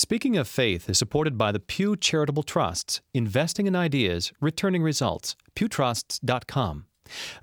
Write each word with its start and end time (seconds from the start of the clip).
Speaking 0.00 0.38
of 0.38 0.48
Faith 0.48 0.88
is 0.88 0.96
supported 0.96 1.36
by 1.36 1.52
the 1.52 1.60
Pew 1.60 1.94
Charitable 1.94 2.42
Trusts, 2.42 3.02
investing 3.12 3.66
in 3.66 3.76
ideas, 3.76 4.32
returning 4.40 4.82
results. 4.82 5.36
pewtrusts.com. 5.54 6.86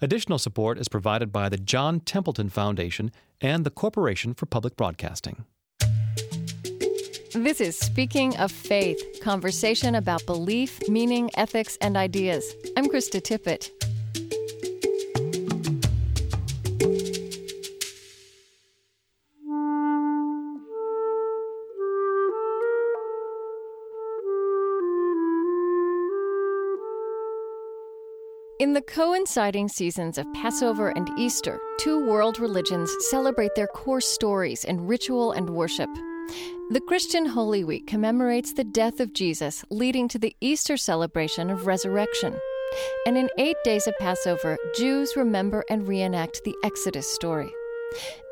Additional 0.01 0.39
support 0.39 0.79
is 0.79 0.87
provided 0.87 1.31
by 1.31 1.49
the 1.49 1.57
John 1.59 1.99
Templeton 1.99 2.49
Foundation 2.49 3.11
and 3.41 3.63
the 3.63 3.69
Corporation 3.69 4.33
for 4.33 4.47
Public 4.47 4.75
Broadcasting. 4.75 5.45
This 7.35 7.61
is 7.61 7.77
Speaking 7.77 8.35
of 8.37 8.51
Faith, 8.51 9.21
conversation 9.21 9.93
about 9.93 10.25
belief, 10.25 10.79
meaning, 10.89 11.29
ethics, 11.37 11.77
and 11.79 11.95
ideas. 11.95 12.55
I'm 12.75 12.85
Krista 12.85 13.21
Tippett. 13.21 13.69
In 28.67 28.73
the 28.73 28.81
coinciding 28.81 29.69
seasons 29.69 30.17
of 30.17 30.33
Passover 30.33 30.89
and 30.89 31.09
Easter, 31.17 31.57
two 31.79 32.05
world 32.05 32.37
religions 32.37 32.93
celebrate 33.09 33.55
their 33.55 33.65
core 33.65 34.01
stories 34.01 34.65
in 34.65 34.85
ritual 34.85 35.31
and 35.31 35.49
worship. 35.51 35.89
The 36.71 36.81
Christian 36.85 37.25
Holy 37.25 37.63
Week 37.63 37.87
commemorates 37.87 38.51
the 38.51 38.65
death 38.65 38.99
of 38.99 39.13
Jesus, 39.13 39.63
leading 39.69 40.09
to 40.09 40.19
the 40.19 40.35
Easter 40.41 40.75
celebration 40.75 41.49
of 41.49 41.65
resurrection. 41.65 42.35
And 43.05 43.17
in 43.17 43.29
eight 43.37 43.55
days 43.63 43.87
of 43.87 43.97
Passover, 43.99 44.57
Jews 44.75 45.15
remember 45.15 45.63
and 45.69 45.87
reenact 45.87 46.41
the 46.43 46.55
Exodus 46.61 47.09
story. 47.09 47.49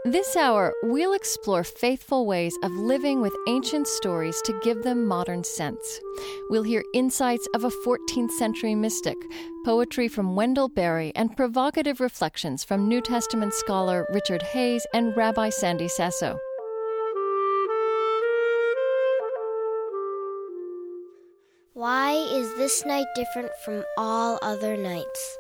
This 0.06 0.36
hour, 0.36 0.74
we'll 0.84 1.14
explore 1.14 1.64
faithful 1.64 2.28
ways 2.28 2.56
of 2.62 2.72
living 2.74 3.22
with 3.22 3.34
ancient 3.48 3.88
stories 3.88 4.40
to 4.44 4.60
give 4.64 4.84
them 4.84 5.08
modern 5.08 5.44
sense. 5.44 6.00
We'll 6.50 6.62
hear 6.62 6.84
insights 6.94 7.48
of 7.56 7.64
a 7.64 7.72
14th 7.72 8.30
century 8.32 8.76
mystic, 8.76 9.18
poetry 9.66 10.08
from 10.08 10.36
Wendell 10.36 10.70
Berry, 10.70 11.12
and 11.16 11.36
provocative 11.36 12.00
reflections 12.00 12.64
from 12.64 12.88
New 12.88 13.02
Testament 13.02 13.54
scholar 13.56 14.06
Richard 14.12 14.44
Hays 14.44 14.86
and 14.94 15.18
Rabbi 15.18 15.50
Sandy 15.50 15.88
Sasso. 15.88 16.38
Why 21.74 22.12
is 22.32 22.56
this 22.58 22.86
night 22.86 23.08
different 23.16 23.52
from 23.64 23.84
all 23.98 24.38
other 24.42 24.78
nights? 24.78 25.38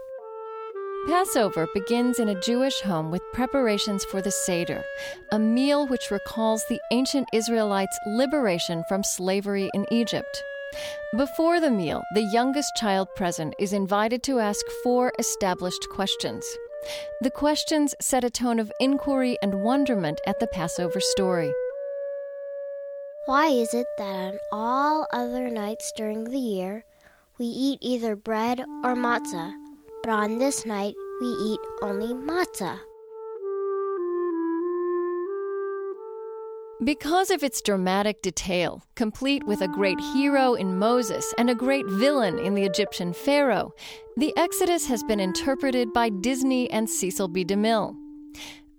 Passover 1.08 1.67
begins 1.72 2.17
in 2.17 2.30
a 2.30 2.42
Jewish 2.42 2.81
home 2.81 3.11
with 3.11 3.22
preparations 3.31 4.03
for 4.06 4.23
the 4.23 4.31
Seder, 4.31 4.84
a 5.31 5.38
meal 5.38 5.86
which 5.86 6.09
recalls 6.09 6.66
the 6.66 6.80
ancient 6.92 7.28
Israelites' 7.31 8.00
liberation 8.08 8.84
from 8.89 9.03
slavery 9.03 9.70
in 9.75 9.86
Egypt. 9.94 10.44
Before 11.16 11.59
the 11.59 11.70
meal, 11.70 12.02
the 12.16 12.28
youngest 12.34 12.75
child 12.75 13.08
present 13.16 13.53
is 13.59 13.72
invited 13.72 14.23
to 14.23 14.39
ask 14.39 14.66
four 14.84 15.14
established 15.20 15.88
questions. 15.92 16.44
The 17.22 17.30
questions 17.30 17.94
set 18.02 18.23
a 18.23 18.31
tone 18.31 18.59
of 18.59 18.72
inquiry 18.80 19.38
and 19.44 19.62
wonderment 19.62 20.19
at 20.25 20.40
the 20.40 20.47
Passover 20.47 21.00
story. 21.00 21.53
Why 23.28 23.50
is 23.50 23.75
it 23.75 23.88
that 24.00 24.34
on 24.34 24.40
all 24.52 25.06
other 25.12 25.52
nights 25.52 25.92
during 25.95 26.23
the 26.23 26.40
year 26.40 26.84
we 27.38 27.45
eat 27.45 27.78
either 27.81 28.16
bread 28.16 28.62
or 28.62 28.95
matzah? 28.95 29.65
But 30.06 30.11
on 30.11 30.38
this 30.38 30.67
night 30.67 30.94
we 31.20 31.28
eat 31.28 31.59
only 31.81 32.14
matzah. 32.14 32.78
Because 36.84 37.31
of 37.31 37.42
its 37.42 37.59
dramatic 37.59 38.22
detail, 38.22 38.84
complete 38.95 39.44
with 39.45 39.62
a 39.62 39.67
great 39.67 40.00
hero 40.14 40.53
in 40.53 40.78
Moses 40.78 41.34
and 41.39 41.50
a 41.50 41.56
great 41.56 41.88
villain 41.88 42.38
in 42.38 42.53
the 42.53 42.66
Egyptian 42.66 43.14
Pharaoh, 43.14 43.73
the 44.16 44.31
Exodus 44.38 44.86
has 44.86 45.03
been 45.03 45.20
interpreted 45.20 45.92
by 45.92 46.09
Disney 46.09 46.69
and 46.69 46.88
Cecil 46.88 47.30
B. 47.30 47.44
DeMille. 47.44 47.96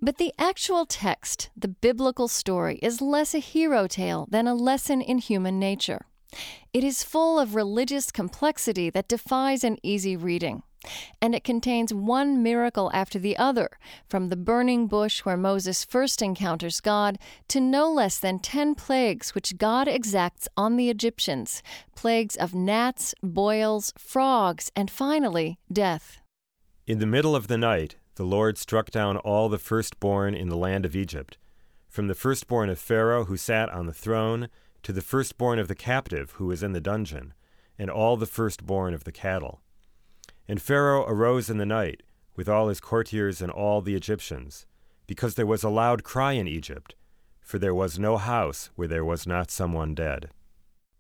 But 0.01 0.19
the 0.19 0.33
actual 0.39 0.87
text, 0.87 1.51
the 1.57 1.69
biblical 1.69 2.29
story, 2.29 2.79
is 2.83 3.01
less 3.01 3.35
a 3.35 3.41
hero 3.41 3.89
tale 3.89 4.29
than 4.31 4.47
a 4.47 4.55
lesson 4.55 5.01
in 5.01 5.19
human 5.19 5.59
nature. 5.59 6.07
It 6.73 6.85
is 6.85 7.03
full 7.03 7.39
of 7.39 7.55
religious 7.55 8.11
complexity 8.11 8.91
that 8.91 9.09
defies 9.09 9.65
an 9.65 9.79
easy 9.83 10.17
reading 10.17 10.63
and 11.21 11.35
it 11.35 11.45
contains 11.45 11.93
one 11.93 12.43
miracle 12.43 12.91
after 12.95 13.19
the 13.19 13.37
other, 13.37 13.71
from 14.09 14.29
the 14.29 14.37
burning 14.37 14.87
bush 14.87 15.21
where 15.21 15.37
Moses 15.37 15.85
first 15.85 16.23
encounters 16.23 16.81
God 16.81 17.19
to 17.49 17.61
no 17.61 17.91
less 17.91 18.19
than 18.19 18.39
ten 18.39 18.75
plagues 18.75 19.35
which 19.35 19.59
God 19.59 19.89
exacts 19.89 20.49
on 20.57 20.77
the 20.77 20.91
Egyptians 20.91 21.63
plagues 21.95 22.37
of 22.37 22.55
gnats, 22.55 23.15
boils, 23.23 23.93
frogs, 23.99 24.71
and 24.77 24.91
finally, 24.91 25.59
death. 25.73 26.21
In 26.87 26.99
the 26.99 27.07
middle 27.07 27.35
of 27.35 27.49
the 27.49 27.59
night, 27.59 27.97
the 28.17 28.25
Lord 28.25 28.59
struck 28.59 28.91
down 28.91 29.17
all 29.19 29.49
the 29.49 29.59
firstborn 29.59 30.35
in 30.35 30.49
the 30.49 30.57
land 30.57 30.85
of 30.85 30.95
Egypt, 30.95 31.39
from 31.89 32.07
the 32.07 32.15
firstborn 32.15 32.69
of 32.69 32.79
Pharaoh 32.79 33.25
who 33.25 33.37
sat 33.37 33.71
on 33.71 33.87
the 33.87 33.95
throne 33.95 34.49
to 34.87 34.93
the 34.93 35.03
firstborn 35.03 35.59
of 35.59 35.67
the 35.67 35.75
captive 35.75 36.31
who 36.37 36.47
was 36.47 36.63
in 36.63 36.71
the 36.71 36.81
dungeon, 36.81 37.35
and 37.77 37.91
all 37.91 38.17
the 38.17 38.25
firstborn 38.25 38.95
of 38.95 39.03
the 39.03 39.11
cattle. 39.11 39.61
And 40.47 40.63
Pharaoh 40.63 41.05
arose 41.09 41.51
in 41.51 41.59
the 41.59 41.67
night, 41.67 42.05
with 42.37 42.49
all 42.49 42.69
his 42.69 42.79
courtiers 42.79 43.43
and 43.43 43.51
all 43.51 43.81
the 43.83 43.97
Egyptians, 43.97 44.65
because 45.09 45.35
there 45.35 45.45
was 45.45 45.65
a 45.65 45.71
loud 45.71 46.05
cry 46.05 46.35
in 46.35 46.47
Egypt, 46.47 46.95
for 47.41 47.59
there 47.59 47.75
was 47.75 47.99
no 47.99 48.17
house 48.17 48.71
where 48.77 48.87
there 48.87 49.05
was 49.05 49.27
not 49.27 49.51
someone 49.51 49.93
dead. 49.93 50.31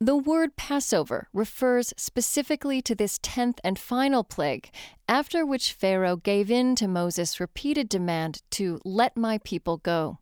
The 0.01 0.17
word 0.17 0.57
Passover 0.57 1.29
refers 1.33 1.95
specifically 1.97 2.83
to 2.83 2.97
this 2.97 3.21
tenth 3.23 3.61
and 3.63 3.79
final 3.79 4.25
plague, 4.25 4.69
after 5.09 5.47
which 5.47 5.73
Pharaoh 5.73 6.17
gave 6.17 6.51
in 6.51 6.75
to 6.75 6.89
Moses' 6.89 7.39
repeated 7.39 7.89
demand 7.89 8.43
to 8.51 8.81
let 8.85 9.17
my 9.17 9.39
people 9.45 9.77
go. 9.77 10.19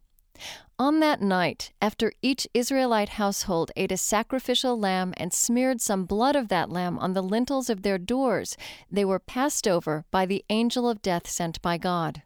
On 0.77 0.99
that 0.99 1.23
night, 1.23 1.71
after 1.81 2.13
each 2.21 2.49
Israelite 2.53 3.11
household 3.11 3.71
ate 3.77 3.93
a 3.93 3.97
sacrificial 3.97 4.77
lamb 4.77 5.15
and 5.17 5.33
smeared 5.33 5.81
some 5.81 6.05
blood 6.05 6.35
of 6.35 6.49
that 6.49 6.69
lamb 6.69 6.99
on 6.99 7.13
the 7.13 7.23
lintels 7.23 7.71
of 7.71 7.83
their 7.83 7.97
doors, 7.97 8.57
they 8.91 9.05
were 9.05 9.21
passed 9.21 9.69
over 9.69 10.05
by 10.11 10.27
the 10.27 10.45
angel 10.51 10.91
of 10.91 11.01
death 11.01 11.29
sent 11.29 11.63
by 11.63 11.79
God. 11.79 12.23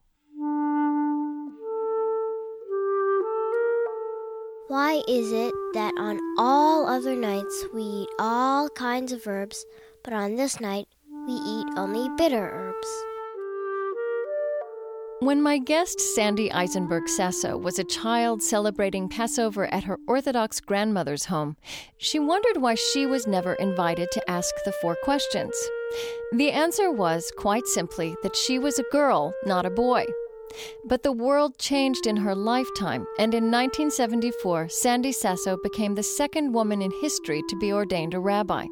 Why 4.68 5.02
is 5.06 5.30
it 5.30 5.52
that 5.74 5.92
on 5.98 6.18
all 6.38 6.86
other 6.88 7.14
nights 7.14 7.66
we 7.74 7.82
eat 7.82 8.08
all 8.18 8.70
kinds 8.70 9.12
of 9.12 9.26
herbs, 9.26 9.66
but 10.02 10.14
on 10.14 10.36
this 10.36 10.58
night 10.58 10.88
we 11.26 11.34
eat 11.34 11.66
only 11.76 12.08
bitter 12.16 12.48
herbs? 12.50 13.07
When 15.20 15.42
my 15.42 15.58
guest 15.58 16.00
Sandy 16.14 16.52
Eisenberg 16.52 17.08
Sasso 17.08 17.56
was 17.56 17.80
a 17.80 17.84
child 17.84 18.40
celebrating 18.40 19.08
Passover 19.08 19.66
at 19.74 19.82
her 19.82 19.98
Orthodox 20.06 20.60
grandmother's 20.60 21.24
home, 21.24 21.56
she 21.96 22.20
wondered 22.20 22.58
why 22.58 22.76
she 22.76 23.04
was 23.04 23.26
never 23.26 23.54
invited 23.54 24.12
to 24.12 24.30
ask 24.30 24.54
the 24.64 24.70
four 24.70 24.96
questions. 25.02 25.56
The 26.30 26.52
answer 26.52 26.92
was, 26.92 27.32
quite 27.36 27.66
simply, 27.66 28.14
that 28.22 28.36
she 28.36 28.60
was 28.60 28.78
a 28.78 28.84
girl, 28.92 29.34
not 29.44 29.66
a 29.66 29.70
boy. 29.70 30.06
But 30.84 31.02
the 31.02 31.10
world 31.10 31.58
changed 31.58 32.06
in 32.06 32.18
her 32.18 32.36
lifetime, 32.36 33.04
and 33.18 33.34
in 33.34 33.50
1974, 33.50 34.68
Sandy 34.68 35.10
Sasso 35.10 35.56
became 35.64 35.96
the 35.96 36.02
second 36.04 36.52
woman 36.52 36.80
in 36.80 36.92
history 37.00 37.42
to 37.48 37.58
be 37.58 37.72
ordained 37.72 38.14
a 38.14 38.20
rabbi. 38.20 38.66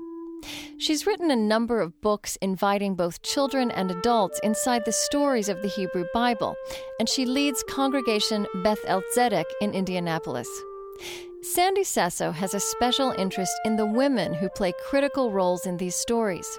She's 0.78 1.06
written 1.06 1.30
a 1.30 1.36
number 1.36 1.80
of 1.80 2.00
books 2.00 2.36
inviting 2.42 2.94
both 2.94 3.22
children 3.22 3.70
and 3.70 3.90
adults 3.90 4.40
inside 4.42 4.84
the 4.84 4.92
stories 4.92 5.48
of 5.48 5.62
the 5.62 5.68
Hebrew 5.68 6.04
Bible, 6.12 6.54
and 6.98 7.08
she 7.08 7.24
leads 7.24 7.64
Congregation 7.68 8.46
Beth 8.62 8.80
El 8.86 9.02
Zedeck 9.14 9.46
in 9.60 9.72
Indianapolis. 9.72 10.48
Sandy 11.42 11.84
Sasso 11.84 12.32
has 12.32 12.54
a 12.54 12.60
special 12.60 13.12
interest 13.12 13.52
in 13.64 13.76
the 13.76 13.87
women 13.87 14.34
who 14.34 14.48
play 14.48 14.72
critical 14.88 15.31
roles 15.31 15.66
in 15.66 15.76
these 15.76 15.94
stories. 15.94 16.58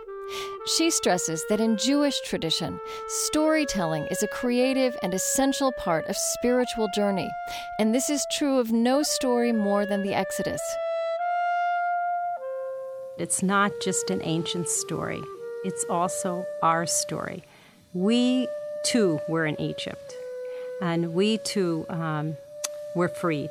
She 0.75 0.89
stresses 0.89 1.43
that 1.49 1.61
in 1.61 1.77
Jewish 1.77 2.19
tradition, 2.21 2.79
storytelling 3.07 4.07
is 4.07 4.23
a 4.23 4.27
creative 4.27 4.97
and 5.01 5.13
essential 5.13 5.71
part 5.77 6.05
of 6.07 6.17
spiritual 6.17 6.89
journey, 6.93 7.29
and 7.79 7.93
this 7.93 8.09
is 8.09 8.25
true 8.31 8.59
of 8.59 8.71
no 8.71 9.03
story 9.03 9.53
more 9.53 9.85
than 9.85 10.03
the 10.03 10.13
Exodus. 10.13 10.61
It's 13.19 13.41
not 13.41 13.71
just 13.81 14.11
an 14.11 14.21
ancient 14.23 14.69
story, 14.69 15.21
it's 15.63 15.83
also 15.89 16.45
our 16.61 16.85
story. 16.85 17.43
We 17.93 18.47
too 18.85 19.19
were 19.27 19.47
in 19.47 19.59
Egypt, 19.59 20.13
and 20.81 21.15
we 21.15 21.39
too 21.39 21.87
um, 21.89 22.37
were 22.95 23.09
freed. 23.09 23.49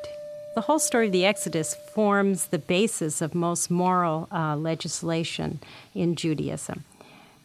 The 0.55 0.61
whole 0.63 0.79
story 0.79 1.07
of 1.07 1.13
the 1.13 1.27
Exodus 1.27 1.75
forms 1.75 2.47
the 2.47 2.61
basis 2.61 3.21
of 3.21 3.35
most 3.35 3.71
moral 3.71 4.29
uh, 4.33 4.57
legislation 4.57 5.59
in 5.95 6.15
Judaism. 6.15 6.85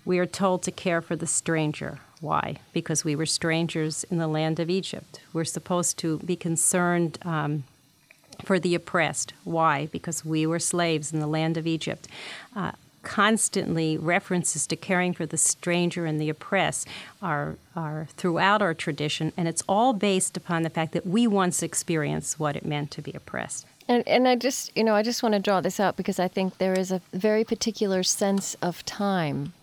We 0.05 0.19
are 0.19 0.27
told 0.27 0.61
to 0.63 0.71
care 0.71 1.01
for 1.01 1.15
the 1.15 1.27
stranger. 1.27 1.99
Why? 2.21 2.57
Because 2.71 3.03
we 3.03 3.15
were 3.15 3.25
strangers 3.25 4.03
in 4.05 4.19
the 4.19 4.27
land 4.27 4.59
of 4.59 4.69
Egypt. 4.69 5.21
We're 5.33 5.43
supposed 5.43 5.97
to 5.99 6.19
be 6.19 6.35
concerned 6.35 7.17
um, 7.23 7.63
for 8.43 8.59
the 8.59 8.75
oppressed. 8.75 9.33
Why? 9.43 9.87
Because 9.87 10.25
we 10.25 10.45
were 10.45 10.59
slaves 10.59 11.13
in 11.13 11.19
the 11.19 11.27
land 11.27 11.57
of 11.57 11.67
Egypt. 11.67 12.07
Uh, 12.55 12.71
constantly 13.03 13.97
references 13.97 14.67
to 14.67 14.75
caring 14.75 15.13
for 15.13 15.25
the 15.25 15.37
stranger 15.37 16.05
and 16.05 16.19
the 16.19 16.29
oppressed 16.29 16.87
are, 17.21 17.55
are 17.75 18.07
throughout 18.15 18.61
our 18.61 18.73
tradition, 18.73 19.33
and 19.35 19.47
it's 19.47 19.63
all 19.67 19.93
based 19.93 20.37
upon 20.37 20.63
the 20.63 20.69
fact 20.69 20.91
that 20.93 21.05
we 21.05 21.27
once 21.27 21.63
experienced 21.63 22.39
what 22.39 22.55
it 22.55 22.65
meant 22.65 22.91
to 22.91 23.01
be 23.01 23.11
oppressed. 23.13 23.65
And, 23.87 24.07
and 24.07 24.27
I 24.27 24.35
just, 24.35 24.75
you 24.77 24.83
know, 24.83 24.95
I 24.95 25.03
just 25.03 25.23
want 25.23 25.33
to 25.33 25.39
draw 25.39 25.61
this 25.61 25.79
out 25.79 25.97
because 25.97 26.19
I 26.19 26.27
think 26.27 26.57
there 26.57 26.77
is 26.77 26.91
a 26.91 27.01
very 27.11 27.43
particular 27.43 28.03
sense 28.03 28.55
of 28.61 28.85
time, 28.85 29.53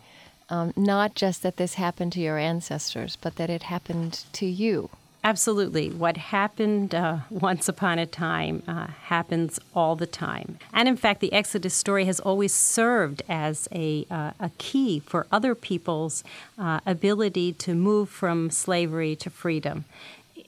um, 0.50 0.72
not 0.76 1.14
just 1.14 1.42
that 1.42 1.56
this 1.56 1.74
happened 1.74 2.12
to 2.14 2.20
your 2.20 2.38
ancestors, 2.38 3.16
but 3.16 3.36
that 3.36 3.48
it 3.48 3.64
happened 3.64 4.24
to 4.32 4.46
you. 4.46 4.90
Absolutely. 5.24 5.90
What 5.90 6.16
happened 6.16 6.94
uh, 6.94 7.18
once 7.30 7.68
upon 7.68 7.98
a 7.98 8.06
time 8.06 8.62
uh, 8.68 8.86
happens 8.86 9.58
all 9.74 9.96
the 9.96 10.06
time. 10.06 10.58
And 10.72 10.88
in 10.88 10.96
fact, 10.96 11.20
the 11.20 11.32
Exodus 11.32 11.74
story 11.74 12.04
has 12.04 12.20
always 12.20 12.52
served 12.52 13.22
as 13.28 13.68
a, 13.72 14.06
uh, 14.10 14.32
a 14.38 14.50
key 14.58 15.00
for 15.00 15.26
other 15.32 15.54
people's 15.54 16.22
uh, 16.58 16.80
ability 16.86 17.52
to 17.54 17.74
move 17.74 18.08
from 18.08 18.50
slavery 18.50 19.16
to 19.16 19.30
freedom. 19.30 19.84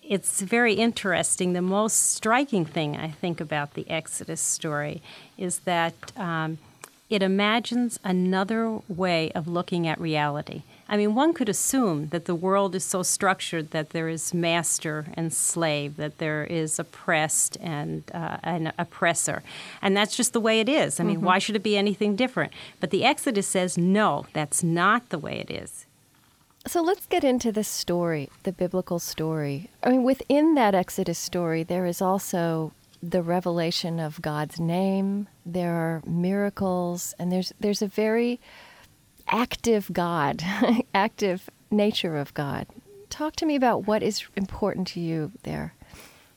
It's 0.03 0.41
very 0.41 0.75
interesting. 0.75 1.53
The 1.53 1.63
most 1.63 2.11
striking 2.15 2.65
thing 2.65 2.97
I 2.97 3.09
think 3.09 3.41
about 3.41 3.75
the 3.75 3.89
Exodus 3.89 4.41
story 4.41 5.03
is 5.39 5.61
that 5.61 5.95
um, 6.17 6.59
it 7.09 7.23
imagines 7.23 7.99
another 8.03 8.81
way 8.89 9.31
of 9.33 9.47
looking 9.47 9.87
at 9.87 10.01
reality. 10.01 10.63
I 10.91 10.97
mean, 10.97 11.15
one 11.15 11.33
could 11.33 11.49
assume 11.49 12.09
that 12.09 12.25
the 12.25 12.35
world 12.35 12.75
is 12.75 12.83
so 12.83 13.05
structured 13.05 13.71
that 13.71 13.91
there 13.91 14.09
is 14.09 14.35
master 14.35 15.07
and 15.15 15.33
slave, 15.33 15.97
that 15.97 16.19
there 16.19 16.43
is 16.43 16.81
oppressed 16.81 17.57
and 17.61 18.03
uh, 18.13 18.39
an 18.43 18.73
oppressor. 18.77 19.45
And 19.81 19.97
that's 19.97 20.17
just 20.17 20.33
the 20.33 20.41
way 20.41 20.59
it 20.59 20.69
is. 20.69 20.99
I 20.99 21.05
mean, 21.05 21.19
mm-hmm. 21.19 21.27
why 21.27 21.39
should 21.39 21.55
it 21.55 21.63
be 21.63 21.77
anything 21.77 22.17
different? 22.17 22.53
But 22.81 22.91
the 22.91 23.05
Exodus 23.05 23.47
says, 23.47 23.79
no, 23.79 24.27
that's 24.33 24.65
not 24.65 25.11
the 25.11 25.19
way 25.19 25.39
it 25.39 25.49
is. 25.49 25.87
So 26.67 26.83
let's 26.83 27.07
get 27.07 27.23
into 27.23 27.53
the 27.53 27.65
story, 27.65 28.29
the 28.43 28.53
biblical 28.53 28.99
story. 28.99 29.71
I 29.85 29.91
mean, 29.91 30.03
within 30.03 30.57
that 30.57 30.75
Exodus 30.75 31.21
story, 31.21 31.63
there 31.63 31.87
is 31.87 32.03
also 32.03 32.73
the 33.01 33.23
revelation 33.23 34.01
of 34.01 34.21
God's 34.21 34.59
name. 34.59 35.29
There 35.47 35.73
are 35.73 36.03
miracles, 36.05 37.15
and 37.19 37.33
there's 37.33 37.55
there's 37.61 37.81
a 37.81 37.87
very 37.87 38.41
active 39.31 39.91
God, 39.93 40.43
active 40.95 41.49
nature 41.71 42.17
of 42.17 42.35
God. 42.35 42.67
Talk 43.09 43.37
to 43.37 43.47
me 43.47 43.57
about 43.57 43.87
what 43.87 44.03
is 44.03 44.25
important 44.37 44.87
to 44.89 45.01
you 45.01 45.33
there. 45.43 45.75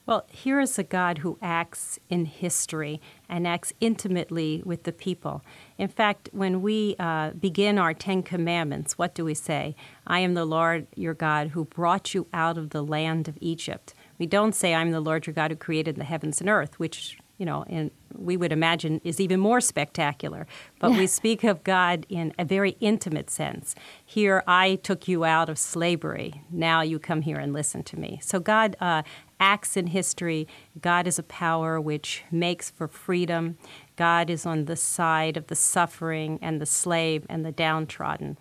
Well, 0.05 0.25
here 0.29 0.59
is 0.59 0.77
a 0.77 0.83
God 0.83 1.19
who 1.19 1.37
acts 1.41 1.97
in 2.09 2.25
history 2.25 2.99
and 3.29 3.47
acts 3.47 3.71
intimately 3.79 4.61
with 4.65 4.83
the 4.83 4.91
people. 4.91 5.41
In 5.77 5.87
fact, 5.87 6.27
when 6.33 6.61
we 6.61 6.97
uh, 6.99 7.31
begin 7.31 7.77
our 7.77 7.93
Ten 7.93 8.21
Commandments, 8.21 8.97
what 8.97 9.15
do 9.15 9.23
we 9.23 9.33
say? 9.33 9.77
I 10.05 10.19
am 10.19 10.33
the 10.33 10.43
Lord 10.43 10.87
your 10.95 11.13
God 11.13 11.49
who 11.49 11.63
brought 11.63 12.13
you 12.13 12.27
out 12.33 12.57
of 12.57 12.71
the 12.71 12.83
land 12.83 13.29
of 13.29 13.37
Egypt. 13.39 13.93
We 14.19 14.25
don't 14.25 14.53
say, 14.53 14.73
I'm 14.73 14.91
the 14.91 14.99
Lord 14.99 15.25
your 15.25 15.33
God 15.33 15.51
who 15.51 15.57
created 15.57 15.95
the 15.95 16.03
heavens 16.03 16.41
and 16.41 16.49
earth, 16.49 16.77
which 16.79 17.17
you 17.37 17.45
know, 17.45 17.65
and 17.67 17.89
we 18.15 18.37
would 18.37 18.51
imagine 18.51 19.01
is 19.03 19.19
even 19.19 19.39
more 19.39 19.59
spectacular. 19.59 20.45
But 20.79 20.91
we 20.91 21.07
speak 21.07 21.43
of 21.43 21.63
God 21.63 22.05
in 22.07 22.33
a 22.37 22.45
very 22.45 22.77
intimate 22.79 23.29
sense. 23.29 23.75
Here, 24.05 24.43
I 24.47 24.75
took 24.75 25.07
you 25.07 25.25
out 25.25 25.49
of 25.49 25.57
slavery. 25.57 26.43
Now 26.51 26.81
you 26.81 26.99
come 26.99 27.21
here 27.21 27.37
and 27.37 27.51
listen 27.51 27.83
to 27.83 27.99
me. 27.99 28.19
So 28.21 28.39
God 28.39 28.75
uh, 28.79 29.01
acts 29.39 29.75
in 29.75 29.87
history. 29.87 30.47
God 30.79 31.07
is 31.07 31.17
a 31.17 31.23
power 31.23 31.81
which 31.81 32.23
makes 32.31 32.69
for 32.69 32.87
freedom. 32.87 33.57
God 33.95 34.29
is 34.29 34.45
on 34.45 34.65
the 34.65 34.75
side 34.75 35.35
of 35.35 35.47
the 35.47 35.55
suffering 35.55 36.39
and 36.41 36.61
the 36.61 36.65
slave 36.65 37.25
and 37.29 37.43
the 37.43 37.51
downtrodden. 37.51 38.37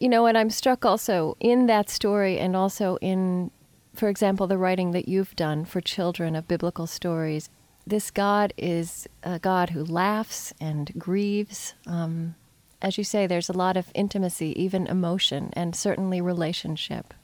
You 0.00 0.08
know, 0.08 0.26
and 0.26 0.38
I'm 0.38 0.50
struck 0.50 0.84
also 0.84 1.36
in 1.40 1.66
that 1.66 1.90
story 1.90 2.38
and 2.38 2.56
also 2.56 2.96
in, 3.00 3.50
for 3.94 4.08
example, 4.08 4.46
the 4.46 4.56
writing 4.56 4.92
that 4.92 5.08
you've 5.08 5.36
done 5.36 5.64
for 5.64 5.80
children 5.80 6.34
of 6.34 6.48
biblical 6.48 6.86
stories 6.86 7.50
this 7.88 8.10
God 8.10 8.52
is 8.56 9.08
a 9.22 9.38
God 9.38 9.70
who 9.70 9.84
laughs 9.84 10.52
and 10.60 10.92
grieves. 10.98 11.74
Um, 11.86 12.34
as 12.82 12.98
you 12.98 13.04
say, 13.04 13.26
there's 13.26 13.48
a 13.48 13.56
lot 13.56 13.76
of 13.76 13.90
intimacy, 13.94 14.60
even 14.60 14.86
emotion, 14.86 15.50
and 15.54 15.74
certainly 15.74 16.20
relationship. 16.20 17.14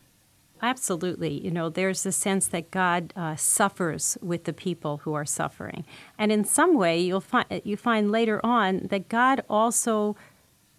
Absolutely. 0.62 1.44
You 1.44 1.50
know, 1.50 1.69
there's 1.69 2.06
a 2.06 2.12
sense 2.12 2.46
that 2.46 2.70
God 2.70 3.12
uh, 3.14 3.37
suffers 3.37 4.16
with 4.22 4.44
the 4.44 4.52
people 4.52 4.99
who 4.99 5.12
are 5.12 5.26
suffering. 5.26 5.84
And 6.19 6.32
in 6.32 6.44
some 6.44 6.75
way, 6.75 6.99
you'll 7.00 7.20
find, 7.20 7.61
you 7.64 7.76
find 7.76 8.11
later 8.11 8.40
on 8.44 8.87
that 8.88 9.11
God 9.11 9.44
also 9.49 10.16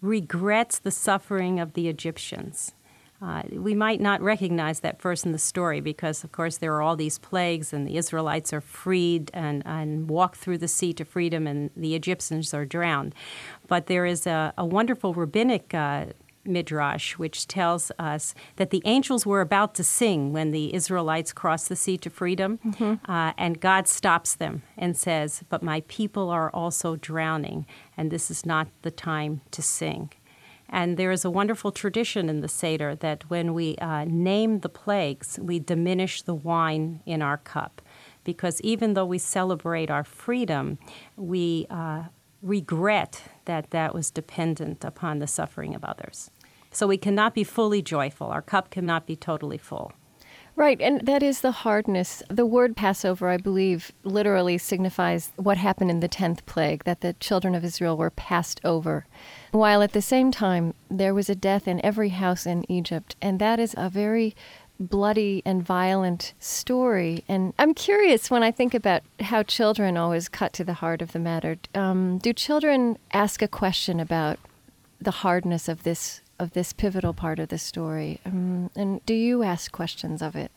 regrets 0.02 0.78
the 0.80 0.90
suffering 0.90 1.60
of 1.60 1.74
the 1.74 1.88
Egyptians. 1.88 2.72
Uh, 3.22 3.42
we 3.50 3.74
might 3.74 4.00
not 4.00 4.20
recognize 4.20 4.80
that 4.80 5.00
first 5.00 5.24
in 5.24 5.32
the 5.32 5.38
story 5.38 5.80
because, 5.80 6.22
of 6.22 6.32
course, 6.32 6.58
there 6.58 6.74
are 6.74 6.82
all 6.82 6.96
these 6.96 7.18
plagues, 7.18 7.72
and 7.72 7.86
the 7.86 7.96
Israelites 7.96 8.52
are 8.52 8.60
freed 8.60 9.30
and, 9.32 9.62
and 9.64 10.10
walk 10.10 10.36
through 10.36 10.58
the 10.58 10.68
sea 10.68 10.92
to 10.92 11.04
freedom, 11.04 11.46
and 11.46 11.70
the 11.76 11.94
Egyptians 11.94 12.52
are 12.52 12.66
drowned. 12.66 13.14
But 13.68 13.86
there 13.86 14.04
is 14.04 14.26
a, 14.26 14.52
a 14.58 14.66
wonderful 14.66 15.14
rabbinic 15.14 15.72
uh, 15.72 16.06
midrash 16.44 17.18
which 17.18 17.46
tells 17.46 17.90
us 17.98 18.34
that 18.56 18.70
the 18.70 18.82
angels 18.84 19.26
were 19.26 19.40
about 19.40 19.74
to 19.74 19.84
sing 19.84 20.32
when 20.32 20.50
the 20.50 20.74
Israelites 20.74 21.32
crossed 21.32 21.68
the 21.68 21.76
sea 21.76 21.98
to 21.98 22.10
freedom, 22.10 22.58
mm-hmm. 22.64 23.10
uh, 23.10 23.32
and 23.36 23.60
God 23.60 23.88
stops 23.88 24.34
them 24.34 24.62
and 24.76 24.96
says, 24.96 25.42
But 25.48 25.62
my 25.62 25.82
people 25.88 26.30
are 26.30 26.50
also 26.50 26.96
drowning, 26.96 27.66
and 27.96 28.10
this 28.10 28.30
is 28.30 28.46
not 28.46 28.68
the 28.82 28.90
time 28.90 29.40
to 29.50 29.62
sing. 29.62 30.10
And 30.68 30.96
there 30.96 31.10
is 31.10 31.24
a 31.24 31.30
wonderful 31.30 31.72
tradition 31.72 32.28
in 32.28 32.40
the 32.40 32.48
Seder 32.48 32.94
that 32.96 33.30
when 33.30 33.54
we 33.54 33.76
uh, 33.76 34.04
name 34.04 34.60
the 34.60 34.68
plagues, 34.68 35.38
we 35.40 35.58
diminish 35.58 36.22
the 36.22 36.34
wine 36.34 37.00
in 37.06 37.22
our 37.22 37.38
cup. 37.38 37.82
Because 38.24 38.60
even 38.62 38.94
though 38.94 39.06
we 39.06 39.18
celebrate 39.18 39.90
our 39.90 40.04
freedom, 40.04 40.78
we 41.16 41.66
uh, 41.70 42.04
regret 42.42 43.22
that 43.44 43.70
that 43.70 43.94
was 43.94 44.10
dependent 44.10 44.84
upon 44.84 45.18
the 45.20 45.26
suffering 45.26 45.74
of 45.74 45.84
others. 45.84 46.30
So 46.72 46.86
we 46.86 46.98
cannot 46.98 47.34
be 47.34 47.44
fully 47.44 47.80
joyful. 47.80 48.26
Our 48.26 48.42
cup 48.42 48.70
cannot 48.70 49.06
be 49.06 49.16
totally 49.16 49.58
full. 49.58 49.92
Right, 50.56 50.80
and 50.80 51.02
that 51.02 51.22
is 51.22 51.42
the 51.42 51.50
hardness. 51.50 52.22
The 52.30 52.46
word 52.46 52.76
Passover, 52.76 53.28
I 53.28 53.36
believe, 53.36 53.92
literally 54.04 54.56
signifies 54.56 55.30
what 55.36 55.58
happened 55.58 55.90
in 55.90 56.00
the 56.00 56.08
10th 56.08 56.46
plague, 56.46 56.84
that 56.84 57.02
the 57.02 57.12
children 57.12 57.54
of 57.54 57.62
Israel 57.62 57.94
were 57.94 58.08
passed 58.08 58.62
over. 58.64 59.04
While 59.52 59.82
at 59.82 59.92
the 59.92 60.00
same 60.00 60.30
time, 60.30 60.72
there 60.90 61.12
was 61.12 61.28
a 61.28 61.34
death 61.34 61.68
in 61.68 61.84
every 61.84 62.08
house 62.08 62.46
in 62.46 62.70
Egypt, 62.72 63.16
and 63.20 63.38
that 63.38 63.60
is 63.60 63.74
a 63.76 63.90
very 63.90 64.34
bloody 64.80 65.42
and 65.44 65.62
violent 65.62 66.32
story. 66.40 67.22
And 67.28 67.52
I'm 67.58 67.74
curious 67.74 68.30
when 68.30 68.42
I 68.42 68.50
think 68.50 68.72
about 68.72 69.02
how 69.20 69.42
children 69.42 69.98
always 69.98 70.30
cut 70.30 70.54
to 70.54 70.64
the 70.64 70.74
heart 70.74 71.02
of 71.02 71.12
the 71.12 71.18
matter. 71.18 71.58
Um, 71.74 72.16
do 72.16 72.32
children 72.32 72.96
ask 73.12 73.42
a 73.42 73.48
question 73.48 74.00
about 74.00 74.38
the 75.00 75.10
hardness 75.10 75.68
of 75.68 75.82
this 75.82 76.22
of 76.38 76.52
this 76.52 76.72
pivotal 76.72 77.14
part 77.14 77.38
of 77.38 77.48
the 77.48 77.58
story. 77.58 78.20
Um, 78.24 78.70
and 78.76 79.04
do 79.06 79.14
you 79.14 79.42
ask 79.42 79.72
questions 79.72 80.22
of 80.22 80.36
it? 80.36 80.50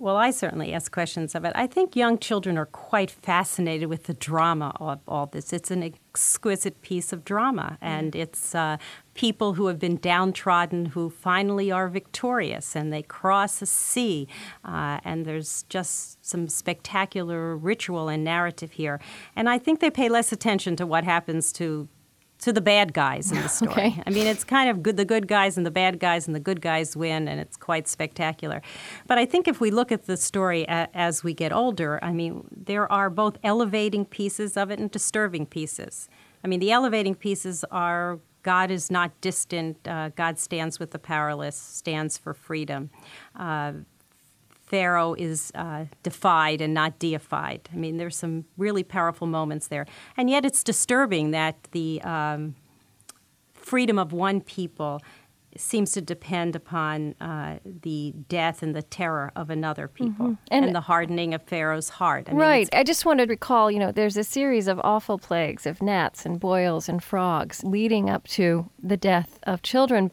Well, 0.00 0.16
I 0.16 0.30
certainly 0.30 0.72
ask 0.72 0.90
questions 0.90 1.34
of 1.34 1.44
it. 1.44 1.52
I 1.54 1.66
think 1.66 1.94
young 1.94 2.18
children 2.18 2.56
are 2.56 2.64
quite 2.64 3.10
fascinated 3.10 3.90
with 3.90 4.04
the 4.04 4.14
drama 4.14 4.74
of 4.80 5.00
all 5.06 5.26
this. 5.26 5.52
It's 5.52 5.70
an 5.70 5.82
exquisite 5.82 6.80
piece 6.80 7.12
of 7.12 7.22
drama, 7.22 7.76
and 7.82 8.16
it's 8.16 8.54
uh, 8.54 8.78
people 9.12 9.52
who 9.52 9.66
have 9.66 9.78
been 9.78 9.98
downtrodden 9.98 10.86
who 10.86 11.10
finally 11.10 11.70
are 11.70 11.86
victorious, 11.86 12.74
and 12.74 12.90
they 12.90 13.02
cross 13.02 13.60
a 13.60 13.66
sea, 13.66 14.26
uh, 14.64 15.00
and 15.04 15.26
there's 15.26 15.64
just 15.64 16.24
some 16.24 16.48
spectacular 16.48 17.54
ritual 17.54 18.08
and 18.08 18.24
narrative 18.24 18.72
here. 18.72 19.02
And 19.36 19.50
I 19.50 19.58
think 19.58 19.80
they 19.80 19.90
pay 19.90 20.08
less 20.08 20.32
attention 20.32 20.76
to 20.76 20.86
what 20.86 21.04
happens 21.04 21.52
to 21.52 21.88
to 22.42 22.52
the 22.52 22.60
bad 22.60 22.92
guys 22.92 23.30
in 23.30 23.40
the 23.40 23.48
story. 23.60 23.70
okay. 23.72 24.02
I 24.06 24.10
mean, 24.10 24.26
it's 24.26 24.44
kind 24.44 24.70
of 24.70 24.82
good 24.82 24.96
the 24.96 25.04
good 25.04 25.28
guys 25.28 25.56
and 25.56 25.66
the 25.66 25.70
bad 25.70 26.00
guys, 26.00 26.26
and 26.26 26.34
the 26.34 26.40
good 26.40 26.60
guys 26.60 26.96
win, 26.96 27.28
and 27.28 27.40
it's 27.40 27.56
quite 27.56 27.88
spectacular. 27.88 28.62
But 29.06 29.18
I 29.18 29.26
think 29.26 29.48
if 29.48 29.60
we 29.60 29.70
look 29.70 29.92
at 29.92 30.06
the 30.06 30.16
story 30.16 30.64
a, 30.64 30.88
as 30.94 31.22
we 31.22 31.34
get 31.34 31.52
older, 31.52 31.98
I 32.02 32.12
mean, 32.12 32.46
there 32.50 32.90
are 32.90 33.10
both 33.10 33.38
elevating 33.42 34.04
pieces 34.04 34.56
of 34.56 34.70
it 34.70 34.78
and 34.78 34.90
disturbing 34.90 35.46
pieces. 35.46 36.08
I 36.42 36.48
mean, 36.48 36.60
the 36.60 36.72
elevating 36.72 37.14
pieces 37.14 37.64
are 37.70 38.18
God 38.42 38.70
is 38.70 38.90
not 38.90 39.20
distant. 39.20 39.86
Uh, 39.86 40.08
God 40.10 40.38
stands 40.38 40.78
with 40.78 40.92
the 40.92 40.98
powerless, 40.98 41.56
stands 41.56 42.16
for 42.16 42.32
freedom. 42.32 42.90
Uh, 43.36 43.72
Pharaoh 44.70 45.14
is 45.14 45.50
uh, 45.56 45.86
defied 46.04 46.60
and 46.60 46.72
not 46.72 47.00
deified. 47.00 47.68
I 47.72 47.76
mean, 47.76 47.96
there's 47.96 48.16
some 48.16 48.44
really 48.56 48.84
powerful 48.84 49.26
moments 49.26 49.66
there. 49.66 49.84
And 50.16 50.30
yet 50.30 50.44
it's 50.44 50.62
disturbing 50.62 51.32
that 51.32 51.56
the 51.72 52.00
um, 52.02 52.54
freedom 53.52 53.98
of 53.98 54.12
one 54.12 54.40
people 54.40 55.02
seems 55.56 55.90
to 55.90 56.00
depend 56.00 56.54
upon 56.54 57.16
uh, 57.20 57.58
the 57.64 58.14
death 58.28 58.62
and 58.62 58.72
the 58.76 58.82
terror 58.82 59.32
of 59.34 59.50
another 59.50 59.88
people 59.88 60.26
Mm-hmm. 60.26 60.34
And- 60.52 60.64
and, 60.66 60.74
the 60.74 60.80
hardening 60.82 61.34
of 61.34 61.42
Pharaoh's 61.42 61.88
heart. 61.88 62.28
I 62.28 62.30
mean, 62.30 62.40
right. 62.40 62.68
I 62.72 62.84
just 62.84 63.04
wanted 63.04 63.26
to 63.26 63.30
recall, 63.30 63.72
you 63.72 63.80
know, 63.80 63.90
there's 63.90 64.16
a 64.16 64.22
series 64.22 64.68
of 64.68 64.80
awful 64.84 65.18
plagues 65.18 65.66
of 65.66 65.82
gnats 65.82 66.24
and 66.24 66.38
boils 66.38 66.88
and 66.88 67.02
frogs 67.02 67.64
leading 67.64 68.08
up 68.08 68.28
to 68.28 68.70
the 68.80 68.96
death 68.96 69.40
of 69.42 69.62
children. 69.62 70.12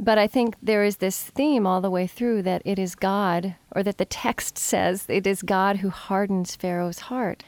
But 0.00 0.16
I 0.16 0.28
think 0.28 0.54
there 0.62 0.84
is 0.84 0.98
this 0.98 1.24
theme 1.24 1.66
all 1.66 1.80
the 1.80 1.90
way 1.90 2.06
through 2.06 2.42
that 2.42 2.62
it 2.64 2.78
is 2.78 2.94
God, 2.94 3.56
or 3.74 3.82
that 3.82 3.98
the 3.98 4.04
text 4.04 4.56
says 4.70 5.04
it 5.08 5.26
is 5.26 5.42
God 5.42 5.78
who 5.78 5.90
hardens 5.90 6.54
Pharaoh's 6.54 7.00
heart. 7.00 7.42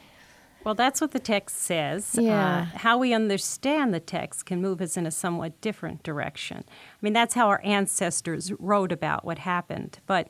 Well, 0.63 0.75
that's 0.75 1.01
what 1.01 1.11
the 1.11 1.19
text 1.19 1.57
says. 1.57 2.15
Yeah. 2.19 2.67
Uh, 2.73 2.77
how 2.79 2.97
we 2.97 3.13
understand 3.13 3.93
the 3.93 3.99
text 3.99 4.45
can 4.45 4.61
move 4.61 4.79
us 4.79 4.95
in 4.95 5.07
a 5.07 5.11
somewhat 5.11 5.59
different 5.59 6.03
direction. 6.03 6.63
I 6.67 6.97
mean, 7.01 7.13
that's 7.13 7.33
how 7.33 7.47
our 7.47 7.61
ancestors 7.63 8.51
wrote 8.59 8.91
about 8.91 9.25
what 9.25 9.39
happened. 9.39 9.99
But 10.05 10.29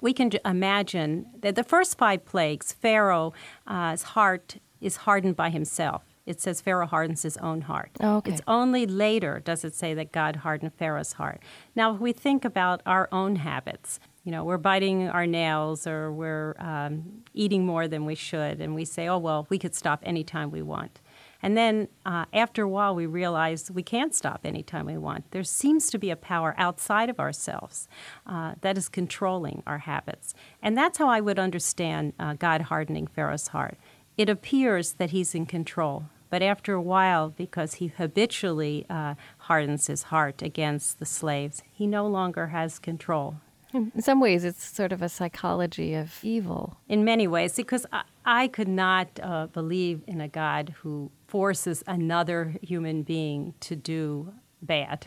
we 0.00 0.12
can 0.12 0.30
imagine 0.44 1.26
that 1.40 1.56
the 1.56 1.64
first 1.64 1.98
five 1.98 2.24
plagues, 2.24 2.72
Pharaoh's 2.72 3.34
heart 3.66 4.58
is 4.80 4.96
hardened 4.98 5.34
by 5.34 5.50
himself. 5.50 6.02
It 6.24 6.40
says 6.40 6.60
Pharaoh 6.60 6.86
hardens 6.86 7.22
his 7.22 7.36
own 7.38 7.62
heart. 7.62 7.90
Oh, 8.00 8.18
okay. 8.18 8.32
It's 8.32 8.42
only 8.46 8.86
later 8.86 9.40
does 9.44 9.64
it 9.64 9.74
say 9.74 9.92
that 9.94 10.12
God 10.12 10.36
hardened 10.36 10.74
Pharaoh's 10.74 11.14
heart. 11.14 11.40
Now, 11.74 11.94
if 11.94 12.00
we 12.00 12.12
think 12.12 12.44
about 12.44 12.80
our 12.86 13.08
own 13.10 13.36
habits, 13.36 13.98
you 14.24 14.30
know, 14.30 14.44
we're 14.44 14.58
biting 14.58 15.08
our 15.08 15.26
nails 15.26 15.86
or 15.86 16.12
we're 16.12 16.54
um, 16.60 17.22
eating 17.34 17.66
more 17.66 17.88
than 17.88 18.06
we 18.06 18.14
should, 18.14 18.60
and 18.60 18.74
we 18.74 18.84
say, 18.84 19.08
oh, 19.08 19.18
well, 19.18 19.46
we 19.50 19.58
could 19.58 19.74
stop 19.74 20.00
anytime 20.04 20.52
we 20.52 20.62
want. 20.62 21.00
And 21.42 21.56
then 21.56 21.88
uh, 22.06 22.26
after 22.32 22.62
a 22.62 22.68
while, 22.68 22.94
we 22.94 23.06
realize 23.06 23.68
we 23.68 23.82
can't 23.82 24.14
stop 24.14 24.42
anytime 24.44 24.86
we 24.86 24.96
want. 24.96 25.28
There 25.32 25.42
seems 25.42 25.90
to 25.90 25.98
be 25.98 26.10
a 26.10 26.16
power 26.16 26.54
outside 26.56 27.10
of 27.10 27.18
ourselves 27.18 27.88
uh, 28.28 28.54
that 28.60 28.78
is 28.78 28.88
controlling 28.88 29.64
our 29.66 29.78
habits. 29.78 30.34
And 30.62 30.78
that's 30.78 30.98
how 30.98 31.08
I 31.08 31.20
would 31.20 31.40
understand 31.40 32.12
uh, 32.20 32.34
God 32.34 32.62
hardening 32.62 33.08
Pharaoh's 33.08 33.48
heart. 33.48 33.76
It 34.16 34.28
appears 34.28 34.94
that 34.94 35.10
he's 35.10 35.34
in 35.34 35.46
control, 35.46 36.04
but 36.30 36.42
after 36.42 36.74
a 36.74 36.82
while, 36.82 37.30
because 37.30 37.74
he 37.74 37.88
habitually 37.88 38.86
uh, 38.90 39.14
hardens 39.38 39.86
his 39.86 40.04
heart 40.04 40.42
against 40.42 40.98
the 40.98 41.06
slaves, 41.06 41.62
he 41.72 41.86
no 41.86 42.06
longer 42.06 42.48
has 42.48 42.78
control. 42.78 43.36
In 43.74 44.02
some 44.02 44.20
ways, 44.20 44.44
it's 44.44 44.62
sort 44.62 44.92
of 44.92 45.00
a 45.00 45.08
psychology 45.08 45.94
of 45.94 46.18
evil. 46.22 46.76
in 46.90 47.04
many 47.06 47.26
ways 47.26 47.56
because 47.56 47.86
I, 47.90 48.02
I 48.26 48.48
could 48.48 48.68
not 48.68 49.08
uh, 49.22 49.46
believe 49.46 50.02
in 50.06 50.20
a 50.20 50.28
God 50.28 50.74
who 50.82 51.10
forces 51.26 51.82
another 51.86 52.56
human 52.60 53.02
being 53.02 53.54
to 53.60 53.74
do 53.74 54.34
bad, 54.60 55.06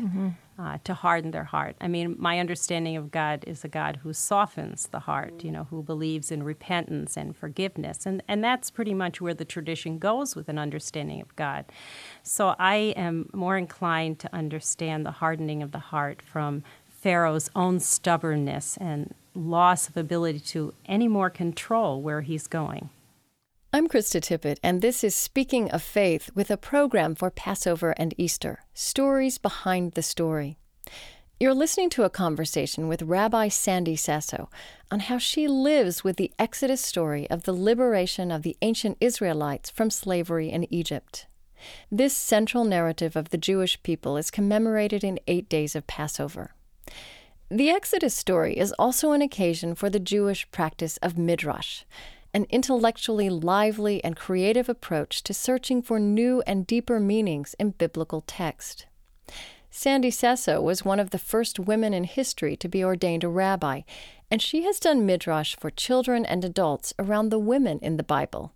uh, 0.57 0.77
to 0.83 0.93
harden 0.93 1.31
their 1.31 1.43
heart. 1.43 1.75
I 1.81 1.87
mean, 1.87 2.15
my 2.17 2.39
understanding 2.39 2.95
of 2.95 3.11
God 3.11 3.43
is 3.45 3.63
a 3.63 3.67
God 3.67 3.99
who 4.03 4.13
softens 4.13 4.87
the 4.87 4.99
heart, 4.99 5.43
you 5.43 5.51
know, 5.51 5.65
who 5.69 5.83
believes 5.83 6.31
in 6.31 6.43
repentance 6.43 7.17
and 7.17 7.35
forgiveness. 7.35 8.05
And, 8.05 8.23
and 8.27 8.43
that's 8.43 8.71
pretty 8.71 8.93
much 8.93 9.19
where 9.19 9.33
the 9.33 9.45
tradition 9.45 9.99
goes 9.99 10.35
with 10.35 10.47
an 10.47 10.57
understanding 10.57 11.21
of 11.21 11.35
God. 11.35 11.65
So 12.23 12.55
I 12.57 12.93
am 12.95 13.29
more 13.33 13.57
inclined 13.57 14.19
to 14.19 14.33
understand 14.33 15.05
the 15.05 15.11
hardening 15.11 15.61
of 15.61 15.71
the 15.71 15.79
heart 15.79 16.21
from 16.21 16.63
Pharaoh's 16.87 17.49
own 17.55 17.79
stubbornness 17.79 18.77
and 18.77 19.13
loss 19.35 19.89
of 19.89 19.97
ability 19.97 20.39
to 20.39 20.73
any 20.85 21.07
more 21.07 21.29
control 21.29 22.01
where 22.01 22.21
he's 22.21 22.47
going. 22.47 22.89
I'm 23.75 23.89
Krista 23.89 24.21
Tippett, 24.21 24.57
and 24.63 24.81
this 24.81 25.03
is 25.03 25.13
Speaking 25.13 25.69
of 25.69 25.83
Faith 25.83 26.29
with 26.33 26.49
a 26.49 26.55
program 26.55 27.13
for 27.13 27.29
Passover 27.29 27.93
and 27.97 28.13
Easter 28.17 28.61
Stories 28.73 29.37
Behind 29.37 29.91
the 29.95 30.01
Story. 30.01 30.57
You're 31.41 31.53
listening 31.53 31.89
to 31.89 32.03
a 32.03 32.09
conversation 32.09 32.87
with 32.87 33.01
Rabbi 33.01 33.49
Sandy 33.49 33.97
Sasso 33.97 34.49
on 34.89 35.01
how 35.01 35.17
she 35.17 35.49
lives 35.49 36.05
with 36.05 36.15
the 36.15 36.31
Exodus 36.39 36.79
story 36.79 37.29
of 37.29 37.43
the 37.43 37.51
liberation 37.51 38.31
of 38.31 38.43
the 38.43 38.55
ancient 38.61 38.95
Israelites 39.01 39.69
from 39.69 39.89
slavery 39.89 40.49
in 40.49 40.73
Egypt. 40.73 41.27
This 41.91 42.13
central 42.13 42.63
narrative 42.63 43.17
of 43.17 43.31
the 43.31 43.37
Jewish 43.37 43.83
people 43.83 44.15
is 44.15 44.31
commemorated 44.31 45.03
in 45.03 45.19
eight 45.27 45.49
days 45.49 45.75
of 45.75 45.85
Passover. 45.85 46.53
The 47.51 47.71
Exodus 47.71 48.15
story 48.15 48.57
is 48.57 48.73
also 48.79 49.11
an 49.11 49.21
occasion 49.21 49.75
for 49.75 49.89
the 49.89 49.99
Jewish 49.99 50.49
practice 50.51 50.95
of 50.97 51.17
midrash, 51.17 51.83
an 52.35 52.45
intellectually 52.49 53.29
lively 53.29 54.03
and 54.03 54.17
creative 54.17 54.67
approach 54.67 55.23
to 55.23 55.33
searching 55.33 55.81
for 55.81 55.99
new 55.99 56.43
and 56.45 56.67
deeper 56.67 56.99
meanings 56.99 57.55
in 57.57 57.71
biblical 57.71 58.21
text. 58.27 58.85
Sandy 59.71 60.11
Sasso 60.11 60.61
was 60.61 60.83
one 60.83 60.99
of 60.99 61.11
the 61.11 61.17
first 61.17 61.59
women 61.59 61.93
in 61.93 62.03
history 62.03 62.57
to 62.57 62.67
be 62.67 62.83
ordained 62.83 63.23
a 63.23 63.29
rabbi, 63.29 63.81
and 64.29 64.41
she 64.41 64.63
has 64.63 64.81
done 64.81 65.05
midrash 65.05 65.55
for 65.55 65.69
children 65.69 66.25
and 66.25 66.43
adults 66.43 66.93
around 66.99 67.29
the 67.29 67.39
women 67.39 67.79
in 67.81 67.95
the 67.95 68.03
Bible. 68.03 68.51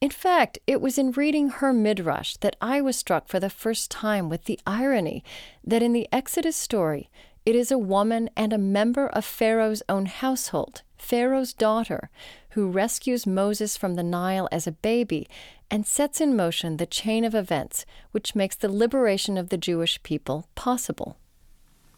In 0.00 0.10
fact, 0.10 0.58
it 0.66 0.80
was 0.80 0.98
in 0.98 1.12
reading 1.12 1.48
her 1.48 1.72
midrash 1.72 2.36
that 2.38 2.56
I 2.60 2.80
was 2.80 2.96
struck 2.96 3.28
for 3.28 3.38
the 3.38 3.48
first 3.48 3.88
time 3.88 4.28
with 4.28 4.44
the 4.44 4.58
irony 4.66 5.22
that 5.64 5.82
in 5.82 5.92
the 5.92 6.08
Exodus 6.10 6.56
story, 6.56 7.08
it 7.44 7.54
is 7.54 7.70
a 7.70 7.78
woman 7.78 8.28
and 8.36 8.52
a 8.52 8.58
member 8.58 9.06
of 9.06 9.24
Pharaoh's 9.24 9.82
own 9.88 10.06
household, 10.06 10.82
Pharaoh's 10.98 11.52
daughter, 11.52 12.10
who 12.56 12.70
rescues 12.70 13.26
Moses 13.26 13.76
from 13.76 13.96
the 13.96 14.02
Nile 14.02 14.48
as 14.50 14.66
a 14.66 14.72
baby 14.72 15.28
and 15.70 15.86
sets 15.86 16.22
in 16.22 16.34
motion 16.34 16.78
the 16.78 16.86
chain 16.86 17.22
of 17.22 17.34
events 17.34 17.84
which 18.12 18.34
makes 18.34 18.56
the 18.56 18.72
liberation 18.72 19.36
of 19.36 19.50
the 19.50 19.58
Jewish 19.58 20.02
people 20.02 20.48
possible. 20.54 21.18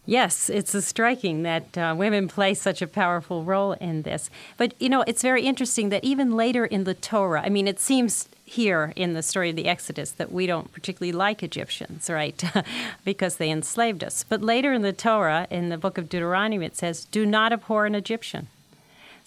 Yes, 0.05 0.49
it's 0.49 0.77
striking 0.85 1.43
that 1.43 1.77
uh, 1.77 1.95
women 1.97 2.27
play 2.27 2.53
such 2.55 2.81
a 2.81 2.87
powerful 2.87 3.45
role 3.45 3.71
in 3.73 4.01
this. 4.01 4.29
But, 4.57 4.73
you 4.81 4.89
know, 4.89 5.05
it's 5.07 5.21
very 5.21 5.43
interesting 5.43 5.87
that 5.89 6.03
even 6.03 6.35
later 6.35 6.65
in 6.65 6.83
the 6.83 6.93
Torah, 6.93 7.41
I 7.41 7.47
mean, 7.47 7.67
it 7.67 7.79
seems 7.79 8.27
here 8.43 8.91
in 8.97 9.13
the 9.13 9.23
story 9.23 9.51
of 9.51 9.55
the 9.55 9.67
Exodus 9.67 10.11
that 10.11 10.29
we 10.29 10.45
don't 10.45 10.73
particularly 10.73 11.13
like 11.13 11.41
Egyptians, 11.41 12.09
right? 12.09 12.43
because 13.05 13.37
they 13.37 13.49
enslaved 13.49 14.03
us. 14.03 14.25
But 14.27 14.41
later 14.41 14.73
in 14.73 14.81
the 14.81 14.91
Torah, 14.91 15.47
in 15.49 15.69
the 15.69 15.77
book 15.77 15.97
of 15.97 16.09
Deuteronomy, 16.09 16.65
it 16.65 16.75
says, 16.75 17.05
do 17.05 17.25
not 17.25 17.53
abhor 17.53 17.85
an 17.85 17.95
Egyptian. 17.95 18.47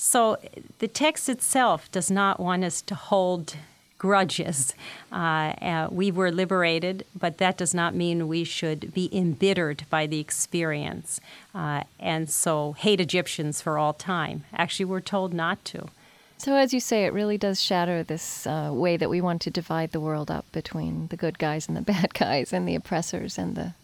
So 0.04 0.36
the 0.80 0.88
text 0.88 1.28
itself 1.28 1.90
does 1.92 2.10
not 2.10 2.40
want 2.40 2.64
us 2.64 2.82
to 2.82 2.96
hold 2.96 3.54
grudges. 3.98 4.74
Uh, 5.12 5.54
uh, 5.62 5.88
we 5.92 6.10
were 6.10 6.32
liberated, 6.32 7.06
but 7.16 7.38
that 7.38 7.56
does 7.56 7.72
not 7.72 7.94
mean 7.94 8.26
we 8.26 8.42
should 8.42 8.92
be 8.92 9.08
embittered 9.16 9.84
by 9.90 10.08
the 10.08 10.18
experience 10.18 11.20
uh, 11.54 11.84
and 12.00 12.28
so 12.28 12.72
hate 12.72 13.00
Egyptians 13.00 13.62
for 13.62 13.78
all 13.78 13.92
time. 13.92 14.42
Actually, 14.52 14.86
we're 14.86 15.00
told 15.00 15.32
not 15.32 15.64
to. 15.66 15.86
So, 16.36 16.56
as 16.56 16.74
you 16.74 16.80
say, 16.80 17.04
it 17.04 17.12
really 17.12 17.38
does 17.38 17.62
shatter 17.62 18.02
this 18.02 18.44
uh, 18.44 18.70
way 18.72 18.96
that 18.96 19.08
we 19.08 19.20
want 19.20 19.40
to 19.42 19.50
divide 19.50 19.92
the 19.92 20.00
world 20.00 20.32
up 20.32 20.50
between 20.50 21.06
the 21.06 21.16
good 21.16 21.38
guys 21.38 21.68
and 21.68 21.76
the 21.76 21.80
bad 21.92 22.12
guys, 22.12 22.52
and 22.52 22.66
the 22.66 22.74
oppressors 22.74 23.38
and 23.38 23.54
the 23.54 23.74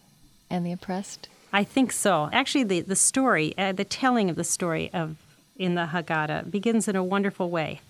and 0.49 0.65
the 0.65 0.73
oppressed. 0.73 1.29
I 1.53 1.63
think 1.63 1.93
so. 1.93 2.29
Actually, 2.33 2.65
the 2.65 2.81
the 2.81 2.97
story, 2.97 3.57
uh, 3.57 3.71
the 3.71 3.85
telling 3.85 4.29
of 4.29 4.35
the 4.35 4.43
story 4.43 4.91
of 4.93 5.15
in 5.59 5.75
the 5.75 5.87
Haggadah 5.87 6.49
begins 6.49 6.87
in 6.87 6.95
a 6.95 7.03
wonderful 7.03 7.49
way. 7.49 7.81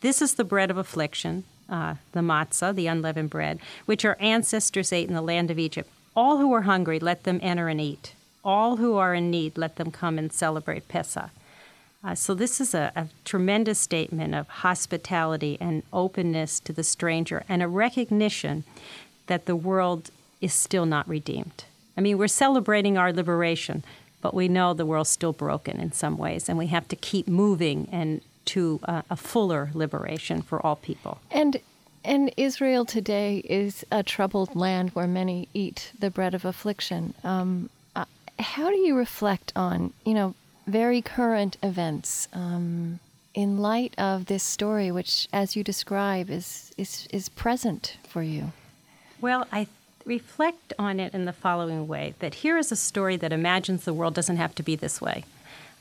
This 0.00 0.22
is 0.22 0.34
the 0.34 0.44
bread 0.44 0.70
of 0.70 0.76
affliction, 0.76 1.44
uh, 1.68 1.96
the 2.12 2.20
matzah, 2.20 2.74
the 2.74 2.86
unleavened 2.86 3.30
bread, 3.30 3.58
which 3.86 4.04
our 4.04 4.16
ancestors 4.20 4.92
ate 4.92 5.08
in 5.08 5.14
the 5.14 5.22
land 5.22 5.50
of 5.50 5.58
Egypt. 5.58 5.90
All 6.14 6.38
who 6.38 6.52
are 6.52 6.62
hungry, 6.62 7.00
let 7.00 7.24
them 7.24 7.40
enter 7.42 7.68
and 7.68 7.80
eat. 7.80 8.14
All 8.44 8.76
who 8.76 8.96
are 8.96 9.14
in 9.14 9.30
need, 9.30 9.58
let 9.58 9.76
them 9.76 9.90
come 9.90 10.18
and 10.18 10.32
celebrate 10.32 10.88
Pesach. 10.88 11.30
Uh, 12.02 12.14
so, 12.14 12.34
this 12.34 12.60
is 12.60 12.72
a, 12.72 12.90
a 12.96 13.08
tremendous 13.26 13.78
statement 13.78 14.34
of 14.34 14.48
hospitality 14.48 15.58
and 15.60 15.82
openness 15.92 16.58
to 16.60 16.72
the 16.72 16.82
stranger 16.82 17.44
and 17.46 17.62
a 17.62 17.68
recognition 17.68 18.64
that 19.26 19.44
the 19.44 19.54
world 19.54 20.10
is 20.40 20.54
still 20.54 20.86
not 20.86 21.06
redeemed. 21.06 21.64
I 21.96 22.00
mean, 22.00 22.16
we're 22.16 22.28
celebrating 22.28 22.96
our 22.96 23.12
liberation, 23.12 23.84
but 24.20 24.34
we 24.34 24.48
know 24.48 24.74
the 24.74 24.86
world's 24.86 25.10
still 25.10 25.32
broken 25.32 25.80
in 25.80 25.92
some 25.92 26.16
ways, 26.16 26.48
and 26.48 26.58
we 26.58 26.66
have 26.68 26.88
to 26.88 26.96
keep 26.96 27.28
moving 27.28 27.88
and 27.90 28.20
to 28.46 28.80
uh, 28.84 29.02
a 29.10 29.16
fuller 29.16 29.70
liberation 29.74 30.42
for 30.42 30.64
all 30.64 30.76
people. 30.76 31.20
And 31.30 31.60
and 32.02 32.32
Israel 32.36 32.84
today 32.86 33.38
is 33.44 33.84
a 33.92 34.02
troubled 34.02 34.56
land 34.56 34.90
where 34.90 35.06
many 35.06 35.48
eat 35.52 35.92
the 35.98 36.10
bread 36.10 36.34
of 36.34 36.46
affliction. 36.46 37.12
Um, 37.22 37.68
uh, 37.94 38.06
how 38.38 38.70
do 38.70 38.76
you 38.76 38.96
reflect 38.96 39.52
on 39.54 39.92
you 40.04 40.14
know 40.14 40.34
very 40.66 41.02
current 41.02 41.56
events 41.62 42.28
um, 42.32 43.00
in 43.34 43.58
light 43.58 43.94
of 43.98 44.26
this 44.26 44.42
story, 44.42 44.90
which, 44.90 45.28
as 45.32 45.56
you 45.56 45.62
describe, 45.62 46.30
is 46.30 46.72
is 46.76 47.06
is 47.12 47.28
present 47.28 47.96
for 48.08 48.22
you? 48.22 48.52
Well, 49.20 49.46
I 49.52 49.66
reflect 50.04 50.72
on 50.78 50.98
it 51.00 51.14
in 51.14 51.24
the 51.24 51.32
following 51.32 51.86
way 51.86 52.14
that 52.18 52.36
here 52.36 52.56
is 52.58 52.72
a 52.72 52.76
story 52.76 53.16
that 53.16 53.32
imagines 53.32 53.84
the 53.84 53.94
world 53.94 54.14
doesn't 54.14 54.36
have 54.36 54.54
to 54.56 54.62
be 54.62 54.76
this 54.76 55.00
way. 55.00 55.24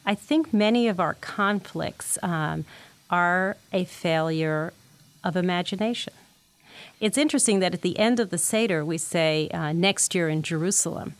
I 0.05 0.15
think 0.15 0.53
many 0.53 0.87
of 0.87 0.99
our 0.99 1.15
conflicts 1.15 2.17
um, 2.23 2.65
are 3.09 3.57
a 3.73 3.85
failure 3.85 4.73
of 5.23 5.35
imagination. 5.35 6.13
It's 6.99 7.17
interesting 7.17 7.59
that 7.59 7.73
at 7.73 7.81
the 7.81 7.97
end 7.97 8.19
of 8.19 8.29
the 8.29 8.37
Seder 8.37 8.83
we 8.83 8.97
say, 8.97 9.49
uh, 9.53 9.71
next 9.73 10.13
year 10.15 10.29
in 10.29 10.41
Jerusalem. 10.41 11.13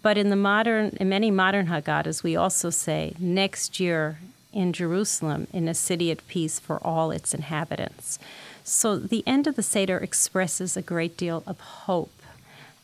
but 0.00 0.16
in 0.16 0.30
the 0.30 0.36
modern, 0.36 0.96
in 1.00 1.08
many 1.08 1.30
modern 1.30 1.66
Haggadahs, 1.66 2.22
we 2.22 2.34
also 2.34 2.70
say 2.70 3.14
next 3.18 3.78
year 3.78 4.18
in 4.52 4.72
Jerusalem, 4.72 5.46
in 5.52 5.68
a 5.68 5.74
city 5.74 6.10
at 6.10 6.26
peace 6.28 6.58
for 6.58 6.78
all 6.86 7.10
its 7.10 7.34
inhabitants. 7.34 8.18
So 8.64 8.96
the 8.96 9.24
end 9.26 9.46
of 9.46 9.56
the 9.56 9.62
Seder 9.62 9.98
expresses 9.98 10.76
a 10.76 10.82
great 10.82 11.16
deal 11.16 11.42
of 11.46 11.60
hope. 11.60 12.12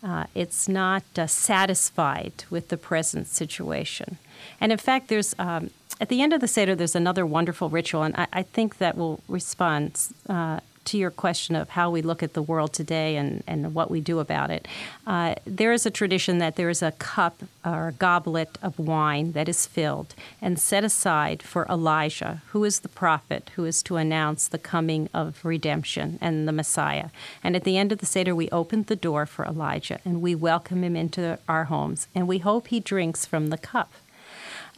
Uh, 0.02 0.24
it's 0.34 0.68
not 0.68 1.02
uh, 1.16 1.26
satisfied 1.26 2.44
with 2.50 2.68
the 2.68 2.76
present 2.76 3.26
situation. 3.26 4.18
And 4.60 4.70
in 4.70 4.78
fact, 4.78 5.08
there's 5.08 5.34
um, 5.38 5.70
at 6.00 6.08
the 6.08 6.22
end 6.22 6.32
of 6.32 6.40
the 6.40 6.48
Seder, 6.48 6.74
there's 6.74 6.94
another 6.94 7.26
wonderful 7.26 7.68
ritual, 7.68 8.04
and 8.04 8.14
I, 8.16 8.26
I 8.32 8.42
think 8.42 8.78
that 8.78 8.96
will 8.96 9.20
respond 9.26 10.00
uh, 10.28 10.60
to 10.88 10.98
your 10.98 11.10
question 11.10 11.54
of 11.54 11.70
how 11.70 11.90
we 11.90 12.02
look 12.02 12.22
at 12.22 12.32
the 12.32 12.42
world 12.42 12.72
today 12.72 13.16
and, 13.16 13.42
and 13.46 13.74
what 13.74 13.90
we 13.90 14.00
do 14.00 14.18
about 14.18 14.50
it, 14.50 14.66
uh, 15.06 15.34
there 15.44 15.72
is 15.72 15.84
a 15.84 15.90
tradition 15.90 16.38
that 16.38 16.56
there 16.56 16.70
is 16.70 16.82
a 16.82 16.92
cup 16.92 17.42
or 17.64 17.88
a 17.88 17.92
goblet 17.92 18.58
of 18.62 18.78
wine 18.78 19.32
that 19.32 19.48
is 19.48 19.66
filled 19.66 20.14
and 20.40 20.58
set 20.58 20.84
aside 20.84 21.42
for 21.42 21.66
Elijah, 21.68 22.42
who 22.48 22.64
is 22.64 22.80
the 22.80 22.88
prophet 22.88 23.50
who 23.56 23.64
is 23.64 23.82
to 23.82 23.96
announce 23.96 24.48
the 24.48 24.58
coming 24.58 25.08
of 25.12 25.44
redemption 25.44 26.18
and 26.20 26.48
the 26.48 26.52
Messiah. 26.52 27.10
And 27.44 27.54
at 27.54 27.64
the 27.64 27.76
end 27.76 27.92
of 27.92 27.98
the 27.98 28.06
Seder, 28.06 28.34
we 28.34 28.48
open 28.50 28.84
the 28.84 28.96
door 28.96 29.26
for 29.26 29.44
Elijah 29.44 30.00
and 30.04 30.22
we 30.22 30.34
welcome 30.34 30.82
him 30.82 30.96
into 30.96 31.38
our 31.48 31.64
homes 31.64 32.08
and 32.14 32.26
we 32.26 32.38
hope 32.38 32.68
he 32.68 32.80
drinks 32.80 33.26
from 33.26 33.48
the 33.48 33.58
cup. 33.58 33.92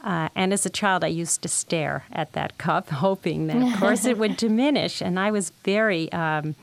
Uh, 0.03 0.29
and 0.35 0.51
as 0.51 0.65
a 0.65 0.69
child, 0.69 1.03
I 1.03 1.07
used 1.07 1.41
to 1.43 1.47
stare 1.47 2.05
at 2.11 2.33
that 2.33 2.57
cup, 2.57 2.89
hoping 3.07 3.47
that, 3.47 3.61
of 3.61 3.79
course, 3.79 4.05
it 4.05 4.17
would 4.17 4.37
diminish. 4.47 5.01
And 5.01 5.19
I 5.19 5.31
was 5.31 5.51
very 5.63 6.11
um, 6.11 6.55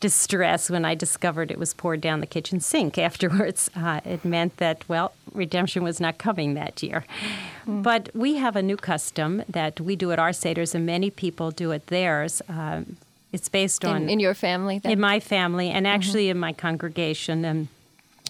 distressed 0.00 0.70
when 0.70 0.84
I 0.84 0.94
discovered 0.94 1.50
it 1.50 1.58
was 1.58 1.74
poured 1.74 2.00
down 2.00 2.20
the 2.20 2.26
kitchen 2.26 2.60
sink 2.60 2.98
afterwards. 3.08 3.70
Uh, 3.76 4.00
it 4.04 4.24
meant 4.24 4.56
that, 4.56 4.88
well, 4.88 5.12
redemption 5.32 5.82
was 5.82 6.00
not 6.00 6.18
coming 6.18 6.54
that 6.54 6.82
year. 6.82 7.04
Mm. 7.66 7.82
But 7.82 8.10
we 8.14 8.36
have 8.36 8.56
a 8.56 8.62
new 8.62 8.76
custom 8.76 9.42
that 9.48 9.80
we 9.80 9.96
do 9.96 10.10
at 10.12 10.18
our 10.18 10.30
Seders, 10.30 10.74
and 10.74 10.84
many 10.84 11.10
people 11.10 11.50
do 11.50 11.72
at 11.72 11.86
theirs. 11.86 12.42
Um, 12.48 12.96
it's 13.32 13.48
based 13.48 13.84
on. 13.84 14.02
In, 14.02 14.10
in 14.10 14.20
your 14.20 14.34
family? 14.34 14.78
Then? 14.78 14.92
In 14.92 15.00
my 15.00 15.20
family, 15.20 15.68
and 15.68 15.86
mm-hmm. 15.86 15.94
actually 15.94 16.24
mm-hmm. 16.24 16.32
in 16.32 16.38
my 16.38 16.52
congregation. 16.52 17.44
And 17.44 17.68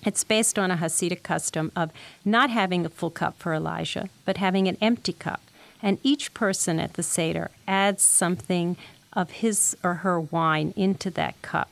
it's 0.04 0.24
based 0.24 0.58
on 0.58 0.70
a 0.70 0.76
Hasidic 0.76 1.22
custom 1.22 1.70
of 1.76 1.90
not 2.24 2.50
having 2.50 2.84
a 2.84 2.90
full 2.90 3.10
cup 3.10 3.38
for 3.38 3.54
Elijah, 3.54 4.08
but 4.24 4.38
having 4.38 4.68
an 4.68 4.78
empty 4.80 5.12
cup. 5.12 5.42
And 5.82 5.98
each 6.02 6.34
person 6.34 6.78
at 6.78 6.94
the 6.94 7.02
Seder 7.02 7.50
adds 7.66 8.02
something 8.02 8.76
of 9.12 9.30
his 9.30 9.76
or 9.82 9.94
her 9.94 10.20
wine 10.20 10.72
into 10.76 11.10
that 11.10 11.40
cup 11.42 11.70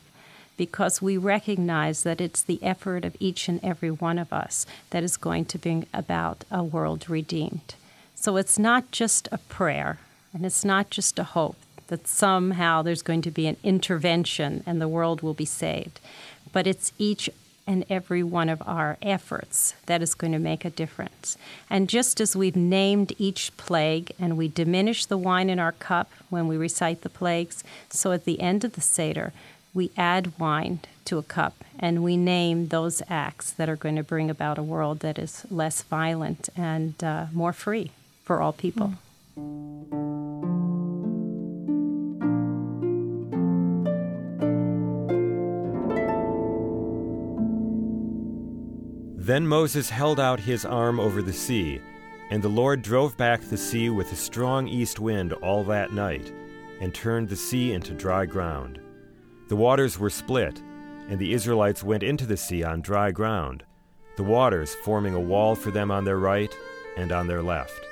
because 0.57 1.01
we 1.01 1.15
recognize 1.15 2.03
that 2.03 2.19
it's 2.19 2.41
the 2.41 2.61
effort 2.61 3.05
of 3.05 3.15
each 3.19 3.47
and 3.47 3.63
every 3.63 3.89
one 3.89 4.19
of 4.19 4.33
us 4.33 4.65
that 4.89 5.03
is 5.03 5.15
going 5.15 5.45
to 5.45 5.57
bring 5.57 5.85
about 5.93 6.43
a 6.51 6.61
world 6.61 7.09
redeemed. 7.09 7.75
So 8.13 8.35
it's 8.35 8.59
not 8.59 8.91
just 8.91 9.29
a 9.31 9.37
prayer 9.37 9.99
and 10.33 10.45
it's 10.45 10.65
not 10.65 10.89
just 10.89 11.17
a 11.17 11.23
hope 11.23 11.55
that 11.87 12.07
somehow 12.07 12.81
there's 12.81 13.01
going 13.01 13.21
to 13.21 13.31
be 13.31 13.47
an 13.47 13.55
intervention 13.63 14.61
and 14.65 14.81
the 14.81 14.87
world 14.87 15.21
will 15.21 15.33
be 15.33 15.45
saved, 15.45 16.01
but 16.51 16.67
it's 16.67 16.91
each 16.97 17.29
and 17.69 17.85
every 17.87 18.23
one 18.23 18.49
of 18.49 18.63
our 18.65 18.97
efforts 18.99 19.75
that 19.85 20.01
is 20.01 20.15
going 20.15 20.33
to 20.33 20.39
make 20.39 20.65
a 20.65 20.71
difference. 20.71 21.37
And 21.69 21.87
just 21.87 22.19
as 22.19 22.35
we've 22.35 22.55
named 22.55 23.13
each 23.19 23.55
plague 23.57 24.11
and 24.19 24.35
we 24.35 24.47
diminish 24.47 25.05
the 25.05 25.19
wine 25.19 25.51
in 25.51 25.59
our 25.59 25.73
cup 25.73 26.11
when 26.31 26.47
we 26.47 26.57
recite 26.57 27.03
the 27.03 27.09
plagues, 27.09 27.63
so 27.91 28.11
at 28.11 28.25
the 28.25 28.41
end 28.41 28.63
of 28.63 28.73
the 28.73 28.81
Seder, 28.81 29.33
we 29.71 29.91
add 29.95 30.33
wine 30.39 30.79
to 31.05 31.19
a 31.19 31.23
cup 31.23 31.63
and 31.77 32.03
we 32.03 32.17
name 32.17 32.69
those 32.69 33.03
acts 33.07 33.51
that 33.51 33.69
are 33.69 33.75
going 33.75 33.95
to 33.97 34.03
bring 34.03 34.31
about 34.31 34.57
a 34.57 34.63
world 34.63 35.01
that 35.01 35.19
is 35.19 35.45
less 35.51 35.83
violent 35.83 36.49
and 36.57 37.03
uh, 37.03 37.27
more 37.31 37.53
free 37.53 37.91
for 38.23 38.41
all 38.41 38.51
people. 38.51 38.95
Mm. 39.37 40.08
Then 49.29 49.47
Moses 49.47 49.91
held 49.91 50.19
out 50.19 50.39
his 50.39 50.65
arm 50.65 50.99
over 50.99 51.21
the 51.21 51.31
sea, 51.31 51.79
and 52.31 52.41
the 52.41 52.49
Lord 52.49 52.81
drove 52.81 53.15
back 53.15 53.41
the 53.41 53.57
sea 53.57 53.91
with 53.91 54.11
a 54.11 54.15
strong 54.15 54.67
east 54.67 54.99
wind 54.99 55.33
all 55.33 55.63
that 55.65 55.93
night, 55.93 56.33
and 56.81 56.91
turned 56.91 57.29
the 57.29 57.35
sea 57.35 57.73
into 57.73 57.93
dry 57.93 58.25
ground. 58.25 58.79
The 59.47 59.55
waters 59.55 59.99
were 59.99 60.09
split, 60.09 60.59
and 61.09 61.19
the 61.19 61.31
Israelites 61.31 61.83
went 61.83 62.01
into 62.01 62.25
the 62.25 62.37
sea 62.37 62.63
on 62.63 62.81
dry 62.81 63.11
ground, 63.11 63.63
the 64.17 64.23
waters 64.23 64.73
forming 64.83 65.13
a 65.13 65.19
wall 65.19 65.53
for 65.53 65.69
them 65.69 65.91
on 65.91 66.05
their 66.05 66.17
right 66.17 66.57
and 66.97 67.11
on 67.11 67.27
their 67.27 67.43
left. 67.43 67.85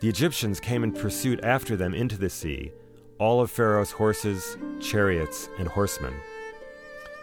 The 0.00 0.08
Egyptians 0.08 0.58
came 0.58 0.82
in 0.82 0.90
pursuit 0.90 1.38
after 1.44 1.76
them 1.76 1.94
into 1.94 2.18
the 2.18 2.30
sea, 2.30 2.72
all 3.20 3.40
of 3.40 3.52
Pharaoh's 3.52 3.92
horses, 3.92 4.56
chariots, 4.80 5.48
and 5.60 5.68
horsemen. 5.68 6.14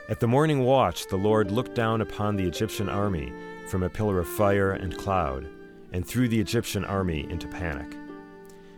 At 0.10 0.20
the 0.20 0.28
morning 0.28 0.64
watch, 0.64 1.06
the 1.06 1.18
Lord 1.18 1.52
looked 1.52 1.76
down 1.76 2.02
upon 2.02 2.36
the 2.36 2.48
Egyptian 2.48 2.90
army 2.90 3.32
from 3.68 3.84
a 3.84 3.90
pillar 3.92 4.18
of 4.18 4.28
fire 4.28 4.72
and 4.72 4.98
cloud, 4.98 5.48
and 5.94 6.04
threw 6.04 6.28
the 6.28 6.40
Egyptian 6.40 6.84
army 6.84 7.30
into 7.30 7.48
panic. 7.48 7.96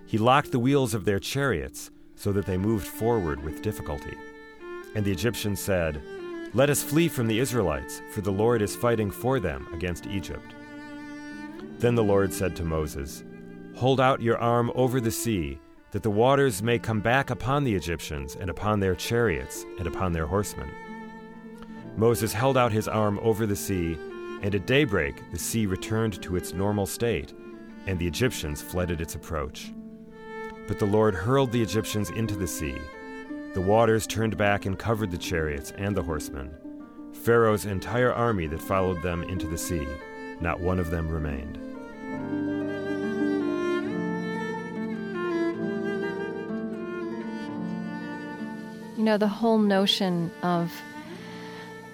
He 0.06 0.18
locked 0.18 0.52
the 0.52 0.60
wheels 0.60 0.94
of 0.94 1.06
their 1.06 1.20
chariots 1.20 1.90
so 2.18 2.34
that 2.34 2.46
they 2.46 2.58
moved 2.58 2.86
forward 2.86 3.42
with 3.46 3.62
difficulty. 3.62 4.18
And 4.94 5.06
the 5.06 5.12
Egyptians 5.14 5.62
said, 5.62 6.02
Let 6.54 6.70
us 6.70 6.84
flee 6.84 7.08
from 7.08 7.28
the 7.28 7.40
Israelites, 7.40 8.02
for 8.12 8.20
the 8.20 8.30
Lord 8.30 8.62
is 8.62 8.76
fighting 8.76 9.10
for 9.10 9.40
them 9.40 9.70
against 9.74 10.08
Egypt. 10.08 10.54
Then 11.80 11.96
the 11.96 12.04
Lord 12.04 12.34
said 12.34 12.58
to 12.58 12.66
Moses, 12.66 13.24
Hold 13.78 14.02
out 14.02 14.22
your 14.22 14.38
arm 14.38 14.70
over 14.76 15.00
the 15.00 15.10
sea, 15.10 15.60
that 15.92 16.04
the 16.04 16.12
waters 16.12 16.62
may 16.62 16.78
come 16.78 17.00
back 17.00 17.30
upon 17.30 17.64
the 17.64 17.74
Egyptians, 17.74 18.36
and 18.36 18.50
upon 18.50 18.82
their 18.82 18.96
chariots, 18.96 19.66
and 19.80 19.88
upon 19.88 20.12
their 20.12 20.26
horsemen. 20.26 20.70
Moses 21.98 22.34
held 22.34 22.58
out 22.58 22.72
his 22.72 22.88
arm 22.88 23.20
over 23.22 23.46
the 23.46 23.56
sea, 23.56 23.98
and 24.42 24.56
at 24.56 24.66
daybreak 24.66 25.30
the 25.32 25.40
sea 25.40 25.66
returned 25.66 26.22
to 26.24 26.36
its 26.36 26.54
normal 26.54 26.86
state, 26.86 27.34
and 27.86 28.00
the 28.00 28.08
Egyptians 28.08 28.62
fled 28.62 28.92
at 28.92 29.02
its 29.02 29.16
approach. 29.16 29.72
But 30.68 30.80
the 30.80 30.86
Lord 30.86 31.14
hurled 31.14 31.52
the 31.52 31.62
Egyptians 31.62 32.10
into 32.12 32.36
the 32.36 32.48
sea. 32.48 32.78
The 33.54 33.62
waters 33.62 34.08
turned 34.08 34.38
back 34.38 34.66
and 34.66 34.80
covered 34.80 35.12
the 35.12 35.18
chariots 35.18 35.74
and 35.78 35.96
the 35.96 36.04
horsemen. 36.04 36.56
Pharaoh's 37.12 37.66
entire 37.66 38.14
army 38.14 38.48
that 38.48 38.62
followed 38.62 39.02
them 39.02 39.24
into 39.24 39.48
the 39.48 39.58
sea, 39.58 39.86
not 40.40 40.60
one 40.60 40.80
of 40.80 40.90
them 40.90 41.10
remained. 41.10 41.58
You 48.98 49.04
know, 49.04 49.18
the 49.18 49.28
whole 49.28 49.58
notion 49.58 50.32
of 50.44 50.72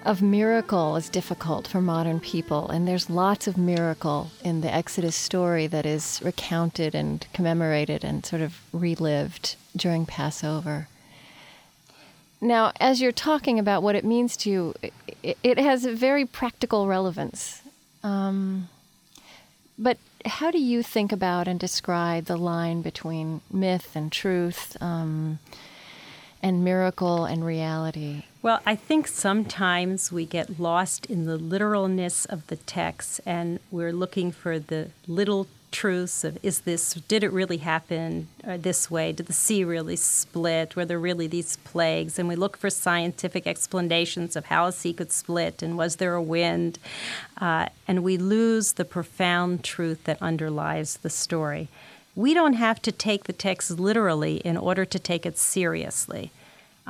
of 0.08 0.22
miracle 0.22 0.96
is 0.96 1.10
difficult 1.10 1.68
for 1.68 1.82
modern 1.82 2.18
people, 2.18 2.70
and 2.70 2.88
there's 2.88 3.10
lots 3.10 3.46
of 3.46 3.58
miracle 3.58 4.30
in 4.42 4.62
the 4.62 4.74
Exodus 4.74 5.14
story 5.14 5.66
that 5.66 5.84
is 5.84 6.22
recounted 6.24 6.94
and 6.94 7.26
commemorated 7.34 8.02
and 8.04 8.24
sort 8.24 8.40
of 8.40 8.58
relived 8.72 9.56
during 9.76 10.06
Passover. 10.06 10.88
Now, 12.40 12.72
as 12.80 13.02
you're 13.02 13.12
talking 13.12 13.58
about 13.58 13.82
what 13.82 13.96
it 13.96 14.04
means 14.04 14.34
to 14.38 14.50
you, 14.50 14.74
it, 15.22 15.36
it 15.42 15.58
has 15.58 15.84
a 15.84 15.92
very 15.92 16.24
practical 16.24 16.86
relevance. 16.86 17.60
Um, 18.02 18.70
but 19.78 19.98
how 20.24 20.50
do 20.50 20.58
you 20.58 20.82
think 20.82 21.12
about 21.12 21.46
and 21.46 21.60
describe 21.60 22.24
the 22.24 22.38
line 22.38 22.80
between 22.80 23.42
myth 23.52 23.94
and 23.94 24.10
truth? 24.10 24.74
Um, 24.80 25.38
and 26.42 26.64
miracle 26.64 27.24
and 27.24 27.44
reality? 27.44 28.24
Well, 28.40 28.60
I 28.64 28.76
think 28.76 29.08
sometimes 29.08 30.12
we 30.12 30.24
get 30.24 30.60
lost 30.60 31.06
in 31.06 31.26
the 31.26 31.36
literalness 31.36 32.24
of 32.24 32.46
the 32.46 32.54
text 32.54 33.20
and 33.26 33.58
we're 33.72 33.92
looking 33.92 34.30
for 34.30 34.60
the 34.60 34.90
little 35.08 35.48
truths 35.72 36.22
of 36.22 36.38
is 36.42 36.60
this 36.60 36.94
did 37.08 37.24
it 37.24 37.32
really 37.32 37.56
happen 37.58 38.28
uh, 38.46 38.56
this 38.56 38.88
way? 38.88 39.10
Did 39.10 39.26
the 39.26 39.32
sea 39.32 39.64
really 39.64 39.96
split? 39.96 40.76
Were 40.76 40.84
there 40.84 41.00
really 41.00 41.26
these 41.26 41.56
plagues? 41.56 42.16
And 42.16 42.28
we 42.28 42.36
look 42.36 42.56
for 42.56 42.70
scientific 42.70 43.44
explanations 43.44 44.36
of 44.36 44.46
how 44.46 44.66
a 44.66 44.72
sea 44.72 44.92
could 44.92 45.10
split 45.10 45.60
and 45.60 45.76
was 45.76 45.96
there 45.96 46.14
a 46.14 46.22
wind? 46.22 46.78
Uh, 47.40 47.66
and 47.88 48.04
we 48.04 48.16
lose 48.16 48.74
the 48.74 48.84
profound 48.84 49.64
truth 49.64 50.04
that 50.04 50.22
underlies 50.22 50.98
the 50.98 51.10
story. 51.10 51.66
We 52.14 52.34
don't 52.34 52.54
have 52.54 52.80
to 52.82 52.92
take 52.92 53.24
the 53.24 53.32
text 53.32 53.68
literally 53.72 54.36
in 54.38 54.56
order 54.56 54.84
to 54.84 54.98
take 55.00 55.26
it 55.26 55.36
seriously. 55.36 56.30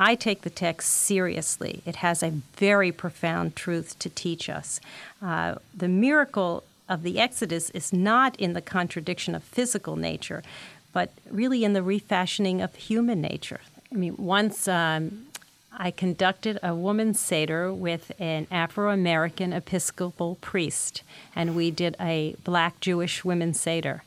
I 0.01 0.15
take 0.15 0.43
the 0.43 0.51
text 0.51 0.91
seriously. 0.91 1.83
It 1.85 1.97
has 1.97 2.23
a 2.23 2.31
very 2.57 2.93
profound 2.93 3.57
truth 3.57 3.99
to 3.99 4.09
teach 4.09 4.49
us. 4.49 4.81
Uh, 5.21 5.57
the 5.77 5.89
miracle 5.89 6.63
of 6.89 7.03
the 7.03 7.19
Exodus 7.19 7.69
is 7.71 7.93
not 7.93 8.37
in 8.37 8.53
the 8.53 8.63
contradiction 8.63 9.35
of 9.35 9.43
physical 9.43 9.97
nature, 9.97 10.45
but 10.93 11.11
really 11.29 11.65
in 11.65 11.73
the 11.73 11.83
refashioning 11.83 12.63
of 12.63 12.77
human 12.77 13.21
nature. 13.21 13.61
I 13.93 13.97
mean, 13.97 14.15
once 14.17 14.69
um, 14.69 15.27
I 15.73 15.91
conducted 15.91 16.59
a 16.63 16.75
woman's 16.75 17.19
Seder 17.19 17.73
with 17.73 18.13
an 18.21 18.47
Afro 18.51 18.91
American 18.93 19.53
Episcopal 19.53 20.37
priest, 20.41 21.03
and 21.35 21.57
we 21.57 21.71
did 21.73 21.97
a 22.01 22.37
black 22.45 22.81
Jewish 22.81 23.25
women's 23.25 23.61
Seder. 23.61 24.03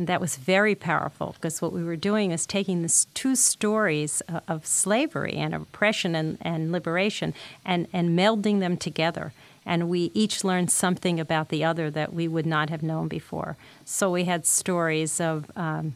And 0.00 0.06
that 0.06 0.18
was 0.18 0.36
very 0.36 0.74
powerful 0.74 1.34
because 1.34 1.60
what 1.60 1.74
we 1.74 1.84
were 1.84 1.94
doing 1.94 2.30
is 2.30 2.46
taking 2.46 2.80
these 2.80 3.06
two 3.12 3.36
stories 3.36 4.22
of 4.48 4.64
slavery 4.64 5.34
and 5.34 5.54
oppression 5.54 6.14
and, 6.14 6.38
and 6.40 6.72
liberation 6.72 7.34
and, 7.66 7.86
and 7.92 8.18
melding 8.18 8.60
them 8.60 8.78
together. 8.78 9.34
And 9.66 9.90
we 9.90 10.10
each 10.14 10.42
learned 10.42 10.70
something 10.70 11.20
about 11.20 11.50
the 11.50 11.62
other 11.64 11.90
that 11.90 12.14
we 12.14 12.26
would 12.26 12.46
not 12.46 12.70
have 12.70 12.82
known 12.82 13.08
before. 13.08 13.58
So 13.84 14.10
we 14.10 14.24
had 14.24 14.46
stories 14.46 15.20
of 15.20 15.50
um, 15.54 15.92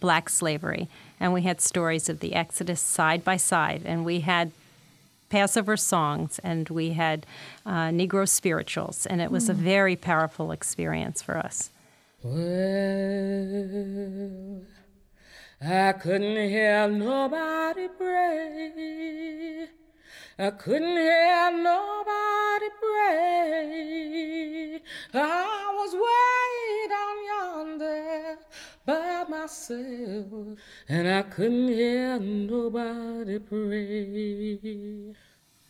black 0.00 0.28
slavery, 0.28 0.88
and 1.20 1.32
we 1.32 1.42
had 1.42 1.60
stories 1.60 2.08
of 2.08 2.18
the 2.18 2.34
Exodus 2.34 2.80
side 2.80 3.22
by 3.22 3.36
side, 3.36 3.82
and 3.84 4.04
we 4.04 4.18
had 4.18 4.50
Passover 5.28 5.76
songs, 5.76 6.40
and 6.40 6.68
we 6.68 6.90
had 6.94 7.24
uh, 7.64 7.90
Negro 7.90 8.28
spirituals, 8.28 9.06
and 9.06 9.20
it 9.20 9.30
was 9.30 9.46
mm. 9.46 9.50
a 9.50 9.54
hmm. 9.54 9.62
very 9.62 9.94
powerful 9.94 10.50
experience 10.50 11.22
for 11.22 11.36
us. 11.36 11.70
Well, 12.28 12.42
I 15.62 15.92
couldn't 15.92 16.48
hear 16.48 16.88
nobody 16.88 17.86
pray. 17.86 19.68
I 20.36 20.50
couldn't 20.50 20.96
hear 20.96 21.52
nobody 21.52 22.68
pray. 22.82 23.62
I 25.14 25.72
was 25.78 25.94
way 25.94 26.88
down 26.96 27.16
yonder 27.30 28.38
by 28.84 29.24
myself, 29.28 30.58
and 30.88 31.06
I 31.06 31.22
couldn't 31.22 31.68
hear 31.68 32.18
nobody 32.18 33.38
pray. 33.38 35.14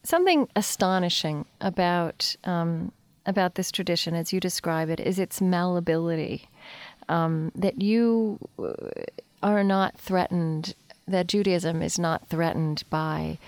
Something 0.04 0.48
astonishing 0.56 1.44
about 1.60 2.34
um, 2.44 2.92
about 3.26 3.56
this 3.56 3.70
tradition, 3.70 4.14
as 4.14 4.32
you 4.32 4.40
describe 4.40 4.88
it, 4.88 5.00
is 5.00 5.18
its 5.18 5.40
malleability. 5.40 6.48
Um, 7.08 7.52
that 7.54 7.80
you 7.80 8.38
uh, 8.58 8.72
are 9.42 9.62
not 9.62 9.96
threatened, 9.98 10.74
that 11.06 11.26
Judaism 11.26 11.82
is 11.82 11.98
not 11.98 12.28
threatened 12.28 12.82
by 12.90 13.38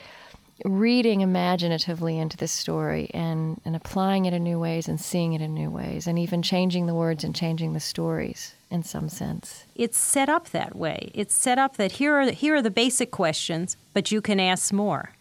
reading 0.64 1.20
imaginatively 1.20 2.18
into 2.18 2.36
this 2.36 2.52
story 2.52 3.10
and, 3.14 3.60
and 3.64 3.76
applying 3.76 4.26
it 4.26 4.34
in 4.34 4.42
new 4.42 4.58
ways 4.58 4.88
and 4.88 5.00
seeing 5.00 5.32
it 5.32 5.40
in 5.40 5.54
new 5.54 5.70
ways 5.70 6.06
and 6.06 6.18
even 6.18 6.42
changing 6.42 6.86
the 6.86 6.94
words 6.94 7.22
and 7.22 7.34
changing 7.34 7.72
the 7.72 7.80
stories 7.80 8.54
in 8.70 8.82
some 8.82 9.08
sense. 9.08 9.64
It's 9.76 9.98
set 9.98 10.28
up 10.28 10.50
that 10.50 10.74
way. 10.74 11.10
It's 11.14 11.34
set 11.34 11.58
up 11.58 11.76
that 11.76 11.92
here 11.92 12.14
are, 12.14 12.30
here 12.30 12.56
are 12.56 12.62
the 12.62 12.70
basic 12.70 13.10
questions, 13.10 13.76
but 13.94 14.10
you 14.10 14.20
can 14.20 14.40
ask 14.40 14.72
more. 14.72 15.12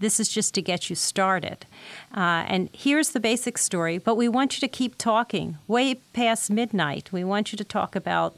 This 0.00 0.18
is 0.20 0.28
just 0.28 0.54
to 0.54 0.62
get 0.62 0.90
you 0.90 0.96
started. 0.96 1.66
Uh, 2.14 2.44
and 2.48 2.68
here's 2.72 3.10
the 3.10 3.20
basic 3.20 3.58
story, 3.58 3.98
but 3.98 4.16
we 4.16 4.28
want 4.28 4.56
you 4.56 4.60
to 4.60 4.68
keep 4.68 4.98
talking 4.98 5.58
way 5.68 5.94
past 6.12 6.50
midnight. 6.50 7.12
We 7.12 7.24
want 7.24 7.52
you 7.52 7.56
to 7.58 7.64
talk 7.64 7.96
about 7.96 8.36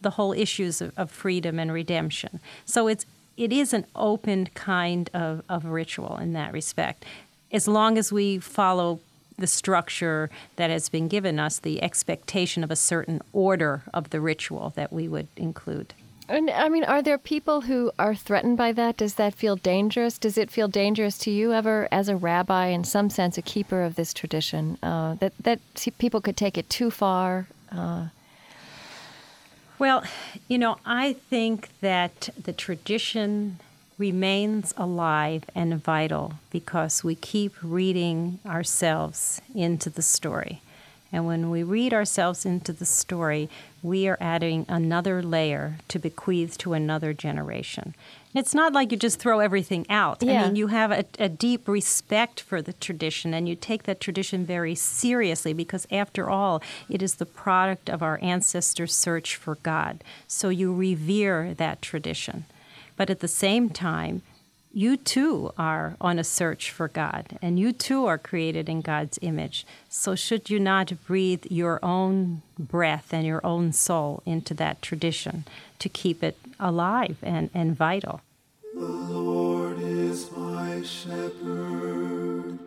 the 0.00 0.10
whole 0.10 0.32
issues 0.32 0.80
of, 0.80 0.92
of 0.96 1.10
freedom 1.10 1.58
and 1.58 1.72
redemption. 1.72 2.40
So 2.64 2.88
it's 2.88 3.06
it 3.36 3.52
is 3.52 3.72
an 3.72 3.86
open 3.94 4.48
kind 4.54 5.08
of, 5.14 5.42
of 5.48 5.64
ritual 5.64 6.16
in 6.16 6.32
that 6.32 6.52
respect. 6.52 7.04
As 7.52 7.68
long 7.68 7.96
as 7.96 8.12
we 8.12 8.38
follow 8.38 8.98
the 9.38 9.46
structure 9.46 10.28
that 10.56 10.70
has 10.70 10.88
been 10.88 11.06
given 11.06 11.38
us, 11.38 11.60
the 11.60 11.80
expectation 11.80 12.64
of 12.64 12.70
a 12.72 12.76
certain 12.76 13.22
order 13.32 13.82
of 13.94 14.10
the 14.10 14.20
ritual 14.20 14.72
that 14.74 14.92
we 14.92 15.06
would 15.06 15.28
include. 15.36 15.94
And 16.28 16.50
I 16.50 16.68
mean, 16.68 16.84
are 16.84 17.00
there 17.00 17.16
people 17.16 17.62
who 17.62 17.90
are 17.98 18.14
threatened 18.14 18.58
by 18.58 18.72
that? 18.72 18.98
Does 18.98 19.14
that 19.14 19.34
feel 19.34 19.56
dangerous? 19.56 20.18
Does 20.18 20.36
it 20.36 20.50
feel 20.50 20.68
dangerous 20.68 21.16
to 21.18 21.30
you 21.30 21.54
ever, 21.54 21.88
as 21.90 22.08
a 22.08 22.16
rabbi, 22.16 22.66
in 22.66 22.84
some 22.84 23.08
sense, 23.08 23.38
a 23.38 23.42
keeper 23.42 23.82
of 23.82 23.94
this 23.94 24.12
tradition, 24.12 24.76
uh, 24.82 25.14
that 25.14 25.32
that 25.40 25.60
people 25.96 26.20
could 26.20 26.36
take 26.36 26.58
it 26.58 26.68
too 26.68 26.90
far? 26.90 27.46
Uh, 27.72 28.08
well, 29.78 30.04
you 30.48 30.58
know, 30.58 30.78
I 30.84 31.14
think 31.14 31.70
that 31.80 32.28
the 32.42 32.52
tradition 32.52 33.58
remains 33.96 34.74
alive 34.76 35.44
and 35.54 35.82
vital 35.82 36.34
because 36.50 37.02
we 37.02 37.14
keep 37.14 37.54
reading 37.62 38.38
ourselves 38.44 39.40
into 39.54 39.88
the 39.88 40.02
story. 40.02 40.60
And 41.10 41.26
when 41.26 41.50
we 41.50 41.62
read 41.62 41.94
ourselves 41.94 42.44
into 42.44 42.72
the 42.72 42.84
story, 42.84 43.48
we 43.82 44.08
are 44.08 44.18
adding 44.20 44.66
another 44.68 45.22
layer 45.22 45.76
to 45.88 45.98
bequeath 45.98 46.58
to 46.58 46.72
another 46.72 47.12
generation. 47.12 47.94
It's 48.34 48.54
not 48.54 48.72
like 48.72 48.92
you 48.92 48.98
just 48.98 49.18
throw 49.18 49.40
everything 49.40 49.86
out. 49.88 50.22
Yeah. 50.22 50.42
I 50.42 50.46
mean, 50.46 50.56
you 50.56 50.66
have 50.66 50.90
a, 50.90 51.04
a, 51.18 51.28
deep 51.28 51.66
respect 51.66 52.40
for 52.40 52.60
the 52.60 52.74
tradition 52.74 53.32
and 53.32 53.48
you 53.48 53.54
take 53.56 53.84
that 53.84 54.00
tradition 54.00 54.44
very 54.44 54.74
seriously 54.74 55.52
because, 55.52 55.86
after 55.90 56.28
all, 56.28 56.62
it 56.90 57.02
is 57.02 57.14
the 57.14 57.26
product 57.26 57.88
of 57.88 58.02
our 58.02 58.18
ancestors' 58.22 58.94
search 58.94 59.36
for 59.36 59.56
God. 59.56 60.04
So 60.26 60.50
you 60.50 60.74
revere 60.74 61.54
that 61.54 61.80
tradition. 61.80 62.44
But 62.96 63.10
at 63.10 63.20
the 63.20 63.28
same 63.28 63.70
time, 63.70 64.22
you 64.72 64.96
too 64.96 65.52
are 65.56 65.96
on 66.00 66.18
a 66.18 66.24
search 66.24 66.70
for 66.70 66.88
God, 66.88 67.38
and 67.40 67.58
you 67.58 67.72
too 67.72 68.06
are 68.06 68.18
created 68.18 68.68
in 68.68 68.80
God's 68.82 69.18
image. 69.22 69.66
So, 69.88 70.14
should 70.14 70.50
you 70.50 70.60
not 70.60 70.92
breathe 71.06 71.46
your 71.50 71.82
own 71.82 72.42
breath 72.58 73.12
and 73.12 73.26
your 73.26 73.44
own 73.44 73.72
soul 73.72 74.22
into 74.26 74.52
that 74.54 74.82
tradition 74.82 75.44
to 75.78 75.88
keep 75.88 76.22
it 76.22 76.36
alive 76.60 77.16
and, 77.22 77.50
and 77.54 77.76
vital? 77.76 78.20
The 78.74 78.80
Lord 78.80 79.80
is 79.80 80.30
my 80.32 80.82
shepherd, 80.82 82.58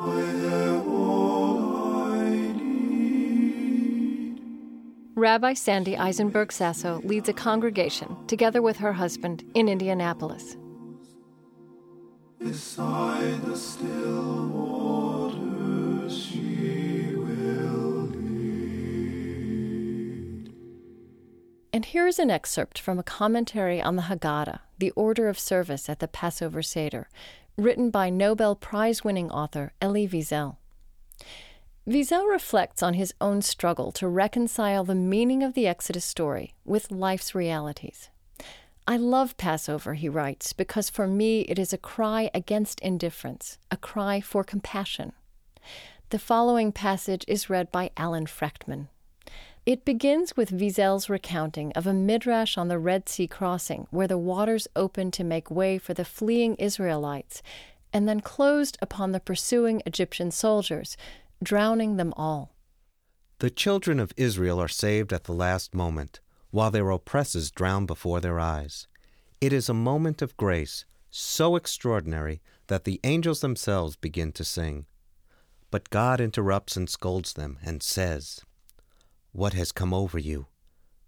I 0.00 0.20
have 0.20 0.88
all 0.88 2.12
I 2.14 2.30
need. 2.54 4.40
Rabbi 5.14 5.52
Sandy 5.54 5.96
Eisenberg 5.96 6.50
Sasso 6.50 7.02
leads 7.04 7.28
a 7.28 7.34
congregation 7.34 8.16
together 8.26 8.62
with 8.62 8.78
her 8.78 8.94
husband 8.94 9.44
in 9.54 9.68
Indianapolis 9.68 10.56
beside 12.44 13.42
the 13.42 13.56
still 13.56 14.46
waters. 14.48 15.02
And 21.74 21.86
here 21.86 22.06
is 22.06 22.18
an 22.18 22.30
excerpt 22.30 22.78
from 22.78 22.98
a 22.98 23.02
commentary 23.02 23.80
on 23.80 23.96
the 23.96 24.02
Haggadah, 24.02 24.60
the 24.78 24.90
order 24.90 25.28
of 25.28 25.38
service 25.38 25.88
at 25.88 26.00
the 26.00 26.08
Passover 26.08 26.62
Seder, 26.62 27.08
written 27.56 27.88
by 27.88 28.10
Nobel 28.10 28.54
Prize 28.54 29.02
winning 29.02 29.30
author 29.30 29.72
Elie 29.80 30.06
Wiesel. 30.06 30.58
Wiesel 31.88 32.28
reflects 32.30 32.82
on 32.82 32.94
his 32.94 33.14
own 33.22 33.40
struggle 33.40 33.90
to 33.92 34.06
reconcile 34.06 34.84
the 34.84 34.94
meaning 34.94 35.42
of 35.42 35.54
the 35.54 35.66
Exodus 35.66 36.04
story 36.04 36.52
with 36.66 36.92
life's 36.92 37.34
realities. 37.34 38.10
I 38.86 38.96
love 38.96 39.36
Passover, 39.36 39.94
he 39.94 40.08
writes, 40.08 40.52
because 40.52 40.90
for 40.90 41.06
me 41.06 41.42
it 41.42 41.56
is 41.56 41.72
a 41.72 41.78
cry 41.78 42.30
against 42.34 42.80
indifference, 42.80 43.58
a 43.70 43.76
cry 43.76 44.20
for 44.20 44.42
compassion. 44.42 45.12
The 46.10 46.18
following 46.18 46.72
passage 46.72 47.24
is 47.28 47.48
read 47.48 47.70
by 47.70 47.90
Alan 47.96 48.26
Frechtman. 48.26 48.88
It 49.64 49.84
begins 49.84 50.36
with 50.36 50.50
Wiesel's 50.50 51.08
recounting 51.08 51.70
of 51.74 51.86
a 51.86 51.94
midrash 51.94 52.58
on 52.58 52.66
the 52.66 52.80
Red 52.80 53.08
Sea 53.08 53.28
crossing, 53.28 53.86
where 53.90 54.08
the 54.08 54.18
waters 54.18 54.66
opened 54.74 55.12
to 55.12 55.22
make 55.22 55.48
way 55.48 55.78
for 55.78 55.94
the 55.94 56.04
fleeing 56.04 56.56
Israelites, 56.56 57.40
and 57.92 58.08
then 58.08 58.20
closed 58.20 58.76
upon 58.82 59.12
the 59.12 59.20
pursuing 59.20 59.80
Egyptian 59.86 60.32
soldiers, 60.32 60.96
drowning 61.40 61.98
them 61.98 62.12
all. 62.16 62.50
The 63.38 63.50
children 63.50 64.00
of 64.00 64.12
Israel 64.16 64.60
are 64.60 64.66
saved 64.66 65.12
at 65.12 65.24
the 65.24 65.32
last 65.32 65.72
moment 65.72 66.18
while 66.52 66.70
their 66.70 66.90
oppressors 66.90 67.50
drown 67.50 67.86
before 67.86 68.20
their 68.20 68.38
eyes. 68.38 68.86
It 69.40 69.52
is 69.52 69.68
a 69.68 69.74
moment 69.74 70.22
of 70.22 70.36
grace 70.36 70.84
so 71.10 71.56
extraordinary 71.56 72.40
that 72.68 72.84
the 72.84 73.00
angels 73.02 73.40
themselves 73.40 73.96
begin 73.96 74.30
to 74.32 74.44
sing. 74.44 74.86
But 75.70 75.90
God 75.90 76.20
interrupts 76.20 76.76
and 76.76 76.88
scolds 76.88 77.32
them 77.32 77.58
and 77.64 77.82
says, 77.82 78.42
What 79.32 79.54
has 79.54 79.72
come 79.72 79.92
over 79.92 80.18
you? 80.18 80.46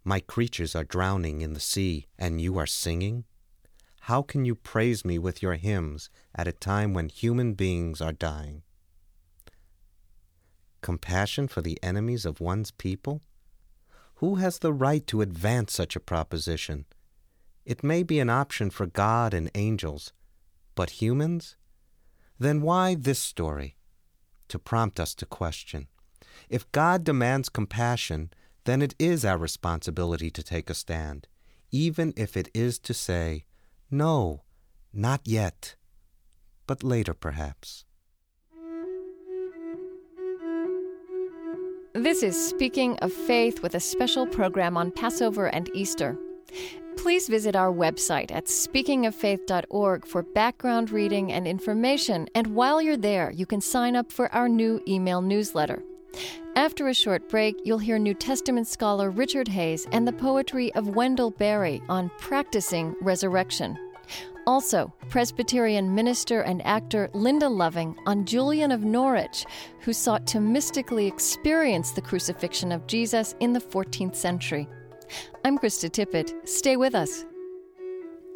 My 0.03 0.21
creatures 0.21 0.75
are 0.75 0.85
drowning 0.85 1.43
in 1.43 1.53
the 1.53 1.61
sea, 1.61 2.09
and 2.19 2.41
you 2.41 2.59
are 2.59 2.67
singing? 2.67 3.25
How 4.01 4.23
can 4.23 4.45
you 4.45 4.55
praise 4.55 5.05
me 5.05 5.19
with 5.19 5.43
your 5.43 5.55
hymns 5.55 6.11
at 6.35 6.49
a 6.49 6.53
time 6.53 6.93
when 6.93 7.09
human 7.09 7.55
beings 7.55 8.01
are 8.01 8.13
dying? 8.13 8.63
Compassion 10.83 11.49
for 11.49 11.63
the 11.63 11.79
enemies 11.83 12.27
of 12.27 12.41
one's 12.41 12.71
people? 12.71 13.23
Who 14.17 14.37
has 14.37 14.59
the 14.59 14.73
right 14.73 15.07
to 15.09 15.21
advance 15.21 15.73
such 15.73 15.97
a 15.97 16.01
proposition? 16.01 16.87
It 17.65 17.83
may 17.83 18.03
be 18.03 18.21
an 18.21 18.31
option 18.31 18.71
for 18.71 18.87
God 18.87 19.35
and 19.35 19.51
angels, 19.55 20.13
but 20.75 21.03
humans? 21.03 21.57
Then 22.39 22.61
why 22.63 22.95
this 22.95 23.19
story? 23.19 23.77
To 24.49 24.59
prompt 24.59 25.01
us 25.01 25.15
to 25.17 25.27
question. 25.27 25.89
If 26.49 26.71
God 26.73 27.05
demands 27.05 27.49
compassion, 27.49 28.31
then 28.65 28.83
it 28.83 28.95
is 28.99 29.25
our 29.25 29.39
responsibility 29.39 30.31
to 30.31 30.43
take 30.43 30.71
a 30.71 30.75
stand, 30.75 31.29
even 31.71 32.13
if 32.17 32.37
it 32.37 32.49
is 32.55 32.79
to 32.81 32.95
say, 32.95 33.45
No, 33.91 34.43
Not 34.93 35.23
yet, 35.25 35.75
but 36.67 36.85
later 36.85 37.15
perhaps. 37.15 37.85
This 41.95 42.25
is 42.25 42.49
Speaking 42.49 42.97
of 43.03 43.13
Faith 43.13 43.63
with 43.63 43.77
a 43.77 43.81
special 43.81 44.27
program 44.27 44.77
on 44.77 44.91
Passover 44.91 45.47
and 45.47 45.71
Easter. 45.75 46.19
Please 46.97 47.29
visit 47.29 47.55
our 47.55 47.73
website 47.73 48.33
at 48.33 48.47
speakingoffaith.org 48.47 50.05
for 50.05 50.25
background 50.25 50.91
reading 50.91 51.31
and 51.31 51.47
information, 51.47 52.27
and 52.35 52.49
while 52.49 52.83
you're 52.83 52.97
there, 52.97 53.31
you 53.31 53.47
can 53.47 53.61
sign 53.61 53.95
up 53.95 54.11
for 54.11 54.29
our 54.35 54.49
new 54.49 54.83
email 54.89 55.23
newsletter. 55.23 55.85
After 56.57 56.89
a 56.89 56.95
short 56.95 57.29
break, 57.29 57.61
you'll 57.63 57.79
hear 57.79 58.01
New 58.01 58.15
Testament 58.15 58.67
scholar 58.67 59.09
Richard 59.09 59.47
Hays 59.47 59.87
and 59.93 60.05
the 60.05 60.13
poetry 60.13 60.75
of 60.75 60.97
Wendell 60.97 61.31
Berry 61.31 61.81
on 61.89 62.11
practicing 62.19 62.97
resurrection. 63.03 63.79
Also, 64.47 64.93
Presbyterian 65.09 65.95
minister 65.95 66.43
and 66.43 66.65
actor 66.67 67.09
Linda 67.15 67.49
Loving 67.49 67.97
on 68.07 68.25
Julian 68.27 68.71
of 68.73 68.85
Norwich, 68.85 69.47
who 69.81 69.93
sought 69.93 70.27
to 70.29 70.41
mystically 70.41 71.07
experience 71.07 71.93
the 71.93 72.03
crucifixion 72.03 72.71
of 72.71 72.87
Jesus 72.87 73.35
in 73.41 73.53
the 73.53 73.61
14th 73.61 74.15
century. 74.15 74.69
I'm 75.45 75.59
Krista 75.59 75.89
Tippett. 75.91 76.49
Stay 76.49 76.77
with 76.77 76.95
us. 76.95 77.25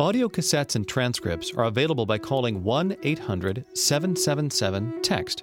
Audio 0.01 0.29
cassettes 0.29 0.77
and 0.77 0.87
transcripts 0.87 1.53
are 1.55 1.65
available 1.65 2.07
by 2.07 2.19
calling 2.19 2.63
1 2.63 2.97
800 3.03 3.65
777 3.75 5.03
TEXT 5.03 5.43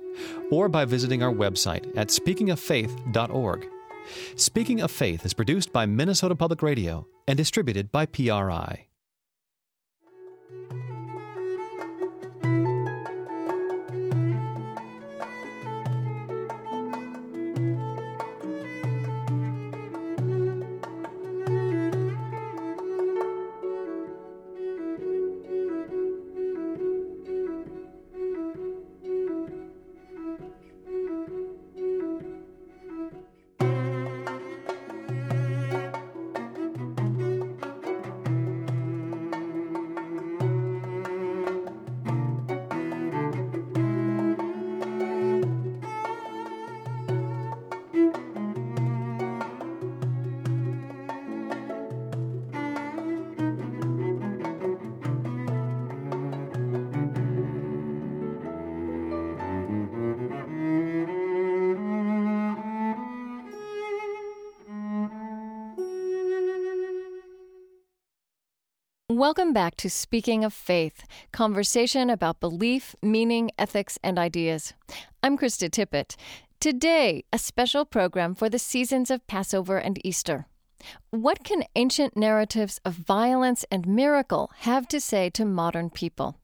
or 0.49 0.69
by 0.69 0.85
visiting 0.85 1.21
our 1.21 1.33
website 1.33 1.85
at 1.97 2.07
speakingoffaith.org. 2.07 3.67
Speaking 4.35 4.81
of 4.81 4.91
Faith 4.91 5.25
is 5.25 5.33
produced 5.33 5.73
by 5.73 5.85
Minnesota 5.85 6.35
Public 6.35 6.61
Radio 6.61 7.05
and 7.27 7.35
distributed 7.35 7.91
by 7.91 8.05
PRI. 8.05 8.87
Welcome 69.25 69.53
back 69.53 69.75
to 69.77 69.89
Speaking 69.89 70.43
of 70.43 70.53
Faith, 70.53 71.03
conversation 71.31 72.11
about 72.11 72.39
belief, 72.39 72.95
meaning, 73.01 73.49
ethics, 73.57 73.97
and 74.03 74.19
ideas. 74.19 74.75
I'm 75.23 75.35
Krista 75.35 75.67
Tippett. 75.67 76.15
Today, 76.59 77.23
a 77.33 77.39
special 77.39 77.85
program 77.85 78.35
for 78.35 78.49
the 78.49 78.59
seasons 78.59 79.09
of 79.09 79.25
Passover 79.25 79.79
and 79.79 79.99
Easter. 80.05 80.45
What 81.09 81.43
can 81.43 81.63
ancient 81.75 82.15
narratives 82.15 82.79
of 82.85 82.93
violence 82.93 83.65
and 83.71 83.87
miracle 83.87 84.51
have 84.59 84.87
to 84.89 85.01
say 85.01 85.31
to 85.31 85.43
modern 85.43 85.89
people? 85.89 86.37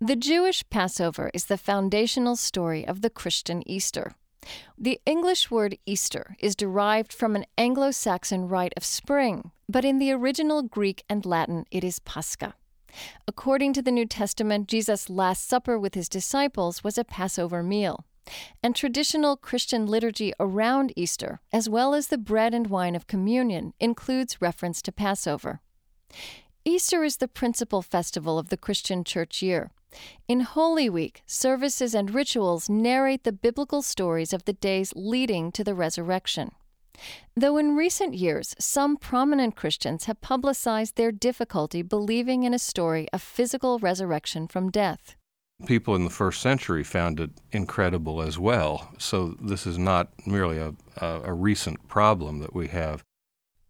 The 0.00 0.16
Jewish 0.16 0.68
Passover 0.70 1.30
is 1.32 1.44
the 1.44 1.56
foundational 1.56 2.34
story 2.34 2.84
of 2.84 3.00
the 3.00 3.10
Christian 3.10 3.62
Easter. 3.64 4.16
The 4.78 5.00
English 5.04 5.50
word 5.50 5.76
Easter 5.84 6.36
is 6.38 6.56
derived 6.56 7.12
from 7.12 7.36
an 7.36 7.44
Anglo 7.58 7.90
Saxon 7.90 8.48
rite 8.48 8.72
of 8.76 8.84
spring, 8.84 9.50
but 9.68 9.84
in 9.84 9.98
the 9.98 10.12
original 10.12 10.62
Greek 10.62 11.04
and 11.08 11.26
Latin 11.26 11.66
it 11.70 11.84
is 11.84 11.98
Pascha. 11.98 12.54
According 13.28 13.72
to 13.74 13.82
the 13.82 13.92
New 13.92 14.06
Testament, 14.06 14.68
Jesus' 14.68 15.10
Last 15.10 15.48
Supper 15.48 15.78
with 15.78 15.94
his 15.94 16.08
disciples 16.08 16.82
was 16.82 16.98
a 16.98 17.04
Passover 17.04 17.62
meal. 17.62 18.06
And 18.62 18.76
traditional 18.76 19.36
Christian 19.36 19.86
liturgy 19.86 20.32
around 20.38 20.92
Easter, 20.96 21.40
as 21.52 21.68
well 21.68 21.94
as 21.94 22.08
the 22.08 22.18
bread 22.18 22.54
and 22.54 22.68
wine 22.68 22.94
of 22.94 23.06
communion, 23.06 23.74
includes 23.80 24.40
reference 24.40 24.82
to 24.82 24.92
Passover. 24.92 25.60
Easter 26.64 27.02
is 27.02 27.16
the 27.16 27.28
principal 27.28 27.82
festival 27.82 28.38
of 28.38 28.48
the 28.48 28.56
Christian 28.56 29.02
church 29.04 29.42
year. 29.42 29.70
In 30.28 30.40
Holy 30.40 30.88
Week, 30.88 31.22
services 31.26 31.94
and 31.94 32.14
rituals 32.14 32.68
narrate 32.68 33.24
the 33.24 33.32
biblical 33.32 33.82
stories 33.82 34.32
of 34.32 34.44
the 34.44 34.52
days 34.52 34.92
leading 34.94 35.50
to 35.52 35.64
the 35.64 35.74
resurrection. 35.74 36.52
Though 37.34 37.56
in 37.56 37.76
recent 37.76 38.14
years 38.14 38.54
some 38.58 38.96
prominent 38.96 39.56
Christians 39.56 40.04
have 40.04 40.20
publicized 40.20 40.96
their 40.96 41.12
difficulty 41.12 41.82
believing 41.82 42.42
in 42.42 42.52
a 42.52 42.58
story 42.58 43.08
of 43.12 43.22
physical 43.22 43.78
resurrection 43.78 44.46
from 44.46 44.70
death. 44.70 45.16
People 45.66 45.94
in 45.94 46.04
the 46.04 46.10
first 46.10 46.40
century 46.40 46.82
found 46.82 47.20
it 47.20 47.30
incredible 47.52 48.22
as 48.22 48.38
well, 48.38 48.92
so 48.98 49.36
this 49.40 49.66
is 49.66 49.78
not 49.78 50.08
merely 50.26 50.58
a, 50.58 50.74
a, 50.96 51.20
a 51.24 51.32
recent 51.34 51.86
problem 51.86 52.38
that 52.38 52.54
we 52.54 52.68
have. 52.68 53.02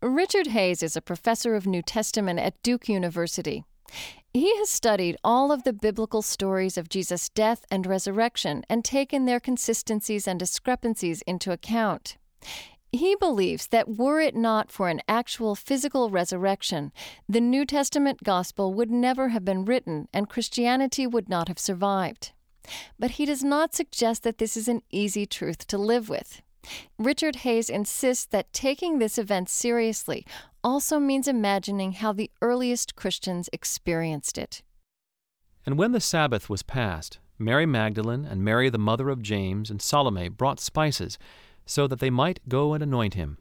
Richard 0.03 0.49
Hays 0.49 0.83
is 0.83 0.97
a 0.97 1.03
professor 1.03 1.55
of 1.55 1.67
New 1.67 1.83
Testament 1.83 2.39
at 2.39 2.63
Duke 2.63 2.89
University. 2.89 3.65
He 4.33 4.57
has 4.59 4.71
studied 4.71 5.17
all 5.25 5.51
of 5.51 5.65
the 5.65 5.73
biblical 5.73 6.23
stories 6.23 6.79
of 6.79 6.89
Jesus' 6.89 7.29
death 7.29 7.65
and 7.69 7.85
resurrection 7.85 8.65
and 8.69 8.85
taken 8.85 9.25
their 9.25 9.41
consistencies 9.41 10.29
and 10.29 10.39
discrepancies 10.39 11.21
into 11.23 11.51
account. 11.51 12.17
He 12.93 13.17
believes 13.17 13.67
that 13.69 13.97
were 13.97 14.21
it 14.21 14.37
not 14.37 14.71
for 14.71 14.89
an 14.89 15.01
actual 15.09 15.57
physical 15.57 16.11
resurrection, 16.11 16.93
the 17.29 17.41
New 17.41 17.65
Testament 17.65 18.23
gospel 18.23 18.73
would 18.75 18.91
never 18.91 19.29
have 19.29 19.45
been 19.45 19.65
written 19.65 20.09
and 20.13 20.29
Christianity 20.29 21.09
would 21.09 21.29
not 21.29 21.49
have 21.49 21.59
survived. 21.59 22.33
But 22.99 23.13
he 23.13 23.25
does 23.25 23.43
not 23.43 23.75
suggest 23.75 24.23
that 24.23 24.39
this 24.39 24.57
is 24.57 24.69
an 24.69 24.83
easy 24.91 25.27
truth 25.27 25.67
to 25.69 25.79
live 25.79 26.09
with. 26.09 26.41
Richard 26.99 27.37
Hays 27.37 27.71
insists 27.71 28.27
that 28.27 28.53
taking 28.53 28.99
this 28.99 29.19
event 29.19 29.49
seriously 29.49 30.27
also 30.63 30.99
means 30.99 31.27
imagining 31.27 31.93
how 31.93 32.13
the 32.13 32.31
earliest 32.43 32.97
Christians 32.97 33.49
experienced 33.53 34.37
it. 34.37 34.63
And 35.65 35.79
when 35.79 35.93
the 35.93 36.01
Sabbath 36.01 36.51
was 36.51 36.63
past, 36.63 37.19
Mary 37.39 37.67
Magdalene 37.67 38.25
and 38.25 38.45
Mary 38.45 38.69
the 38.69 38.79
mother 38.79 39.09
of 39.09 39.23
James 39.23 39.71
and 39.71 39.81
Salome 39.81 40.29
brought 40.29 40.61
spices, 40.61 41.19
so 41.65 41.87
that 41.87 42.01
they 42.01 42.11
might 42.11 42.41
go 42.49 42.75
and 42.75 42.83
anoint 42.83 43.15
him. 43.15 43.39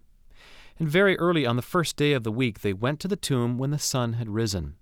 And 0.78 0.88
very 0.88 1.18
early 1.18 1.46
on 1.46 1.58
the 1.58 1.62
first 1.62 1.98
day 1.98 2.14
of 2.14 2.24
the 2.24 2.32
week 2.32 2.62
they 2.62 2.72
went 2.72 3.02
to 3.02 3.10
the 3.10 3.18
tomb 3.18 3.58
when 3.58 3.72
the 3.72 3.80
sun 3.80 4.14
had 4.14 4.30
risen. 4.30 4.76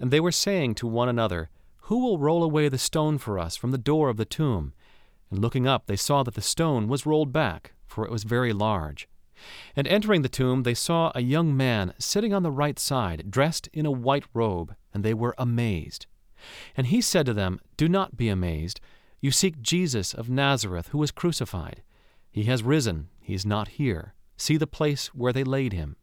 And 0.00 0.10
they 0.10 0.20
were 0.20 0.32
saying 0.32 0.76
to 0.76 0.86
one 0.86 1.08
another, 1.08 1.50
Who 1.82 1.98
will 1.98 2.18
roll 2.18 2.42
away 2.42 2.68
the 2.68 2.78
stone 2.78 3.18
for 3.18 3.38
us 3.38 3.56
from 3.56 3.70
the 3.70 3.78
door 3.78 4.08
of 4.08 4.16
the 4.16 4.24
tomb? 4.24 4.72
And 5.30 5.40
looking 5.40 5.66
up, 5.66 5.86
they 5.86 5.96
saw 5.96 6.22
that 6.22 6.34
the 6.34 6.40
stone 6.40 6.88
was 6.88 7.06
rolled 7.06 7.32
back, 7.32 7.72
for 7.86 8.04
it 8.04 8.10
was 8.10 8.24
very 8.24 8.52
large. 8.52 9.08
And 9.76 9.86
entering 9.88 10.22
the 10.22 10.28
tomb, 10.28 10.62
they 10.62 10.74
saw 10.74 11.10
a 11.14 11.20
young 11.20 11.56
man 11.56 11.92
sitting 11.98 12.32
on 12.32 12.42
the 12.42 12.50
right 12.50 12.78
side, 12.78 13.30
dressed 13.30 13.68
in 13.72 13.86
a 13.86 13.90
white 13.90 14.24
robe, 14.32 14.74
and 14.92 15.04
they 15.04 15.14
were 15.14 15.34
amazed. 15.38 16.06
And 16.76 16.88
he 16.88 17.00
said 17.00 17.26
to 17.26 17.34
them, 17.34 17.60
Do 17.76 17.88
not 17.88 18.16
be 18.16 18.28
amazed. 18.28 18.80
You 19.20 19.30
seek 19.30 19.62
Jesus 19.62 20.14
of 20.14 20.28
Nazareth, 20.28 20.88
who 20.88 20.98
was 20.98 21.10
crucified. 21.10 21.82
He 22.30 22.44
has 22.44 22.62
risen, 22.62 23.08
he 23.20 23.34
is 23.34 23.46
not 23.46 23.68
here. 23.68 24.14
See 24.36 24.56
the 24.56 24.66
place 24.66 25.08
where 25.14 25.32
they 25.32 25.44
laid 25.44 25.72
him. 25.72 25.96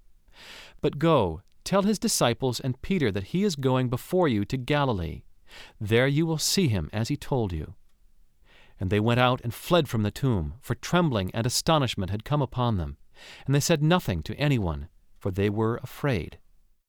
But 0.82 0.98
go, 0.98 1.42
tell 1.64 1.84
his 1.84 2.00
disciples 2.00 2.60
and 2.60 2.82
Peter 2.82 3.12
that 3.12 3.26
he 3.26 3.44
is 3.44 3.56
going 3.56 3.90
before 3.90 4.28
you 4.28 4.46
to 4.46 4.58
Galilee. 4.58 5.24
There 5.80 6.08
you 6.08 6.26
will 6.26 6.38
see 6.38 6.70
him 6.70 6.90
as 6.94 7.10
he 7.10 7.18
told 7.18 7.52
you. 7.52 7.76
And 8.82 8.90
they 8.90 9.00
went 9.00 9.20
out 9.20 9.40
and 9.44 9.54
fled 9.54 9.88
from 9.88 10.02
the 10.02 10.10
tomb, 10.10 10.56
for 10.60 10.74
trembling 10.74 11.30
and 11.36 11.46
astonishment 11.46 12.10
had 12.10 12.26
come 12.26 12.42
upon 12.42 12.78
them. 12.78 12.98
And 13.46 13.54
they 13.54 13.60
said 13.60 13.84
nothing 13.84 14.24
to 14.24 14.36
anyone, 14.36 14.90
for 15.20 15.30
they 15.30 15.52
were 15.52 15.80
afraid. 15.84 16.40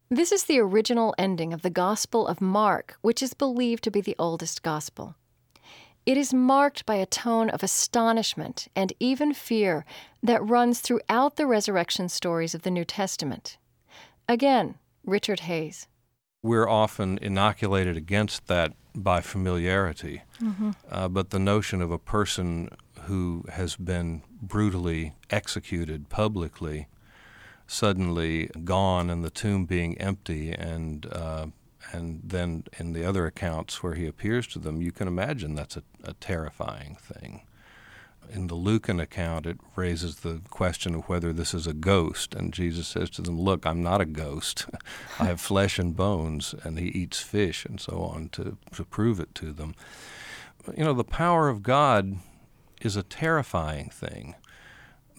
This 0.08 0.32
is 0.32 0.44
the 0.44 0.58
original 0.58 1.14
ending 1.18 1.52
of 1.52 1.60
the 1.60 1.70
Gospel 1.70 2.26
of 2.26 2.40
Mark, 2.40 2.96
which 3.02 3.22
is 3.22 3.34
believed 3.34 3.84
to 3.84 3.90
be 3.90 4.00
the 4.00 4.16
oldest 4.18 4.62
Gospel. 4.62 5.16
It 6.06 6.16
is 6.16 6.32
marked 6.32 6.86
by 6.86 6.94
a 6.94 7.06
tone 7.06 7.50
of 7.50 7.62
astonishment 7.62 8.68
and 8.74 8.94
even 8.98 9.34
fear 9.34 9.84
that 10.22 10.42
runs 10.44 10.80
throughout 10.80 11.36
the 11.36 11.46
resurrection 11.46 12.08
stories 12.08 12.54
of 12.54 12.62
the 12.62 12.70
New 12.70 12.86
Testament. 12.86 13.58
Again, 14.28 14.76
Richard 15.04 15.40
Hays. 15.40 15.88
We're 16.42 16.68
often 16.68 17.18
inoculated 17.22 17.96
against 17.96 18.48
that 18.48 18.72
by 18.94 19.20
familiarity. 19.20 20.22
Uh, 20.90 21.08
but 21.08 21.30
the 21.30 21.38
notion 21.38 21.80
of 21.80 21.90
a 21.92 21.98
person 21.98 22.68
who 23.02 23.44
has 23.52 23.76
been 23.76 24.22
brutally 24.40 25.14
executed 25.30 26.08
publicly, 26.08 26.88
suddenly 27.66 28.48
gone, 28.64 29.08
and 29.08 29.24
the 29.24 29.30
tomb 29.30 29.66
being 29.66 29.96
empty, 29.98 30.52
and 30.52 31.06
uh, 31.12 31.46
and 31.92 32.20
then 32.24 32.64
in 32.78 32.92
the 32.92 33.04
other 33.04 33.26
accounts 33.26 33.82
where 33.82 33.94
he 33.94 34.06
appears 34.06 34.46
to 34.48 34.58
them, 34.58 34.82
you 34.82 34.92
can 34.92 35.08
imagine 35.08 35.54
that's 35.54 35.76
a, 35.76 35.82
a 36.04 36.12
terrifying 36.14 36.96
thing. 37.00 37.42
In 38.30 38.46
the 38.46 38.54
Lucan 38.54 38.98
account, 38.98 39.46
it 39.46 39.58
raises 39.76 40.16
the 40.16 40.40
question 40.48 40.94
of 40.94 41.08
whether 41.08 41.32
this 41.32 41.52
is 41.52 41.66
a 41.66 41.74
ghost, 41.74 42.34
and 42.34 42.52
Jesus 42.52 42.88
says 42.88 43.10
to 43.10 43.22
them, 43.22 43.40
"Look, 43.40 43.66
I'm 43.66 43.82
not 43.82 44.00
a 44.00 44.06
ghost. 44.06 44.66
I 45.18 45.24
have 45.24 45.40
flesh 45.40 45.78
and 45.78 45.94
bones," 45.94 46.54
and 46.62 46.78
he 46.78 46.86
eats 46.88 47.20
fish 47.20 47.64
and 47.64 47.80
so 47.80 48.02
on 48.02 48.30
to 48.30 48.56
to 48.72 48.84
prove 48.84 49.20
it 49.20 49.34
to 49.36 49.52
them. 49.52 49.74
You 50.76 50.84
know, 50.84 50.94
the 50.94 51.04
power 51.04 51.48
of 51.48 51.62
God 51.62 52.16
is 52.80 52.96
a 52.96 53.02
terrifying 53.02 53.90
thing. 53.90 54.34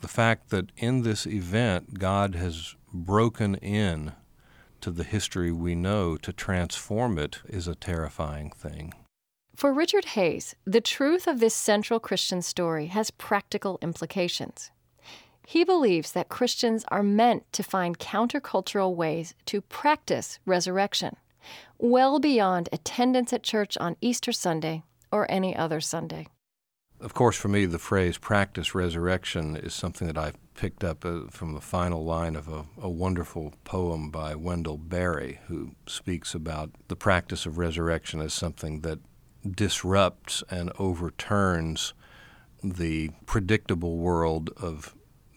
The 0.01 0.07
fact 0.07 0.49
that 0.49 0.71
in 0.77 1.03
this 1.03 1.25
event 1.25 1.99
God 1.99 2.35
has 2.35 2.75
broken 2.93 3.55
in 3.55 4.13
to 4.81 4.91
the 4.91 5.05
history 5.05 5.51
we 5.51 5.75
know 5.75 6.17
to 6.17 6.33
transform 6.33 7.17
it 7.17 7.39
is 7.47 7.67
a 7.67 7.75
terrifying 7.75 8.51
thing. 8.51 8.93
For 9.55 9.71
Richard 9.71 10.05
Hays, 10.05 10.55
the 10.65 10.81
truth 10.81 11.27
of 11.27 11.39
this 11.39 11.53
central 11.53 11.99
Christian 11.99 12.41
story 12.41 12.87
has 12.87 13.11
practical 13.11 13.77
implications. 13.81 14.71
He 15.45 15.63
believes 15.63 16.13
that 16.13 16.29
Christians 16.29 16.85
are 16.87 17.03
meant 17.03 17.51
to 17.53 17.63
find 17.63 17.99
countercultural 17.99 18.95
ways 18.95 19.35
to 19.45 19.61
practice 19.61 20.39
resurrection, 20.45 21.17
well 21.77 22.19
beyond 22.19 22.67
attendance 22.71 23.31
at 23.31 23.43
church 23.43 23.77
on 23.77 23.95
Easter 24.01 24.31
Sunday 24.31 24.83
or 25.11 25.29
any 25.29 25.55
other 25.55 25.79
Sunday. 25.79 26.27
Of 26.99 27.13
course, 27.13 27.35
for 27.35 27.49
me, 27.49 27.65
the 27.65 27.79
phrase 27.79 28.17
practice 28.17 28.73
resurrection 28.73 29.55
is 29.55 29.73
something 29.73 30.07
that 30.07 30.17
I've 30.17 30.37
picked 30.55 30.83
up 30.83 31.05
uh, 31.05 31.27
from 31.29 31.53
the 31.53 31.61
final 31.61 32.03
line 32.03 32.35
of 32.35 32.47
a, 32.47 32.65
a 32.81 32.89
wonderful 32.89 33.53
poem 33.65 34.09
by 34.09 34.35
Wendell 34.35 34.77
Berry, 34.77 35.41
who 35.47 35.75
speaks 35.85 36.33
about 36.33 36.71
the 36.87 36.95
practice 36.95 37.45
of 37.45 37.57
resurrection 37.57 38.21
as 38.21 38.33
something 38.33 38.81
that 38.81 38.99
disrupts 39.49 40.43
and 40.49 40.71
overturns 40.79 41.93
the 42.63 43.09
predictable 43.25 43.97
world 43.97 44.49
of 44.57 44.95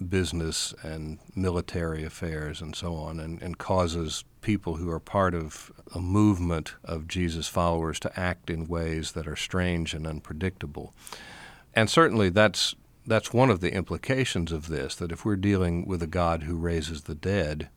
business 0.09 0.75
and 0.83 1.19
military 1.35 2.05
affairs 2.05 2.61
and 2.61 2.77
so 2.77 2.95
on, 2.95 3.19
and, 3.19 3.41
and 3.43 3.59
causes 3.59 4.25
people 4.43 4.77
who 4.77 4.91
are 4.91 5.01
part 5.01 5.35
of 5.35 5.73
a 5.95 6.01
movement 6.01 6.75
of 6.85 7.09
Jesus' 7.09 7.49
followers 7.49 7.99
to 8.01 8.21
act 8.21 8.51
in 8.51 8.69
ways 8.69 9.13
that 9.13 9.27
are 9.27 9.37
strange 9.37 9.95
and 9.95 10.07
unpredictable. 10.07 10.95
And 11.75 11.91
certainly 11.91 12.29
that's 12.29 12.75
that's 13.09 13.33
one 13.33 13.51
of 13.51 13.61
the 13.61 13.73
implications 13.73 14.51
of 14.51 14.69
this 14.69 14.97
that 14.97 15.13
if 15.13 15.25
we're 15.25 15.37
dealing 15.37 15.87
with 15.87 16.03
a 16.03 16.09
God 16.09 16.43
who 16.43 16.57
raises 16.57 17.03
the 17.03 17.15
dead, 17.15 17.69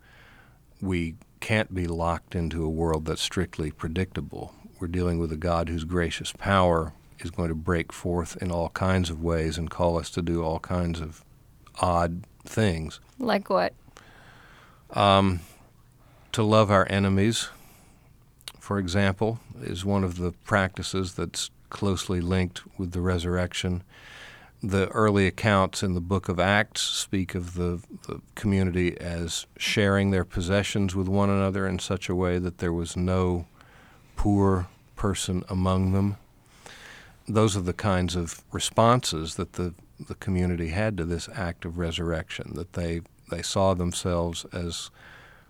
we 0.82 1.16
can't 1.40 1.74
be 1.74 1.86
locked 1.88 2.36
into 2.36 2.64
a 2.64 2.70
world 2.70 3.06
that's 3.06 3.22
strictly 3.22 3.72
predictable. 3.72 4.54
We're 4.80 4.88
dealing 4.88 5.20
with 5.20 5.32
a 5.32 5.38
God 5.38 5.68
whose 5.68 5.84
gracious 5.84 6.32
power 6.32 6.94
is 7.20 7.32
going 7.32 7.50
to 7.50 7.56
break 7.56 7.92
forth 7.92 8.38
in 8.42 8.50
all 8.52 8.70
kinds 8.70 9.10
of 9.10 9.22
ways 9.22 9.58
and 9.58 9.70
call 9.70 10.00
us 10.00 10.10
to 10.12 10.22
do 10.22 10.42
all 10.42 10.60
kinds 10.60 11.02
of 11.02 11.24
odd 11.82 12.24
things. 12.46 13.00
Like 13.18 13.50
what? 13.50 13.74
Um, 14.92 15.42
to 16.32 16.44
love 16.44 16.72
our 16.72 16.88
enemies, 16.90 17.50
for 18.60 18.80
example, 18.80 19.40
is 19.62 19.84
one 19.84 20.04
of 20.04 20.18
the 20.18 20.32
practices 20.46 21.14
that's 21.14 21.52
closely 21.70 22.22
linked 22.22 22.62
with 22.80 22.92
the 22.92 23.02
resurrection. 23.02 23.84
The 24.64 24.88
early 24.90 25.28
accounts 25.28 25.84
in 25.84 25.94
the 25.94 26.02
book 26.02 26.28
of 26.28 26.40
Acts 26.40 26.82
speak 26.82 27.36
of 27.36 27.54
the, 27.54 27.82
the 28.08 28.22
community 28.36 28.98
as 29.00 29.46
sharing 29.58 30.12
their 30.12 30.26
possessions 30.26 30.96
with 30.96 31.08
one 31.08 31.30
another 31.30 31.68
in 31.68 31.80
such 31.80 32.10
a 32.10 32.16
way 32.16 32.40
that 32.40 32.58
there 32.58 32.74
was 32.74 32.98
no 32.98 33.46
poor 34.20 34.68
person 34.98 35.46
among 35.48 35.94
them. 35.94 36.18
Those 37.26 37.56
are 37.56 37.62
the 37.62 37.72
kinds 37.72 38.18
of 38.18 38.44
responses 38.52 39.36
that 39.36 39.54
the, 39.54 39.74
the 39.98 40.16
community 40.16 40.72
had 40.72 40.98
to 40.98 41.06
this 41.06 41.30
act 41.34 41.64
of 41.64 41.78
resurrection, 41.78 42.52
that 42.56 42.74
they, 42.74 43.00
they 43.32 43.42
saw 43.42 43.74
themselves 43.74 44.46
as 44.52 44.92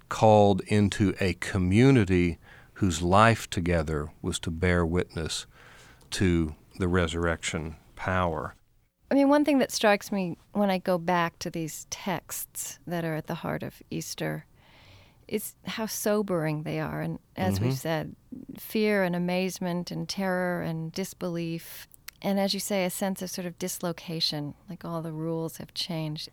called 0.08 0.62
into 0.68 1.16
a 1.20 1.34
community 1.34 2.38
whose 2.74 3.02
life 3.02 3.50
together 3.50 4.12
was 4.22 4.38
to 4.38 4.52
bear 4.52 4.86
witness 4.86 5.48
to 6.12 6.54
the 6.78 6.88
resurrection 6.88 7.76
power. 7.96 8.54
I 9.10 9.16
mean, 9.16 9.30
one 9.30 9.46
thing 9.46 9.58
that 9.58 9.72
strikes 9.72 10.12
me 10.12 10.38
when 10.52 10.70
I 10.70 10.78
go 10.78 11.00
back 11.00 11.40
to 11.40 11.50
these 11.50 11.88
texts 11.90 12.78
that 12.86 13.04
are 13.04 13.16
at 13.16 13.26
the 13.26 13.42
heart 13.42 13.64
of 13.64 13.82
Easter 13.90 14.46
is 15.30 15.56
how 15.66 15.86
sobering 15.86 16.64
they 16.64 16.80
are. 16.80 17.02
And 17.02 17.20
as 17.36 17.60
we've 17.60 17.78
said, 17.78 18.16
fear 18.58 19.04
and 19.04 19.16
amazement 19.16 19.92
and 19.92 20.10
terror 20.10 20.62
and 20.62 20.92
disbelief. 20.92 21.88
And 22.22 22.40
as 22.40 22.54
you 22.54 22.60
say, 22.60 22.84
a 22.84 22.90
sense 22.90 23.22
of 23.22 23.30
sort 23.30 23.46
of 23.46 23.58
dislocation, 23.60 24.56
like 24.70 24.84
all 24.84 25.02
the 25.02 25.14
rules 25.14 25.58
have 25.58 25.74
changed. 25.74 26.30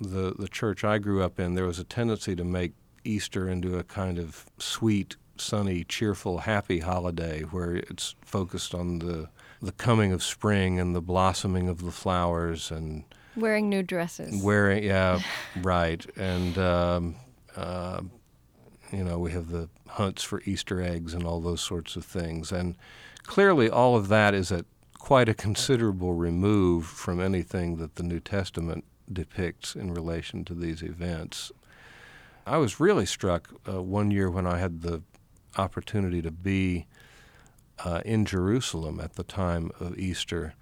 The, 0.00 0.34
the 0.38 0.48
church 0.48 0.84
I 0.84 0.98
grew 0.98 1.22
up 1.22 1.38
in, 1.38 1.54
there 1.54 1.64
was 1.64 1.78
a 1.78 1.84
tendency 1.84 2.34
to 2.36 2.44
make 2.44 2.72
Easter 3.04 3.48
into 3.48 3.78
a 3.78 3.84
kind 3.84 4.18
of 4.18 4.46
sweet, 4.58 5.16
sunny, 5.36 5.84
cheerful, 5.84 6.38
happy 6.38 6.80
holiday 6.80 7.42
where 7.42 7.76
it's 7.76 8.16
focused 8.22 8.74
on 8.74 8.98
the, 8.98 9.28
the 9.62 9.72
coming 9.72 10.12
of 10.12 10.22
spring 10.22 10.80
and 10.80 10.94
the 10.94 11.00
blossoming 11.00 11.68
of 11.68 11.82
the 11.82 11.92
flowers 11.92 12.70
and 12.70 13.04
Wearing 13.36 13.68
new 13.68 13.82
dresses. 13.82 14.42
Wearing, 14.42 14.84
yeah, 14.84 15.20
right, 15.62 16.04
and 16.16 16.56
um, 16.56 17.16
uh, 17.56 18.02
you 18.94 19.04
know 19.04 19.18
we 19.18 19.32
have 19.32 19.50
the 19.50 19.68
hunts 19.88 20.22
for 20.22 20.42
Easter 20.44 20.80
eggs 20.80 21.14
and 21.14 21.24
all 21.24 21.40
those 21.40 21.60
sorts 21.60 21.96
of 21.96 22.04
things, 22.04 22.52
and 22.52 22.76
clearly 23.22 23.68
all 23.68 23.96
of 23.96 24.08
that 24.08 24.34
is 24.34 24.52
at 24.52 24.64
quite 24.98 25.28
a 25.28 25.34
considerable 25.34 26.14
remove 26.14 26.86
from 26.86 27.20
anything 27.20 27.76
that 27.76 27.96
the 27.96 28.02
New 28.02 28.20
Testament 28.20 28.84
depicts 29.12 29.74
in 29.74 29.92
relation 29.92 30.44
to 30.46 30.54
these 30.54 30.82
events. 30.82 31.52
I 32.46 32.56
was 32.56 32.80
really 32.80 33.06
struck 33.06 33.50
uh, 33.68 33.82
one 33.82 34.10
year 34.10 34.30
when 34.30 34.46
I 34.46 34.58
had 34.58 34.82
the 34.82 35.02
opportunity 35.58 36.22
to 36.22 36.30
be 36.30 36.86
uh, 37.84 38.00
in 38.04 38.24
Jerusalem 38.24 39.00
at 39.00 39.14
the 39.14 39.24
time 39.24 39.70
of 39.78 39.98
Easter 39.98 40.54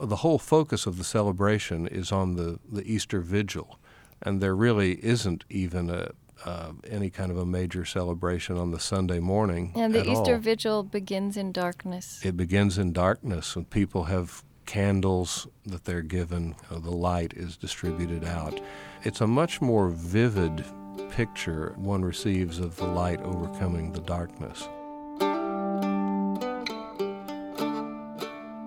the 0.00 0.16
whole 0.16 0.38
focus 0.38 0.86
of 0.86 0.98
the 0.98 1.04
celebration 1.04 1.86
is 1.86 2.12
on 2.12 2.36
the, 2.36 2.58
the 2.70 2.84
Easter 2.90 3.20
Vigil, 3.20 3.78
and 4.20 4.40
there 4.40 4.54
really 4.54 5.04
isn't 5.04 5.44
even 5.50 5.90
a, 5.90 6.10
uh, 6.44 6.72
any 6.88 7.10
kind 7.10 7.30
of 7.30 7.38
a 7.38 7.46
major 7.46 7.84
celebration 7.84 8.56
on 8.56 8.70
the 8.70 8.80
Sunday 8.80 9.20
morning. 9.20 9.72
and 9.76 9.94
the 9.94 10.00
at 10.00 10.06
Easter 10.06 10.34
all. 10.34 10.40
Vigil 10.40 10.82
begins 10.82 11.36
in 11.36 11.52
darkness. 11.52 12.20
It 12.24 12.36
begins 12.36 12.78
in 12.78 12.92
darkness, 12.92 13.56
and 13.56 13.68
people 13.68 14.04
have 14.04 14.42
candles 14.66 15.46
that 15.66 15.84
they're 15.84 16.02
given. 16.02 16.54
You 16.70 16.76
know, 16.76 16.82
the 16.82 16.90
light 16.90 17.32
is 17.34 17.56
distributed 17.56 18.24
out. 18.24 18.60
It's 19.02 19.20
a 19.20 19.26
much 19.26 19.60
more 19.60 19.88
vivid 19.88 20.64
picture 21.10 21.74
one 21.76 22.04
receives 22.04 22.58
of 22.58 22.76
the 22.76 22.86
light 22.86 23.20
overcoming 23.20 23.92
the 23.92 24.00
darkness. 24.00 24.68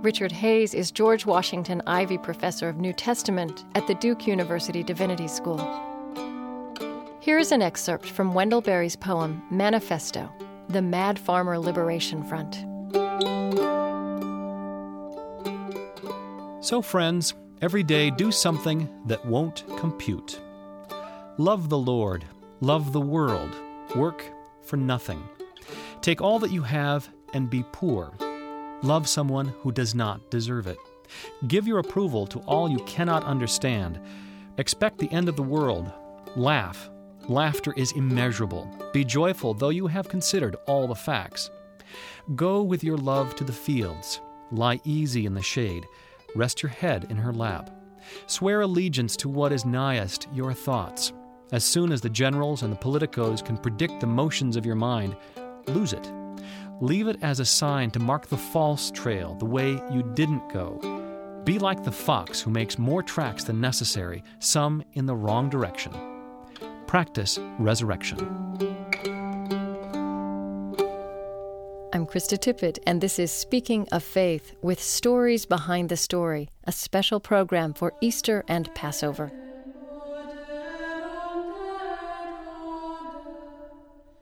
Richard 0.03 0.31
Hays 0.31 0.75
is 0.75 0.91
George 0.91 1.25
Washington 1.25 1.81
Ivy 1.87 2.19
Professor 2.19 2.69
of 2.69 2.77
New 2.77 2.93
Testament 2.93 3.65
at 3.73 3.87
the 3.87 3.95
Duke 3.95 4.27
University 4.27 4.83
Divinity 4.83 5.27
School. 5.27 5.94
Here 7.25 7.39
is 7.39 7.51
an 7.51 7.63
excerpt 7.63 8.05
from 8.05 8.35
Wendell 8.35 8.61
Berry's 8.61 8.95
poem 8.95 9.41
Manifesto 9.49 10.31
The 10.69 10.83
Mad 10.83 11.17
Farmer 11.17 11.57
Liberation 11.57 12.23
Front. 12.23 12.53
So, 16.63 16.83
friends, 16.83 17.33
every 17.63 17.81
day 17.81 18.11
do 18.11 18.31
something 18.31 18.87
that 19.07 19.25
won't 19.25 19.63
compute. 19.79 20.39
Love 21.39 21.69
the 21.69 21.79
Lord, 21.79 22.23
love 22.61 22.93
the 22.93 23.01
world, 23.01 23.55
work 23.95 24.23
for 24.61 24.77
nothing. 24.77 25.27
Take 26.01 26.21
all 26.21 26.37
that 26.37 26.51
you 26.51 26.61
have 26.61 27.09
and 27.33 27.49
be 27.49 27.65
poor. 27.71 28.13
Love 28.83 29.09
someone 29.09 29.47
who 29.61 29.71
does 29.71 29.95
not 29.95 30.29
deserve 30.29 30.67
it. 30.67 30.77
Give 31.47 31.65
your 31.65 31.79
approval 31.79 32.27
to 32.27 32.39
all 32.41 32.69
you 32.69 32.83
cannot 32.85 33.23
understand. 33.23 33.99
Expect 34.59 34.99
the 34.99 35.11
end 35.11 35.27
of 35.27 35.35
the 35.35 35.41
world. 35.41 35.91
Laugh. 36.35 36.91
Laughter 37.27 37.73
is 37.75 37.91
immeasurable. 37.93 38.69
Be 38.93 39.03
joyful, 39.03 39.55
though 39.55 39.69
you 39.69 39.87
have 39.87 40.07
considered 40.07 40.55
all 40.67 40.87
the 40.87 40.93
facts. 40.93 41.49
Go 42.35 42.61
with 42.61 42.83
your 42.83 42.97
love 42.97 43.35
to 43.35 43.43
the 43.43 43.51
fields. 43.51 44.21
Lie 44.51 44.79
easy 44.83 45.25
in 45.25 45.33
the 45.33 45.41
shade. 45.41 45.87
Rest 46.35 46.61
your 46.61 46.69
head 46.69 47.07
in 47.09 47.17
her 47.17 47.33
lap. 47.33 47.71
Swear 48.27 48.61
allegiance 48.61 49.15
to 49.17 49.29
what 49.29 49.51
is 49.51 49.65
nighest 49.65 50.27
your 50.33 50.53
thoughts. 50.53 51.13
As 51.51 51.63
soon 51.63 51.91
as 51.91 52.01
the 52.01 52.09
generals 52.09 52.61
and 52.61 52.71
the 52.71 52.77
politicos 52.77 53.43
can 53.43 53.57
predict 53.57 54.01
the 54.01 54.07
motions 54.07 54.55
of 54.55 54.65
your 54.65 54.75
mind, 54.75 55.15
lose 55.67 55.93
it. 55.93 56.11
Leave 56.79 57.07
it 57.07 57.17
as 57.23 57.39
a 57.39 57.45
sign 57.45 57.89
to 57.91 57.99
mark 57.99 58.27
the 58.27 58.37
false 58.37 58.91
trail, 58.91 59.33
the 59.35 59.45
way 59.45 59.71
you 59.91 60.03
didn't 60.13 60.47
go. 60.53 61.41
Be 61.43 61.57
like 61.57 61.83
the 61.83 61.91
fox 61.91 62.39
who 62.39 62.51
makes 62.51 62.77
more 62.77 63.01
tracks 63.01 63.43
than 63.43 63.59
necessary, 63.59 64.23
some 64.37 64.83
in 64.93 65.07
the 65.07 65.15
wrong 65.15 65.49
direction. 65.49 66.14
Practice 66.95 67.39
resurrection. 67.59 68.17
I'm 71.91 72.05
Krista 72.05 72.39
Tippett, 72.39 72.79
and 72.87 73.01
this 73.01 73.19
is 73.19 73.33
Speaking 73.33 73.85
of 73.91 74.01
Faith 74.01 74.55
with 74.61 74.81
Stories 74.81 75.45
Behind 75.45 75.89
the 75.89 75.97
Story, 75.97 76.47
a 76.63 76.71
special 76.71 77.19
program 77.19 77.73
for 77.73 77.91
Easter 77.99 78.45
and 78.47 78.73
Passover. 78.75 79.29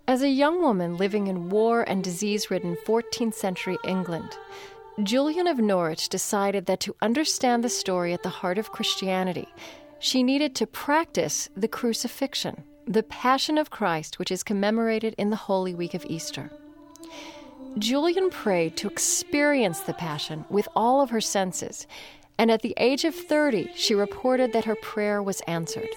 As 0.08 0.24
a 0.24 0.30
young 0.30 0.60
woman 0.60 0.98
living 0.98 1.28
in 1.28 1.52
war 1.52 1.84
and 1.84 2.04
disease 2.04 2.50
ridden 2.50 2.76
14th 2.88 3.36
century 3.36 3.78
England, 3.86 4.36
Julian 5.04 5.46
of 5.46 5.60
Norwich 5.60 6.10
decided 6.10 6.66
that 6.66 6.80
to 6.80 6.96
understand 7.04 7.64
the 7.64 7.70
story 7.70 8.14
at 8.14 8.24
the 8.24 8.30
heart 8.30 8.58
of 8.58 8.72
Christianity, 8.72 9.48
she 10.04 10.22
needed 10.22 10.54
to 10.54 10.68
practice 10.68 11.48
the 11.56 11.68
crucifixion, 11.70 12.66
the 12.86 13.04
Passion 13.04 13.58
of 13.58 13.70
Christ, 13.70 14.20
which 14.20 14.32
is 14.32 14.44
commemorated 14.44 15.16
in 15.18 15.30
the 15.30 15.38
Holy 15.38 15.74
Week 15.74 15.94
of 15.94 16.06
Easter. 16.10 16.52
Julian 17.78 18.30
prayed 18.30 18.76
to 18.76 18.90
experience 18.90 19.80
the 19.80 19.94
Passion 19.94 20.44
with 20.50 20.68
all 20.76 21.00
of 21.00 21.10
her 21.10 21.22
senses, 21.22 21.88
and 22.38 22.52
at 22.52 22.64
the 22.64 22.74
age 22.76 23.06
of 23.06 23.16
30, 23.16 23.72
she 23.76 23.96
reported 23.96 24.52
that 24.52 24.66
her 24.66 24.76
prayer 24.76 25.24
was 25.24 25.40
answered. 25.48 25.88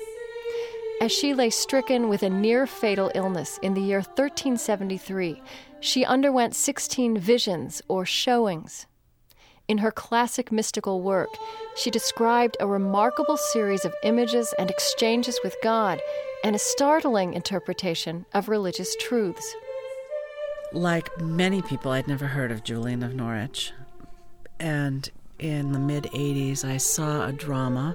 As 1.00 1.10
she 1.10 1.34
lay 1.34 1.50
stricken 1.50 2.08
with 2.08 2.22
a 2.22 2.30
near 2.30 2.64
fatal 2.64 3.10
illness 3.12 3.58
in 3.60 3.74
the 3.74 3.80
year 3.80 3.98
1373, 3.98 5.42
she 5.80 6.04
underwent 6.04 6.54
16 6.54 7.18
visions 7.18 7.82
or 7.88 8.06
showings. 8.06 8.86
In 9.66 9.78
her 9.78 9.90
classic 9.90 10.52
mystical 10.52 11.00
work, 11.00 11.30
she 11.76 11.90
described 11.90 12.56
a 12.58 12.66
remarkable 12.66 13.36
series 13.36 13.84
of 13.84 13.94
images 14.02 14.54
and 14.58 14.70
exchanges 14.70 15.38
with 15.44 15.56
God 15.62 16.00
and 16.42 16.56
a 16.56 16.58
startling 16.58 17.34
interpretation 17.34 18.26
of 18.34 18.48
religious 18.48 18.96
truths. 18.96 19.54
Like 20.72 21.20
many 21.20 21.62
people, 21.62 21.92
I'd 21.92 22.08
never 22.08 22.26
heard 22.26 22.50
of 22.50 22.64
Julian 22.64 23.02
of 23.02 23.14
Norwich. 23.14 23.72
And 24.58 25.08
in 25.38 25.72
the 25.72 25.78
mid 25.78 26.04
80s, 26.04 26.64
I 26.64 26.78
saw 26.78 27.26
a 27.26 27.32
drama 27.32 27.94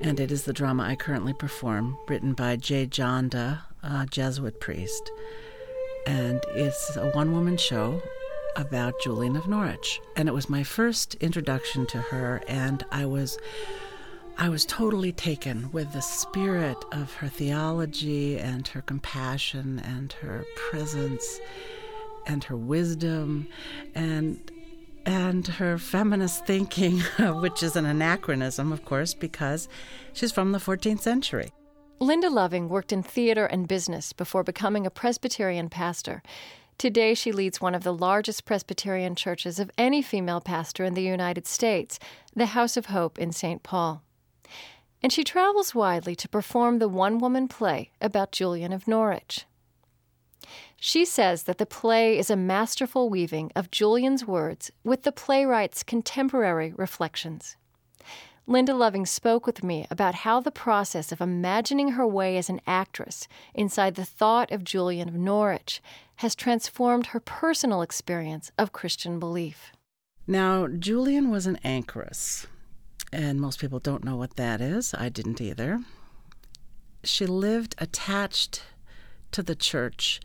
and 0.00 0.18
it 0.18 0.32
is 0.32 0.44
the 0.44 0.52
drama 0.52 0.82
I 0.82 0.96
currently 0.96 1.32
perform, 1.32 1.96
written 2.08 2.32
by 2.34 2.56
Jay 2.56 2.86
Janda, 2.86 3.60
a 3.82 4.06
Jesuit 4.10 4.60
priest. 4.60 5.10
And 6.06 6.42
it's 6.48 6.96
a 6.96 7.10
one 7.10 7.32
woman 7.32 7.56
show 7.56 8.02
about 8.56 9.00
Julian 9.00 9.36
of 9.36 9.48
Norwich. 9.48 10.00
And 10.16 10.28
it 10.28 10.32
was 10.32 10.48
my 10.48 10.62
first 10.62 11.14
introduction 11.16 11.86
to 11.88 11.98
her, 11.98 12.42
and 12.48 12.84
I 12.90 13.06
was. 13.06 13.38
I 14.36 14.48
was 14.48 14.64
totally 14.64 15.12
taken 15.12 15.70
with 15.70 15.92
the 15.92 16.02
spirit 16.02 16.76
of 16.90 17.14
her 17.14 17.28
theology 17.28 18.36
and 18.36 18.66
her 18.66 18.82
compassion 18.82 19.78
and 19.78 20.12
her 20.14 20.44
presence 20.56 21.38
and 22.26 22.42
her 22.42 22.56
wisdom 22.56 23.46
and 23.94 24.40
and 25.06 25.46
her 25.46 25.78
feminist 25.78 26.46
thinking, 26.46 26.98
which 27.18 27.62
is 27.62 27.76
an 27.76 27.86
anachronism, 27.86 28.72
of 28.72 28.84
course, 28.84 29.14
because 29.14 29.68
she's 30.12 30.32
from 30.32 30.52
the 30.52 30.58
14th 30.58 31.00
century. 31.00 31.50
Linda 32.00 32.28
Loving 32.28 32.68
worked 32.68 32.92
in 32.92 33.02
theater 33.02 33.46
and 33.46 33.68
business 33.68 34.12
before 34.12 34.42
becoming 34.42 34.86
a 34.86 34.90
Presbyterian 34.90 35.68
pastor. 35.68 36.22
Today, 36.78 37.14
she 37.14 37.32
leads 37.32 37.60
one 37.60 37.74
of 37.74 37.84
the 37.84 37.94
largest 37.94 38.44
Presbyterian 38.44 39.14
churches 39.14 39.58
of 39.58 39.70
any 39.78 40.02
female 40.02 40.40
pastor 40.40 40.84
in 40.84 40.94
the 40.94 41.02
United 41.02 41.46
States, 41.46 41.98
the 42.34 42.46
House 42.46 42.76
of 42.76 42.86
Hope 42.86 43.18
in 43.18 43.32
St. 43.32 43.62
Paul. 43.62 44.02
And 45.02 45.12
she 45.12 45.22
travels 45.22 45.74
widely 45.74 46.14
to 46.16 46.28
perform 46.28 46.78
the 46.78 46.88
one 46.88 47.18
woman 47.18 47.46
play 47.46 47.90
about 48.00 48.32
Julian 48.32 48.72
of 48.72 48.88
Norwich. 48.88 49.46
She 50.76 51.04
says 51.04 51.44
that 51.44 51.58
the 51.58 51.66
play 51.66 52.18
is 52.18 52.28
a 52.28 52.36
masterful 52.36 53.08
weaving 53.08 53.52
of 53.56 53.70
Julian's 53.70 54.26
words 54.26 54.70
with 54.82 55.02
the 55.02 55.12
playwright's 55.12 55.82
contemporary 55.82 56.72
reflections. 56.76 57.56
Linda 58.46 58.74
Loving 58.74 59.06
spoke 59.06 59.46
with 59.46 59.64
me 59.64 59.86
about 59.90 60.16
how 60.16 60.40
the 60.40 60.50
process 60.50 61.10
of 61.12 61.22
imagining 61.22 61.92
her 61.92 62.06
way 62.06 62.36
as 62.36 62.50
an 62.50 62.60
actress 62.66 63.26
inside 63.54 63.94
the 63.94 64.04
thought 64.04 64.52
of 64.52 64.64
Julian 64.64 65.08
of 65.08 65.14
Norwich 65.14 65.80
has 66.16 66.34
transformed 66.34 67.06
her 67.06 67.20
personal 67.20 67.82
experience 67.82 68.50
of 68.58 68.72
Christian 68.72 69.18
belief. 69.18 69.72
Now, 70.26 70.66
Julian 70.66 71.30
was 71.30 71.46
an 71.46 71.58
anchoress, 71.64 72.46
and 73.12 73.40
most 73.40 73.58
people 73.58 73.78
don't 73.78 74.04
know 74.04 74.16
what 74.16 74.36
that 74.36 74.60
is. 74.60 74.94
I 74.94 75.08
didn't 75.08 75.40
either. 75.40 75.80
She 77.02 77.26
lived 77.26 77.74
attached 77.78 78.62
to 79.32 79.42
the 79.42 79.54
church 79.54 80.20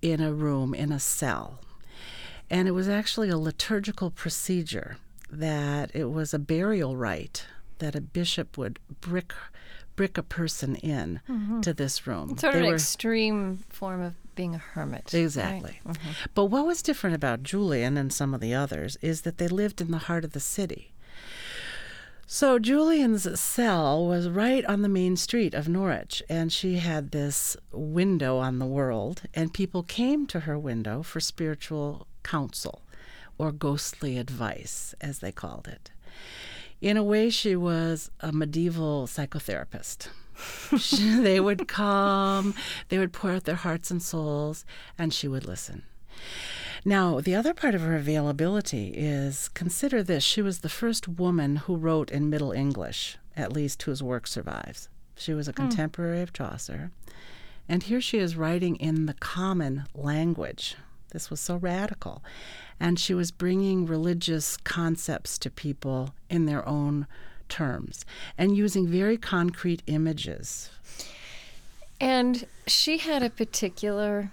in 0.00 0.20
a 0.20 0.32
room, 0.32 0.74
in 0.74 0.90
a 0.92 1.00
cell. 1.00 1.60
And 2.48 2.68
it 2.68 2.72
was 2.72 2.88
actually 2.88 3.28
a 3.28 3.38
liturgical 3.38 4.10
procedure 4.10 4.96
that 5.30 5.90
it 5.94 6.10
was 6.10 6.34
a 6.34 6.38
burial 6.38 6.96
rite 6.96 7.46
that 7.78 7.94
a 7.94 8.00
bishop 8.00 8.56
would 8.56 8.78
brick 9.00 9.32
brick 9.94 10.16
a 10.16 10.22
person 10.22 10.76
in 10.76 11.20
mm-hmm. 11.28 11.60
to 11.60 11.74
this 11.74 12.06
room. 12.06 12.36
Sort 12.38 12.40
they 12.54 12.60
of 12.60 12.64
an 12.64 12.68
were, 12.70 12.74
extreme 12.74 13.58
form 13.68 14.00
of 14.00 14.14
being 14.34 14.54
a 14.54 14.58
hermit. 14.58 15.12
Exactly. 15.14 15.80
Right? 15.84 15.96
Mm-hmm. 15.96 16.10
But 16.34 16.46
what 16.46 16.66
was 16.66 16.82
different 16.82 17.16
about 17.16 17.42
Julian 17.42 17.96
and 17.96 18.12
some 18.12 18.34
of 18.34 18.40
the 18.40 18.54
others 18.54 18.96
is 19.02 19.22
that 19.22 19.38
they 19.38 19.48
lived 19.48 19.80
in 19.80 19.90
the 19.90 19.98
heart 19.98 20.24
of 20.24 20.32
the 20.32 20.40
city. 20.40 20.92
So 22.26 22.58
Julian's 22.58 23.38
cell 23.38 24.06
was 24.06 24.28
right 24.28 24.64
on 24.64 24.80
the 24.80 24.88
main 24.88 25.16
street 25.16 25.52
of 25.52 25.68
Norwich, 25.68 26.22
and 26.30 26.50
she 26.50 26.76
had 26.78 27.10
this 27.10 27.58
window 27.72 28.38
on 28.38 28.58
the 28.58 28.64
world, 28.64 29.22
and 29.34 29.52
people 29.52 29.82
came 29.82 30.26
to 30.28 30.40
her 30.40 30.58
window 30.58 31.02
for 31.02 31.20
spiritual 31.20 32.06
counsel 32.22 32.80
or 33.36 33.52
ghostly 33.52 34.16
advice, 34.16 34.94
as 35.00 35.18
they 35.18 35.32
called 35.32 35.68
it. 35.68 35.90
In 36.80 36.96
a 36.96 37.02
way, 37.02 37.28
she 37.28 37.54
was 37.54 38.10
a 38.20 38.32
medieval 38.32 39.06
psychotherapist. 39.06 40.08
they 41.00 41.40
would 41.40 41.68
come, 41.68 42.54
they 42.88 42.98
would 42.98 43.12
pour 43.12 43.32
out 43.32 43.44
their 43.44 43.54
hearts 43.56 43.90
and 43.90 44.02
souls, 44.02 44.64
and 44.98 45.12
she 45.12 45.28
would 45.28 45.46
listen. 45.46 45.84
Now, 46.84 47.20
the 47.20 47.34
other 47.34 47.54
part 47.54 47.74
of 47.74 47.82
her 47.82 47.94
availability 47.94 48.88
is 48.88 49.48
consider 49.48 50.02
this 50.02 50.24
she 50.24 50.42
was 50.42 50.60
the 50.60 50.68
first 50.68 51.06
woman 51.06 51.56
who 51.56 51.76
wrote 51.76 52.10
in 52.10 52.28
Middle 52.28 52.52
English, 52.52 53.18
at 53.36 53.52
least 53.52 53.82
whose 53.82 54.02
work 54.02 54.26
survives. 54.26 54.88
She 55.14 55.32
was 55.32 55.46
a 55.46 55.52
hmm. 55.52 55.68
contemporary 55.68 56.22
of 56.22 56.32
Chaucer. 56.32 56.90
And 57.68 57.84
here 57.84 58.00
she 58.00 58.18
is 58.18 58.36
writing 58.36 58.76
in 58.76 59.06
the 59.06 59.14
common 59.14 59.84
language. 59.94 60.76
This 61.12 61.30
was 61.30 61.40
so 61.40 61.56
radical. 61.56 62.24
And 62.80 62.98
she 62.98 63.14
was 63.14 63.30
bringing 63.30 63.86
religious 63.86 64.56
concepts 64.56 65.38
to 65.38 65.50
people 65.50 66.14
in 66.28 66.46
their 66.46 66.66
own 66.68 67.06
terms 67.52 68.04
and 68.38 68.56
using 68.56 68.88
very 68.88 69.18
concrete 69.18 69.82
images. 69.86 70.70
And 72.00 72.46
she 72.66 72.98
had 72.98 73.22
a 73.22 73.30
particular 73.30 74.32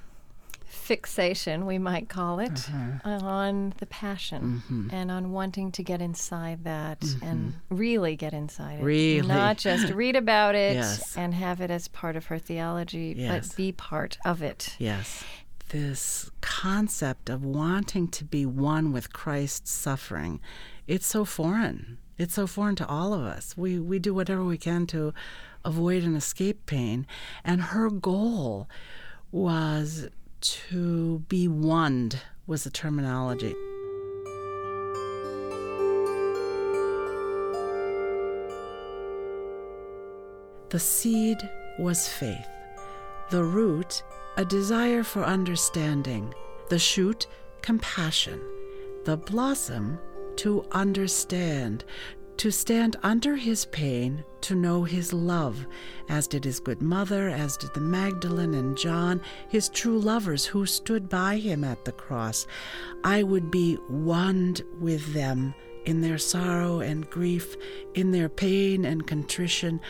fixation, 0.66 1.68
we 1.68 1.78
might 1.78 2.10
call 2.10 2.40
it, 2.40 2.68
uh-huh. 2.68 3.10
on 3.24 3.74
the 3.78 3.86
passion 3.86 4.64
mm-hmm. 4.64 4.88
and 4.92 5.12
on 5.12 5.32
wanting 5.32 5.72
to 5.74 5.84
get 5.84 6.02
inside 6.02 6.64
that 6.64 7.00
mm-hmm. 7.02 7.26
and 7.26 7.54
really 7.70 8.16
get 8.16 8.34
inside 8.34 8.80
it. 8.80 8.84
Really. 8.84 9.28
Not 9.28 9.58
just 9.58 9.94
read 9.94 10.16
about 10.16 10.56
it 10.56 10.76
yes. 10.76 11.16
and 11.16 11.34
have 11.36 11.62
it 11.62 11.70
as 11.70 11.88
part 11.90 12.16
of 12.16 12.26
her 12.28 12.40
theology, 12.40 13.14
yes. 13.16 13.50
but 13.50 13.56
be 13.56 13.72
part 13.72 14.18
of 14.26 14.42
it. 14.42 14.76
Yes. 14.80 15.24
This 15.70 16.32
concept 16.42 17.30
of 17.30 17.46
wanting 17.46 18.08
to 18.08 18.24
be 18.24 18.48
one 18.48 18.92
with 18.92 19.14
Christ's 19.14 19.70
suffering, 19.72 20.40
it's 20.88 21.06
so 21.06 21.24
foreign. 21.24 22.00
It's 22.20 22.34
so 22.34 22.48
foreign 22.48 22.76
to 22.76 22.88
all 22.88 23.14
of 23.14 23.22
us. 23.22 23.56
We, 23.56 23.80
we 23.80 23.98
do 23.98 24.14
whatever 24.14 24.44
we 24.44 24.58
can 24.58 24.86
to 24.88 25.14
avoid 25.64 26.04
and 26.04 26.18
escape 26.18 26.66
pain. 26.66 27.08
And 27.46 27.62
her 27.62 27.90
goal 27.90 28.68
was 29.32 30.10
to 30.42 31.20
be 31.30 31.48
one 31.48 32.12
was 32.46 32.66
the 32.66 32.70
terminology. 32.70 33.56
The 40.72 40.80
seed 40.80 41.38
was 41.80 42.10
faith, 42.10 42.48
the 43.30 43.44
root, 43.46 44.04
a 44.36 44.44
desire 44.44 45.04
for 45.04 45.24
understanding, 45.24 46.34
the 46.70 46.78
shoot, 46.78 47.28
compassion, 47.62 48.42
the 49.06 49.18
blossom, 49.18 49.98
to 50.40 50.66
understand, 50.72 51.84
to 52.38 52.50
stand 52.50 52.96
under 53.04 53.36
his 53.36 53.66
pain, 53.66 54.24
to 54.40 54.56
know 54.56 54.86
his 54.86 55.12
love, 55.12 55.68
as 56.08 56.28
did 56.28 56.46
his 56.46 56.62
good 56.62 56.82
mother, 56.82 57.28
as 57.28 57.58
did 57.58 57.74
the 57.74 57.82
Magdalene 57.82 58.54
and 58.54 58.78
John, 58.78 59.20
his 59.50 59.68
true 59.68 60.00
lovers 60.00 60.46
who 60.46 60.66
stood 60.66 61.10
by 61.10 61.36
him 61.40 61.66
at 61.66 61.84
the 61.84 61.92
cross. 61.92 62.48
I 63.04 63.22
would 63.22 63.52
be 63.52 63.76
one 63.90 64.56
with 64.80 65.14
them 65.14 65.54
in 65.84 66.00
their 66.00 66.18
sorrow 66.18 66.80
and 66.80 67.10
grief, 67.10 67.58
in 67.94 68.12
their 68.12 68.30
pain 68.30 68.86
and 68.86 69.06
contrition. 69.06 69.82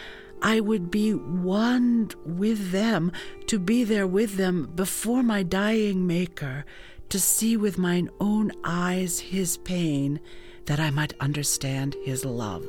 I 0.42 0.62
would 0.62 0.90
be 0.90 1.14
one 1.14 2.10
with 2.26 2.72
them, 2.72 3.12
to 3.46 3.60
be 3.60 3.84
there 3.84 4.08
with 4.08 4.38
them 4.38 4.72
before 4.74 5.22
my 5.22 5.44
dying 5.44 6.08
Maker, 6.08 6.66
to 7.10 7.20
see 7.20 7.58
with 7.58 7.78
mine 7.78 8.10
own 8.20 8.52
eyes 8.64 9.20
his 9.20 9.58
pain, 9.58 10.20
that 10.66 10.80
I 10.80 10.92
might 10.92 11.14
understand 11.20 11.96
his 12.06 12.24
love. 12.24 12.66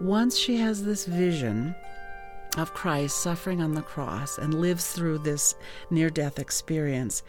Once 0.00 0.36
she 0.36 0.56
has 0.56 0.84
this 0.84 1.06
vision 1.06 1.74
of 2.58 2.74
Christ 2.74 3.22
suffering 3.22 3.62
on 3.62 3.74
the 3.74 3.82
cross 3.82 4.36
and 4.36 4.60
lives 4.60 4.90
through 4.92 5.18
this 5.18 5.54
near 5.90 6.10
death 6.10 6.38
experience, 6.38 7.22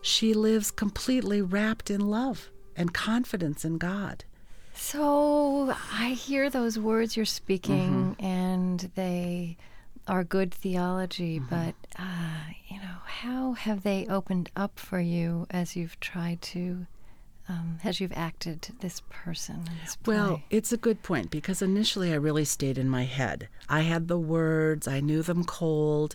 she 0.00 0.32
lives 0.32 0.70
completely 0.70 1.42
wrapped 1.42 1.90
in 1.90 2.00
love 2.00 2.50
and 2.76 2.94
confidence 2.94 3.64
in 3.64 3.78
God. 3.78 4.24
So 4.80 5.74
I 5.92 6.10
hear 6.10 6.48
those 6.48 6.78
words 6.78 7.16
you're 7.16 7.26
speaking, 7.26 8.14
Mm-hmm. 8.16 8.24
and 8.24 8.90
they 8.94 9.56
are 10.06 10.22
good 10.22 10.54
theology, 10.54 11.40
Mm-hmm. 11.40 11.50
but, 11.50 11.74
uh, 11.98 12.52
you 12.68 12.78
know, 12.78 12.98
how 13.04 13.52
have 13.54 13.82
they 13.82 14.06
opened 14.06 14.50
up 14.54 14.78
for 14.78 15.00
you 15.00 15.46
as 15.50 15.74
you've 15.74 15.98
tried 15.98 16.40
to, 16.42 16.86
um, 17.48 17.80
as 17.82 18.00
you've 18.00 18.12
acted 18.14 18.68
this 18.80 19.02
person 19.10 19.64
this? 19.82 19.98
Well, 20.06 20.42
it's 20.48 20.72
a 20.72 20.76
good 20.76 21.02
point 21.02 21.32
because 21.32 21.60
initially 21.60 22.12
I 22.12 22.16
really 22.16 22.44
stayed 22.44 22.78
in 22.78 22.88
my 22.88 23.02
head. 23.02 23.48
I 23.68 23.80
had 23.80 24.06
the 24.06 24.18
words, 24.18 24.86
I 24.86 25.00
knew 25.00 25.22
them 25.22 25.42
cold, 25.42 26.14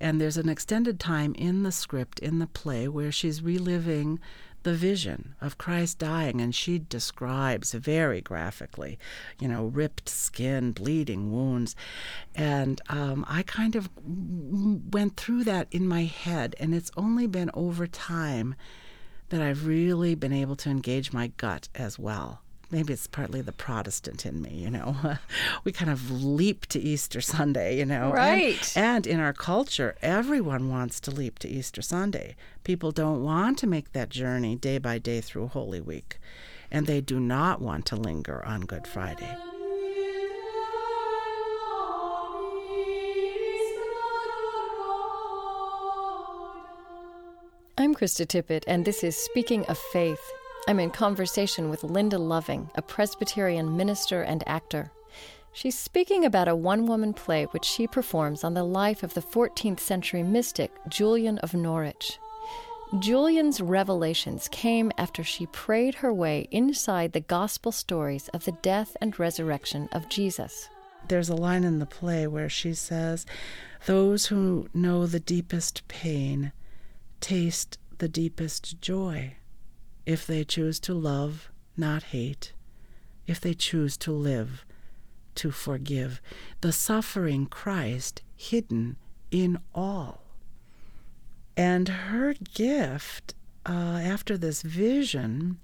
and 0.00 0.20
there's 0.20 0.36
an 0.36 0.48
extended 0.48 0.98
time 0.98 1.32
in 1.36 1.62
the 1.62 1.72
script, 1.72 2.18
in 2.18 2.40
the 2.40 2.48
play, 2.48 2.88
where 2.88 3.12
she's 3.12 3.40
reliving 3.40 4.18
the 4.62 4.74
vision 4.74 5.34
of 5.40 5.58
Christ 5.58 5.98
dying, 5.98 6.40
and 6.40 6.54
she 6.54 6.78
describes 6.78 7.72
very 7.72 8.20
graphically, 8.20 8.98
you 9.38 9.48
know, 9.48 9.66
ripped 9.66 10.08
skin, 10.08 10.72
bleeding 10.72 11.32
wounds. 11.32 11.74
And 12.34 12.80
um, 12.88 13.24
I 13.28 13.42
kind 13.42 13.76
of 13.76 13.88
went 14.04 15.16
through 15.16 15.44
that 15.44 15.68
in 15.70 15.88
my 15.88 16.04
head, 16.04 16.56
and 16.60 16.74
it's 16.74 16.90
only 16.96 17.26
been 17.26 17.50
over 17.54 17.86
time 17.86 18.54
that 19.30 19.40
I've 19.40 19.66
really 19.66 20.14
been 20.14 20.32
able 20.32 20.56
to 20.56 20.70
engage 20.70 21.12
my 21.12 21.28
gut 21.36 21.68
as 21.74 21.98
well. 21.98 22.42
Maybe 22.72 22.92
it's 22.92 23.08
partly 23.08 23.40
the 23.42 23.50
Protestant 23.52 24.24
in 24.24 24.40
me, 24.40 24.50
you 24.50 24.70
know. 24.70 24.94
we 25.64 25.72
kind 25.72 25.90
of 25.90 26.10
leap 26.22 26.66
to 26.66 26.78
Easter 26.78 27.20
Sunday, 27.20 27.76
you 27.78 27.84
know. 27.84 28.04
and- 28.06 28.14
Right. 28.14 28.72
And, 28.76 29.06
in 29.06 29.18
our 29.18 29.32
culture, 29.32 29.96
everyone 30.02 30.68
wants 30.70 31.00
to 31.00 31.10
leap 31.10 31.38
to 31.40 31.48
Easter 31.48 31.82
Sunday. 31.82 32.36
People 32.62 32.92
don't 32.92 33.24
want 33.24 33.58
to 33.58 33.66
make 33.66 33.92
that 33.92 34.08
journey 34.08 34.54
day 34.54 34.78
by 34.78 34.98
day 34.98 35.20
through 35.20 35.48
Holy 35.48 35.80
Week. 35.80 36.18
And 36.70 36.86
they 36.86 37.00
do 37.00 37.18
not 37.18 37.60
want 37.60 37.86
to 37.86 37.96
linger 37.96 38.44
on 38.44 38.60
Good 38.60 38.86
Friday. 38.86 39.36
I'm 47.78 47.94
Krista 47.94 48.26
Tippett, 48.26 48.64
and 48.66 48.84
this 48.84 49.02
is 49.02 49.16
Speaking 49.16 49.64
of 49.66 49.78
Faith. 49.78 50.20
I'm 50.68 50.78
in 50.78 50.90
conversation 50.90 51.70
with 51.70 51.82
Linda 51.82 52.18
Loving, 52.18 52.70
a 52.74 52.82
Presbyterian 52.82 53.76
minister 53.76 54.22
and 54.22 54.46
actor. 54.46 54.92
She's 55.52 55.76
speaking 55.76 56.24
about 56.24 56.48
a 56.48 56.54
one 56.54 56.86
woman 56.86 57.12
play 57.12 57.44
which 57.46 57.64
she 57.64 57.86
performs 57.86 58.44
on 58.44 58.54
the 58.54 58.62
life 58.62 59.02
of 59.02 59.14
the 59.14 59.22
14th 59.22 59.80
century 59.80 60.22
mystic 60.22 60.70
Julian 60.88 61.38
of 61.38 61.54
Norwich. 61.54 62.18
Julian's 62.98 63.60
revelations 63.60 64.48
came 64.48 64.92
after 64.98 65.24
she 65.24 65.46
prayed 65.46 65.96
her 65.96 66.12
way 66.12 66.46
inside 66.50 67.12
the 67.12 67.20
gospel 67.20 67.72
stories 67.72 68.28
of 68.28 68.44
the 68.44 68.52
death 68.52 68.96
and 69.00 69.18
resurrection 69.18 69.88
of 69.92 70.08
Jesus. 70.08 70.68
There's 71.08 71.30
a 71.30 71.36
line 71.36 71.64
in 71.64 71.78
the 71.78 71.86
play 71.86 72.26
where 72.26 72.50
she 72.50 72.74
says, 72.74 73.26
Those 73.86 74.26
who 74.26 74.68
know 74.74 75.06
the 75.06 75.20
deepest 75.20 75.88
pain 75.88 76.52
taste 77.20 77.78
the 77.98 78.08
deepest 78.08 78.80
joy 78.80 79.36
if 80.10 80.26
they 80.26 80.42
choose 80.42 80.80
to 80.80 80.92
love, 80.92 81.52
not 81.76 82.02
hate, 82.02 82.52
if 83.28 83.40
they 83.40 83.54
choose 83.54 83.96
to 83.96 84.10
live, 84.10 84.64
to 85.36 85.52
forgive. 85.52 86.20
The 86.62 86.72
suffering 86.72 87.46
Christ 87.46 88.20
hidden 88.34 88.96
in 89.30 89.60
all. 89.72 90.24
And 91.56 91.88
her 91.88 92.34
gift 92.34 93.34
uh, 93.64 94.00
after 94.02 94.36
this 94.36 94.62
vision 94.62 95.58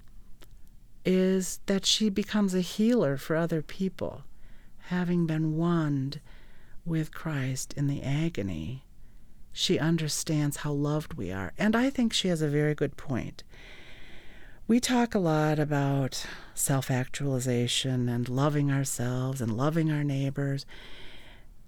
is 1.04 1.58
that 1.66 1.84
she 1.84 2.08
becomes 2.08 2.54
a 2.54 2.60
healer 2.60 3.16
for 3.16 3.34
other 3.34 3.62
people, 3.62 4.22
having 4.90 5.26
been 5.26 5.56
one 5.56 6.12
with 6.84 7.12
Christ 7.12 7.72
in 7.72 7.88
the 7.88 8.00
agony. 8.00 8.84
She 9.52 9.80
understands 9.80 10.58
how 10.58 10.70
loved 10.70 11.14
we 11.14 11.32
are. 11.32 11.52
And 11.58 11.74
I 11.74 11.90
think 11.90 12.12
she 12.12 12.28
has 12.28 12.42
a 12.42 12.48
very 12.48 12.76
good 12.76 12.96
point. 12.96 13.42
We 14.68 14.80
talk 14.80 15.14
a 15.14 15.20
lot 15.20 15.60
about 15.60 16.26
self 16.52 16.90
actualization 16.90 18.08
and 18.08 18.28
loving 18.28 18.72
ourselves 18.72 19.40
and 19.40 19.56
loving 19.56 19.92
our 19.92 20.02
neighbors. 20.02 20.66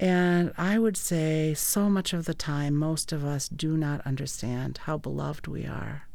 And 0.01 0.53
I 0.59 0.81
would 0.81 0.97
say 0.97 1.55
so 1.55 1.89
much 1.89 2.13
of 2.13 2.25
the 2.25 2.35
time, 2.35 2.75
most 2.75 3.13
of 3.13 3.25
us 3.25 3.49
do 3.49 3.77
not 3.77 4.05
understand 4.05 4.79
how 4.79 4.99
beloved 4.99 5.47
we 5.47 5.65
are 5.65 6.09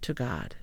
to 0.00 0.12
God. 0.12 0.56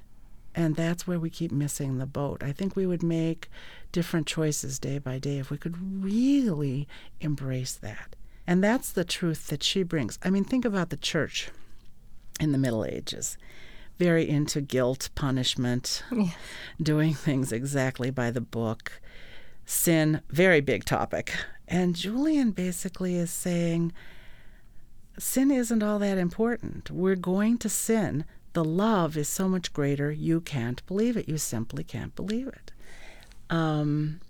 And 0.54 0.76
that's 0.76 1.08
where 1.08 1.20
we 1.20 1.30
keep 1.30 1.54
missing 1.54 2.00
the 2.00 2.06
boat. 2.06 2.44
I 2.44 2.52
think 2.52 2.76
we 2.76 2.86
would 2.86 3.04
make 3.04 3.50
different 3.94 4.28
choices 4.28 4.78
day 4.78 4.98
by 4.98 5.20
day 5.20 5.38
if 5.38 5.50
we 5.50 5.58
could 5.58 6.04
really 6.04 6.86
embrace 7.22 7.76
that. 7.76 8.18
And 8.46 8.62
that's 8.62 8.92
the 8.92 9.06
truth 9.06 9.48
that 9.48 9.64
she 9.64 9.84
brings. 9.84 10.20
I 10.22 10.30
mean, 10.30 10.44
think 10.44 10.66
about 10.66 10.90
the 10.90 10.98
church 10.98 11.50
in 12.42 12.52
the 12.52 12.58
Middle 12.58 12.84
Ages. 12.84 13.38
Very 13.98 14.28
into 14.30 14.62
guilt, 14.62 15.10
punishment, 15.16 16.04
doing 16.82 17.14
things 17.14 17.52
exactly 17.52 18.10
by 18.10 18.32
the 18.32 18.42
book. 18.42 19.02
Sin, 19.66 20.22
very 20.30 20.62
big 20.62 20.86
topic. 20.86 21.34
And 21.68 21.96
Julian 21.96 22.52
basically 22.52 23.16
is 23.16 23.32
saying 23.32 23.94
sin 25.18 25.50
isn't 25.50 25.82
all 25.82 26.00
that 26.00 26.18
important. 26.18 26.92
We're 26.92 27.16
going 27.16 27.58
to 27.60 27.70
sin. 27.70 28.26
The 28.54 28.64
love 28.64 29.18
is 29.18 29.28
so 29.28 29.50
much 29.50 29.74
greater, 29.74 30.12
you 30.12 30.40
can't 30.42 30.86
believe 30.88 31.18
it. 31.18 31.28
You 31.28 31.38
simply 31.38 31.84
can't 31.84 32.16
believe 32.16 32.48
it. 32.48 32.72
Um, 33.50 34.22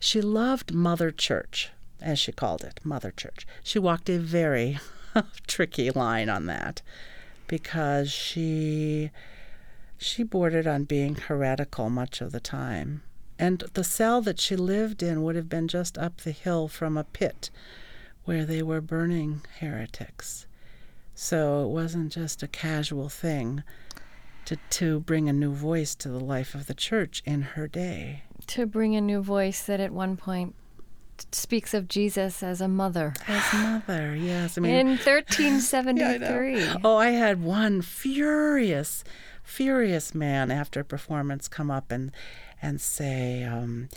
she 0.00 0.20
loved 0.20 0.74
Mother 0.74 1.10
Church, 1.10 1.70
as 2.00 2.18
she 2.18 2.32
called 2.32 2.64
it, 2.64 2.80
Mother 2.82 3.12
Church. 3.12 3.46
She 3.62 3.78
walked 3.78 4.08
a 4.08 4.18
very 4.18 4.80
tricky 5.46 5.90
line 5.90 6.28
on 6.28 6.46
that 6.46 6.82
because 7.52 8.10
she 8.10 9.10
she 9.98 10.22
bordered 10.22 10.66
on 10.66 10.84
being 10.84 11.14
heretical 11.14 11.90
much 11.90 12.22
of 12.22 12.32
the 12.32 12.40
time. 12.40 13.02
And 13.38 13.62
the 13.74 13.84
cell 13.84 14.22
that 14.22 14.40
she 14.40 14.56
lived 14.56 15.02
in 15.02 15.22
would 15.22 15.36
have 15.36 15.50
been 15.50 15.68
just 15.68 15.98
up 15.98 16.22
the 16.22 16.30
hill 16.30 16.66
from 16.66 16.96
a 16.96 17.04
pit 17.04 17.50
where 18.24 18.46
they 18.46 18.62
were 18.62 18.80
burning 18.80 19.42
heretics. 19.60 20.46
So 21.14 21.64
it 21.64 21.68
wasn't 21.68 22.10
just 22.10 22.42
a 22.42 22.48
casual 22.48 23.10
thing 23.10 23.62
to, 24.46 24.56
to 24.70 25.00
bring 25.00 25.28
a 25.28 25.32
new 25.34 25.52
voice 25.52 25.94
to 25.96 26.08
the 26.08 26.24
life 26.24 26.54
of 26.54 26.68
the 26.68 26.74
church 26.74 27.22
in 27.26 27.42
her 27.42 27.68
day. 27.68 28.22
To 28.46 28.64
bring 28.64 28.96
a 28.96 29.00
new 29.02 29.20
voice 29.20 29.62
that 29.64 29.78
at 29.78 29.92
one 29.92 30.16
point 30.16 30.54
speaks 31.32 31.74
of 31.74 31.88
Jesus 31.88 32.42
as 32.42 32.60
a 32.60 32.68
mother. 32.68 33.14
As 33.28 33.52
mother, 33.52 34.14
yes. 34.16 34.58
I 34.58 34.60
mean, 34.60 34.74
In 34.74 34.86
1373. 34.98 36.80
Oh, 36.84 36.96
I 36.96 37.10
had 37.10 37.42
one 37.42 37.82
furious, 37.82 39.04
furious 39.42 40.14
man 40.14 40.50
after 40.50 40.80
a 40.80 40.84
performance 40.84 41.48
come 41.48 41.70
up 41.70 41.90
and 41.90 42.12
and 42.64 42.80
say, 42.80 43.42
um, 43.42 43.88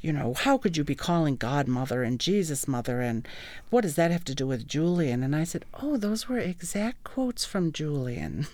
you 0.00 0.12
know, 0.12 0.34
how 0.34 0.58
could 0.58 0.76
you 0.76 0.84
be 0.84 0.94
calling 0.94 1.34
God 1.34 1.66
mother 1.66 2.02
and 2.02 2.20
Jesus 2.20 2.68
mother 2.68 3.00
and 3.00 3.26
what 3.70 3.80
does 3.80 3.96
that 3.96 4.10
have 4.10 4.24
to 4.26 4.34
do 4.34 4.46
with 4.46 4.68
Julian? 4.68 5.22
And 5.22 5.34
I 5.34 5.44
said, 5.44 5.64
oh, 5.82 5.96
those 5.96 6.28
were 6.28 6.38
exact 6.38 7.02
quotes 7.04 7.46
from 7.46 7.72
Julian 7.72 8.46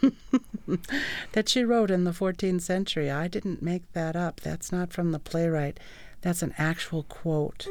that 1.32 1.48
she 1.48 1.64
wrote 1.64 1.90
in 1.90 2.04
the 2.04 2.12
14th 2.12 2.62
century. 2.62 3.10
I 3.10 3.26
didn't 3.26 3.62
make 3.62 3.82
that 3.94 4.14
up. 4.14 4.40
That's 4.40 4.70
not 4.70 4.92
from 4.92 5.10
the 5.10 5.18
playwright. 5.18 5.80
That's 6.22 6.42
an 6.42 6.54
actual 6.56 7.02
quote. 7.02 7.66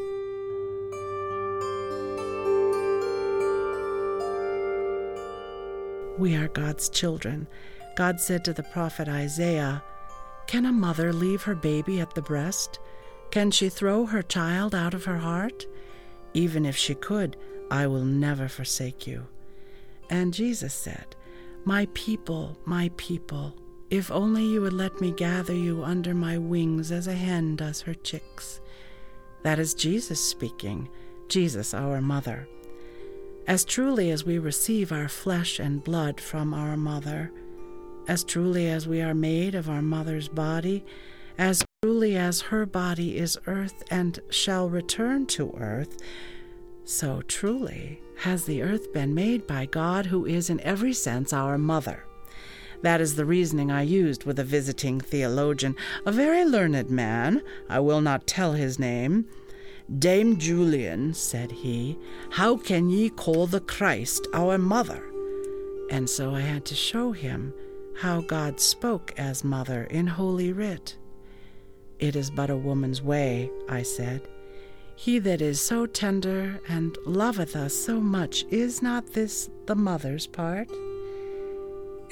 We 6.19 6.35
are 6.35 6.49
God's 6.49 6.89
children. 6.89 7.47
God 7.95 8.19
said 8.19 8.43
to 8.43 8.51
the 8.51 8.61
prophet 8.61 9.07
Isaiah, 9.07 9.81
Can 10.47 10.65
a 10.65 10.71
mother 10.73 11.13
leave 11.13 11.43
her 11.43 11.55
baby 11.55 12.01
at 12.01 12.13
the 12.13 12.21
breast? 12.21 12.81
Can 13.31 13.51
she 13.51 13.69
throw 13.69 14.05
her 14.05 14.21
child 14.21 14.75
out 14.75 14.93
of 14.93 15.05
her 15.05 15.19
heart? 15.19 15.65
Even 16.33 16.65
if 16.65 16.75
she 16.75 16.93
could, 16.93 17.37
I 17.71 17.87
will 17.87 18.03
never 18.03 18.49
forsake 18.49 19.07
you. 19.07 19.27
And 20.09 20.33
Jesus 20.33 20.73
said, 20.73 21.15
My 21.63 21.87
people, 21.93 22.57
my 22.65 22.91
people, 22.97 23.55
if 23.89 24.11
only 24.11 24.43
you 24.43 24.61
would 24.61 24.73
let 24.73 24.99
me 24.99 25.11
gather 25.11 25.55
you 25.55 25.85
under 25.85 26.13
my 26.13 26.37
wings 26.37 26.91
as 26.91 27.07
a 27.07 27.13
hen 27.13 27.55
does 27.55 27.79
her 27.79 27.93
chicks. 27.93 28.59
That 29.43 29.57
is 29.57 29.73
Jesus 29.73 30.21
speaking, 30.21 30.89
Jesus, 31.29 31.73
our 31.73 32.01
mother. 32.01 32.45
As 33.49 33.65
truly 33.65 34.11
as 34.11 34.23
we 34.23 34.37
receive 34.37 34.91
our 34.91 35.07
flesh 35.07 35.57
and 35.57 35.83
blood 35.83 36.21
from 36.21 36.53
our 36.53 36.77
mother, 36.77 37.31
as 38.07 38.23
truly 38.23 38.69
as 38.69 38.87
we 38.87 39.01
are 39.01 39.15
made 39.15 39.55
of 39.55 39.67
our 39.67 39.81
mother's 39.81 40.27
body, 40.27 40.85
as 41.35 41.65
truly 41.81 42.15
as 42.15 42.41
her 42.41 42.67
body 42.67 43.17
is 43.17 43.39
earth 43.47 43.83
and 43.89 44.19
shall 44.29 44.69
return 44.69 45.25
to 45.25 45.51
earth, 45.57 45.97
so 46.83 47.23
truly 47.23 47.99
has 48.17 48.45
the 48.45 48.61
earth 48.61 48.93
been 48.93 49.15
made 49.15 49.47
by 49.47 49.65
God, 49.65 50.05
who 50.05 50.27
is 50.27 50.51
in 50.51 50.61
every 50.61 50.93
sense 50.93 51.33
our 51.33 51.57
mother. 51.57 52.05
That 52.83 53.01
is 53.01 53.15
the 53.15 53.25
reasoning 53.25 53.71
I 53.71 53.81
used 53.81 54.25
with 54.25 54.37
a 54.37 54.43
visiting 54.43 55.01
theologian, 55.01 55.75
a 56.05 56.11
very 56.11 56.45
learned 56.45 56.91
man, 56.91 57.41
I 57.67 57.79
will 57.79 58.01
not 58.01 58.27
tell 58.27 58.53
his 58.53 58.77
name. 58.77 59.25
Dame 59.97 60.37
Julian, 60.37 61.15
said 61.15 61.51
he, 61.51 61.97
how 62.29 62.57
can 62.57 62.89
ye 62.89 63.09
call 63.09 63.47
the 63.47 63.59
Christ 63.59 64.27
our 64.33 64.59
mother? 64.59 65.03
And 65.89 66.07
so 66.07 66.35
I 66.35 66.41
had 66.41 66.63
to 66.65 66.75
show 66.75 67.11
him 67.11 67.53
how 67.97 68.21
God 68.21 68.59
spoke 68.59 69.13
as 69.17 69.43
mother 69.43 69.85
in 69.85 70.05
Holy 70.05 70.53
Writ. 70.53 70.95
It 71.97 72.15
is 72.15 72.29
but 72.29 72.51
a 72.51 72.55
woman's 72.55 73.01
way, 73.01 73.49
I 73.67 73.81
said. 73.81 74.27
He 74.95 75.17
that 75.19 75.41
is 75.41 75.59
so 75.59 75.87
tender 75.87 76.61
and 76.67 76.95
loveth 77.05 77.55
us 77.55 77.73
so 77.73 77.99
much, 77.99 78.45
is 78.51 78.83
not 78.83 79.13
this 79.13 79.49
the 79.65 79.75
mother's 79.75 80.27
part? 80.27 80.69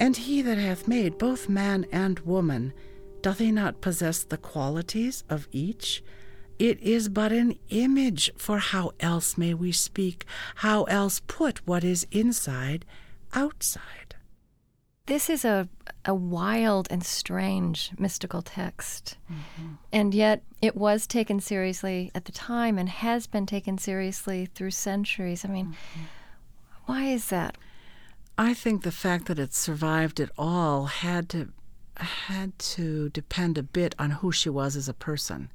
And 0.00 0.16
he 0.16 0.42
that 0.42 0.58
hath 0.58 0.88
made 0.88 1.16
both 1.16 1.48
man 1.48 1.86
and 1.92 2.18
woman, 2.20 2.72
doth 3.22 3.38
he 3.38 3.52
not 3.52 3.80
possess 3.80 4.24
the 4.24 4.36
qualities 4.36 5.22
of 5.30 5.46
each? 5.52 6.02
It 6.58 6.80
is 6.80 7.08
but 7.08 7.32
an 7.32 7.56
image, 7.68 8.32
for 8.36 8.58
how 8.58 8.92
else 8.98 9.38
may 9.38 9.54
we 9.54 9.70
speak? 9.70 10.24
How 10.56 10.84
else 10.84 11.20
put 11.26 11.66
what 11.66 11.84
is 11.84 12.06
inside 12.10 12.84
outside? 13.32 14.16
This 15.06 15.30
is 15.30 15.44
a, 15.44 15.68
a 16.04 16.14
wild 16.14 16.88
and 16.90 17.04
strange 17.04 17.92
mystical 17.98 18.42
text. 18.42 19.16
Mm-hmm. 19.32 19.74
And 19.92 20.12
yet 20.12 20.42
it 20.60 20.76
was 20.76 21.06
taken 21.06 21.40
seriously 21.40 22.10
at 22.14 22.26
the 22.26 22.32
time 22.32 22.76
and 22.76 22.88
has 22.88 23.26
been 23.26 23.46
taken 23.46 23.78
seriously 23.78 24.46
through 24.54 24.72
centuries. 24.72 25.44
I 25.44 25.48
mean, 25.48 25.66
mm-hmm. 25.66 26.02
why 26.86 27.04
is 27.04 27.28
that? 27.28 27.56
I 28.36 28.52
think 28.52 28.82
the 28.82 28.92
fact 28.92 29.26
that 29.26 29.38
it 29.38 29.54
survived 29.54 30.20
at 30.20 30.30
all 30.36 30.86
had 30.86 31.28
to 31.30 31.48
had 31.96 32.56
to 32.58 33.08
depend 33.08 33.58
a 33.58 33.62
bit 33.62 33.94
on 33.98 34.10
who 34.10 34.30
she 34.30 34.48
was 34.48 34.76
as 34.76 34.88
a 34.88 34.94
person. 34.94 35.50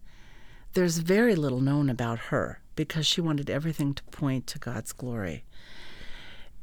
There's 0.74 0.98
very 0.98 1.36
little 1.36 1.62
known 1.62 1.90
about 1.90 2.20
her 2.20 2.60
because 2.76 3.06
she 3.06 3.22
wanted 3.22 3.50
everything 3.50 3.94
to 3.94 4.04
point 4.06 4.48
to 4.48 4.60
God's 4.60 4.92
glory. 4.92 5.44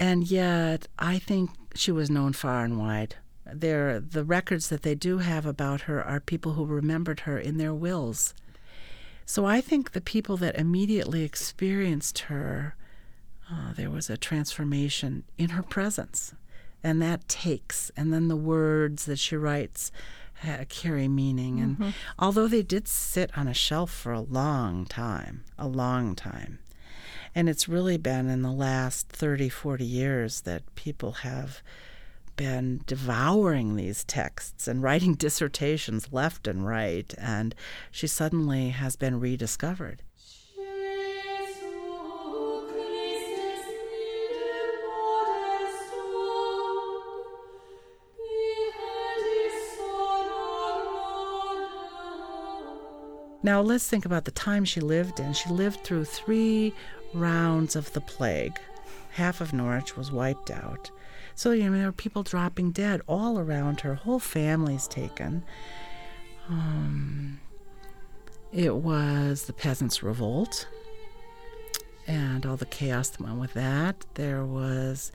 And 0.00 0.28
yet, 0.28 0.88
I 0.98 1.18
think 1.18 1.50
she 1.74 1.92
was 1.92 2.10
known 2.10 2.32
far 2.32 2.64
and 2.64 2.78
wide. 2.78 3.16
There, 3.46 4.00
the 4.00 4.24
records 4.24 4.68
that 4.68 4.82
they 4.82 4.94
do 4.94 5.18
have 5.18 5.46
about 5.46 5.82
her 5.82 6.02
are 6.02 6.20
people 6.20 6.54
who 6.54 6.64
remembered 6.64 7.20
her 7.20 7.38
in 7.38 7.58
their 7.58 7.74
wills. 7.74 8.34
So 9.26 9.44
I 9.44 9.60
think 9.60 9.92
the 9.92 10.00
people 10.00 10.36
that 10.38 10.58
immediately 10.58 11.22
experienced 11.22 12.20
her, 12.20 12.74
uh, 13.50 13.74
there 13.74 13.90
was 13.90 14.10
a 14.10 14.16
transformation 14.16 15.22
in 15.38 15.50
her 15.50 15.62
presence, 15.62 16.34
and 16.82 17.00
that 17.00 17.28
takes. 17.28 17.92
And 17.96 18.12
then 18.12 18.26
the 18.28 18.36
words 18.36 19.04
that 19.04 19.20
she 19.20 19.36
writes 19.36 19.92
carry 20.68 21.08
meaning. 21.08 21.60
And 21.60 21.78
mm-hmm. 21.78 21.90
although 22.18 22.48
they 22.48 22.62
did 22.62 22.88
sit 22.88 23.36
on 23.36 23.48
a 23.48 23.54
shelf 23.54 23.90
for 23.90 24.12
a 24.12 24.20
long 24.20 24.86
time, 24.86 25.44
a 25.58 25.68
long 25.68 26.14
time, 26.14 26.58
and 27.34 27.48
it's 27.48 27.68
really 27.68 27.96
been 27.96 28.28
in 28.28 28.42
the 28.42 28.52
last 28.52 29.08
30, 29.08 29.48
40 29.48 29.84
years 29.84 30.40
that 30.42 30.74
people 30.74 31.12
have 31.12 31.62
been 32.36 32.80
devouring 32.86 33.76
these 33.76 34.02
texts 34.04 34.66
and 34.66 34.82
writing 34.82 35.14
dissertations 35.18 36.12
left 36.12 36.48
and 36.48 36.66
right, 36.66 37.14
and 37.18 37.54
she 37.90 38.06
suddenly 38.06 38.70
has 38.70 38.96
been 38.96 39.20
rediscovered. 39.20 40.02
Now 53.42 53.60
let's 53.60 53.88
think 53.88 54.04
about 54.04 54.24
the 54.24 54.30
time 54.30 54.64
she 54.64 54.80
lived 54.80 55.18
in. 55.18 55.32
She 55.32 55.48
lived 55.48 55.82
through 55.82 56.04
three 56.04 56.74
rounds 57.14 57.74
of 57.74 57.92
the 57.92 58.00
plague. 58.00 58.58
Half 59.12 59.40
of 59.40 59.52
Norwich 59.52 59.96
was 59.96 60.12
wiped 60.12 60.50
out. 60.50 60.90
So, 61.34 61.52
you 61.52 61.70
know, 61.70 61.76
there 61.76 61.86
were 61.86 61.92
people 61.92 62.22
dropping 62.22 62.72
dead 62.72 63.00
all 63.06 63.38
around 63.38 63.80
her. 63.80 63.94
Whole 63.94 64.18
families 64.18 64.86
taken. 64.86 65.42
Um, 66.48 67.40
it 68.52 68.76
was 68.76 69.44
the 69.44 69.52
Peasants' 69.52 70.02
Revolt 70.02 70.68
and 72.06 72.44
all 72.44 72.56
the 72.56 72.66
chaos 72.66 73.10
that 73.10 73.20
went 73.20 73.38
with 73.38 73.54
that. 73.54 74.04
There 74.14 74.44
was 74.44 75.12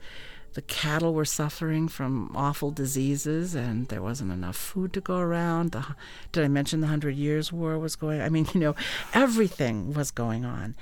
the 0.56 0.62
cattle 0.62 1.12
were 1.12 1.26
suffering 1.26 1.86
from 1.86 2.34
awful 2.34 2.70
diseases, 2.70 3.54
and 3.54 3.88
there 3.88 4.00
wasn't 4.00 4.32
enough 4.32 4.56
food 4.56 4.94
to 4.94 5.02
go 5.02 5.18
around. 5.18 5.72
The, 5.72 5.84
did 6.32 6.44
I 6.44 6.48
mention 6.48 6.80
the 6.80 6.86
Hundred 6.86 7.14
Years' 7.14 7.52
War 7.52 7.78
was 7.78 7.94
going? 7.94 8.22
I 8.22 8.30
mean, 8.30 8.48
you 8.54 8.60
know, 8.60 8.74
everything 9.12 9.92
was 9.92 10.10
going 10.10 10.46
on, 10.46 10.74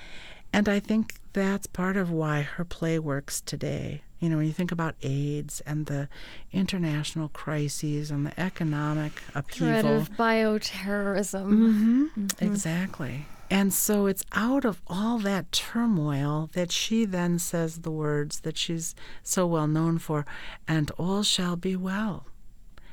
and 0.53 0.69
I 0.69 0.79
think 0.79 1.17
that's 1.33 1.67
part 1.67 1.97
of 1.97 2.09
why 2.13 2.43
her 2.43 2.65
play 2.65 3.01
works 3.01 3.41
today. 3.41 4.03
You 4.21 4.29
know, 4.29 4.37
when 4.37 4.47
you 4.47 4.53
think 4.53 4.71
about 4.71 4.95
AIDS 5.03 5.61
and 5.67 5.87
the 5.87 6.09
international 6.53 7.29
crises 7.31 8.13
and 8.13 8.25
the 8.27 8.41
economic 8.41 9.25
upheaval, 9.35 9.81
Threat 9.81 9.85
of 9.85 10.11
bioterrorism. 10.13 11.49
hmm 11.51 12.27
Exactly. 12.41 13.27
And 13.51 13.73
so 13.73 14.07
it's 14.07 14.25
out 14.33 14.65
of 14.65 14.81
all 14.87 15.19
that 15.19 15.53
turmoil 15.53 16.51
that 16.55 16.73
she 16.73 17.05
then 17.05 17.39
says 17.39 17.79
the 17.79 17.91
words 17.91 18.41
that 18.41 18.57
she's 18.57 18.95
so 19.23 19.47
well 19.47 19.67
known 19.67 19.99
for, 19.99 20.25
and 20.67 20.91
all 20.93 21.23
shall 21.23 21.57
be 21.57 21.77
well. 21.77 22.27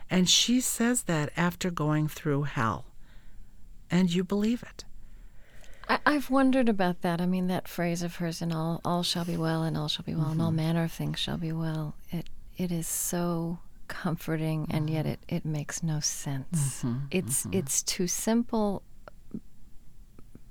And 0.09 0.29
she 0.29 0.59
says 0.59 1.03
that 1.03 1.31
after 1.37 1.71
going 1.71 2.07
through 2.07 2.43
hell. 2.43 2.85
And 3.89 4.13
you 4.13 4.23
believe 4.23 4.61
it. 4.61 4.83
I, 5.87 5.99
I've 6.05 6.29
wondered 6.29 6.69
about 6.69 7.01
that. 7.01 7.21
I 7.21 7.25
mean, 7.25 7.47
that 7.47 7.67
phrase 7.67 8.03
of 8.03 8.15
hers, 8.17 8.41
"and 8.41 8.53
all, 8.53 8.81
all 8.85 9.03
shall 9.03 9.25
be 9.25 9.37
well, 9.37 9.63
and 9.63 9.77
all 9.77 9.87
shall 9.87 10.05
be 10.05 10.15
well, 10.15 10.29
and 10.29 10.41
all 10.41 10.49
mm-hmm. 10.49 10.57
manner 10.57 10.83
of 10.83 10.91
things 10.91 11.19
shall 11.19 11.37
be 11.37 11.51
well." 11.51 11.95
It, 12.09 12.29
it 12.57 12.71
is 12.71 12.87
so 12.87 13.59
comforting, 13.87 14.67
and 14.69 14.89
yet 14.89 15.05
mm-hmm. 15.05 15.13
it, 15.13 15.43
it 15.43 15.45
makes 15.45 15.81
no 15.83 15.99
sense. 15.99 16.83
Mm-hmm. 16.83 16.97
It's, 17.11 17.47
it's 17.51 17.83
too 17.83 18.07
simple, 18.07 18.83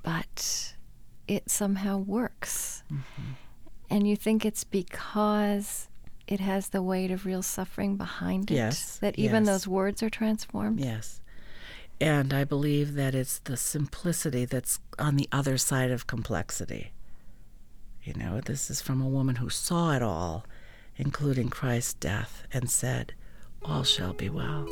but 0.02 0.74
it 1.28 1.50
somehow 1.50 1.98
works. 1.98 2.82
Mm-hmm. 2.92 3.32
And 3.88 4.06
you 4.08 4.16
think 4.16 4.44
it's 4.44 4.64
because 4.64 5.88
it 6.26 6.40
has 6.40 6.68
the 6.68 6.82
weight 6.82 7.10
of 7.10 7.26
real 7.26 7.42
suffering 7.42 7.96
behind 7.96 8.50
it 8.50 8.54
Yes, 8.54 8.98
that 8.98 9.18
even 9.18 9.44
yes. 9.44 9.52
those 9.52 9.68
words 9.68 10.02
are 10.02 10.10
transformed. 10.10 10.80
Yes. 10.80 11.20
And 12.00 12.32
I 12.32 12.44
believe 12.44 12.94
that 12.94 13.14
it's 13.14 13.40
the 13.40 13.56
simplicity 13.56 14.44
that's 14.44 14.80
on 14.98 15.16
the 15.16 15.28
other 15.32 15.58
side 15.58 15.90
of 15.90 16.06
complexity. 16.06 16.92
You 18.02 18.14
know, 18.14 18.40
this 18.40 18.70
is 18.70 18.80
from 18.80 19.02
a 19.02 19.08
woman 19.08 19.36
who 19.36 19.50
saw 19.50 19.92
it 19.92 20.02
all, 20.02 20.46
including 20.96 21.50
Christ's 21.50 21.94
death, 21.94 22.46
and 22.52 22.70
said, 22.70 23.12
All 23.62 23.82
shall 23.82 24.14
be 24.14 24.30
well. 24.30 24.66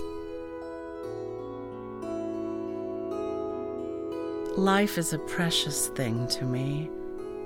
Life 4.59 4.98
is 4.98 5.12
a 5.12 5.20
precious 5.20 5.86
thing 5.86 6.26
to 6.26 6.44
me, 6.44 6.90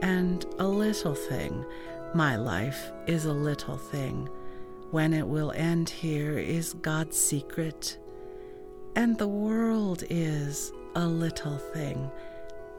and 0.01 0.47
a 0.59 0.67
little 0.67 1.15
thing. 1.15 1.63
My 2.15 2.37
life 2.37 2.91
is 3.07 3.27
a 3.27 3.35
little 3.35 3.77
thing. 3.77 4.31
When 4.93 5.13
it 5.13 5.29
will 5.29 5.53
end 5.53 5.91
here 5.91 6.39
is 6.39 6.73
God's 6.73 7.19
secret. 7.19 7.99
And 8.97 9.19
the 9.19 9.29
world 9.29 10.05
is 10.09 10.73
a 10.95 11.07
little 11.07 11.59
thing, 11.59 12.11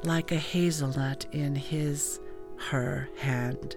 like 0.03 0.31
a 0.31 0.37
hazelnut 0.37 1.27
in 1.31 1.53
his, 1.53 2.19
her 2.57 3.07
hand. 3.19 3.75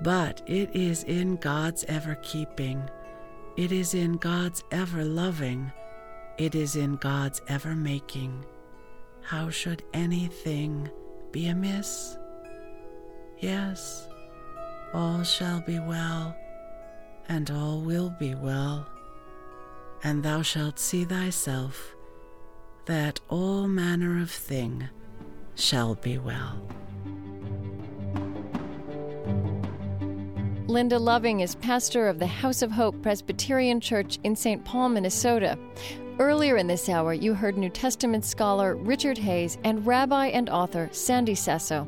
But 0.00 0.40
it 0.46 0.74
is 0.74 1.02
in 1.02 1.36
God's 1.36 1.84
ever 1.84 2.14
keeping, 2.22 2.88
it 3.58 3.72
is 3.72 3.92
in 3.92 4.14
God's 4.14 4.64
ever 4.70 5.04
loving, 5.04 5.70
it 6.38 6.54
is 6.54 6.76
in 6.76 6.96
God's 6.96 7.42
ever 7.46 7.76
making. 7.76 8.46
How 9.26 9.50
should 9.50 9.82
anything 9.92 10.88
be 11.32 11.48
amiss? 11.48 12.16
Yes, 13.40 14.06
all 14.94 15.24
shall 15.24 15.60
be 15.62 15.80
well, 15.80 16.36
and 17.28 17.50
all 17.50 17.80
will 17.80 18.10
be 18.20 18.36
well, 18.36 18.86
and 20.04 20.22
thou 20.22 20.42
shalt 20.42 20.78
see 20.78 21.04
thyself 21.04 21.96
that 22.84 23.18
all 23.28 23.66
manner 23.66 24.22
of 24.22 24.30
thing 24.30 24.88
shall 25.56 25.96
be 25.96 26.18
well. 26.18 26.62
Linda 30.68 31.00
Loving 31.00 31.40
is 31.40 31.56
pastor 31.56 32.06
of 32.06 32.20
the 32.20 32.28
House 32.28 32.62
of 32.62 32.70
Hope 32.70 33.02
Presbyterian 33.02 33.80
Church 33.80 34.20
in 34.22 34.36
St. 34.36 34.64
Paul, 34.64 34.90
Minnesota. 34.90 35.58
Earlier 36.18 36.56
in 36.56 36.66
this 36.66 36.88
hour, 36.88 37.12
you 37.12 37.34
heard 37.34 37.58
New 37.58 37.68
Testament 37.68 38.24
scholar 38.24 38.76
Richard 38.76 39.18
Hays 39.18 39.58
and 39.64 39.86
rabbi 39.86 40.28
and 40.28 40.48
author 40.48 40.88
Sandy 40.90 41.34
Sasso. 41.34 41.86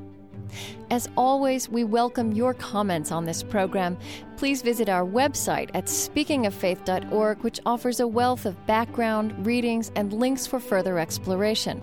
As 0.91 1.09
always, 1.17 1.69
we 1.69 1.85
welcome 1.85 2.33
your 2.33 2.55
comments 2.55 3.13
on 3.13 3.25
this 3.25 3.43
program. 3.43 3.99
Please 4.37 4.63
visit 4.63 4.89
our 4.89 5.05
website 5.05 5.71
at 5.75 5.87
speakingoffaith.org, 5.87 7.39
which 7.39 7.61
offers 7.67 8.01
a 8.01 8.07
wealth 8.07 8.47
of 8.47 8.67
background, 8.67 9.47
readings, 9.47 9.91
and 9.97 10.13
links 10.13 10.47
for 10.47 10.61
further 10.61 10.99
exploration. 10.99 11.83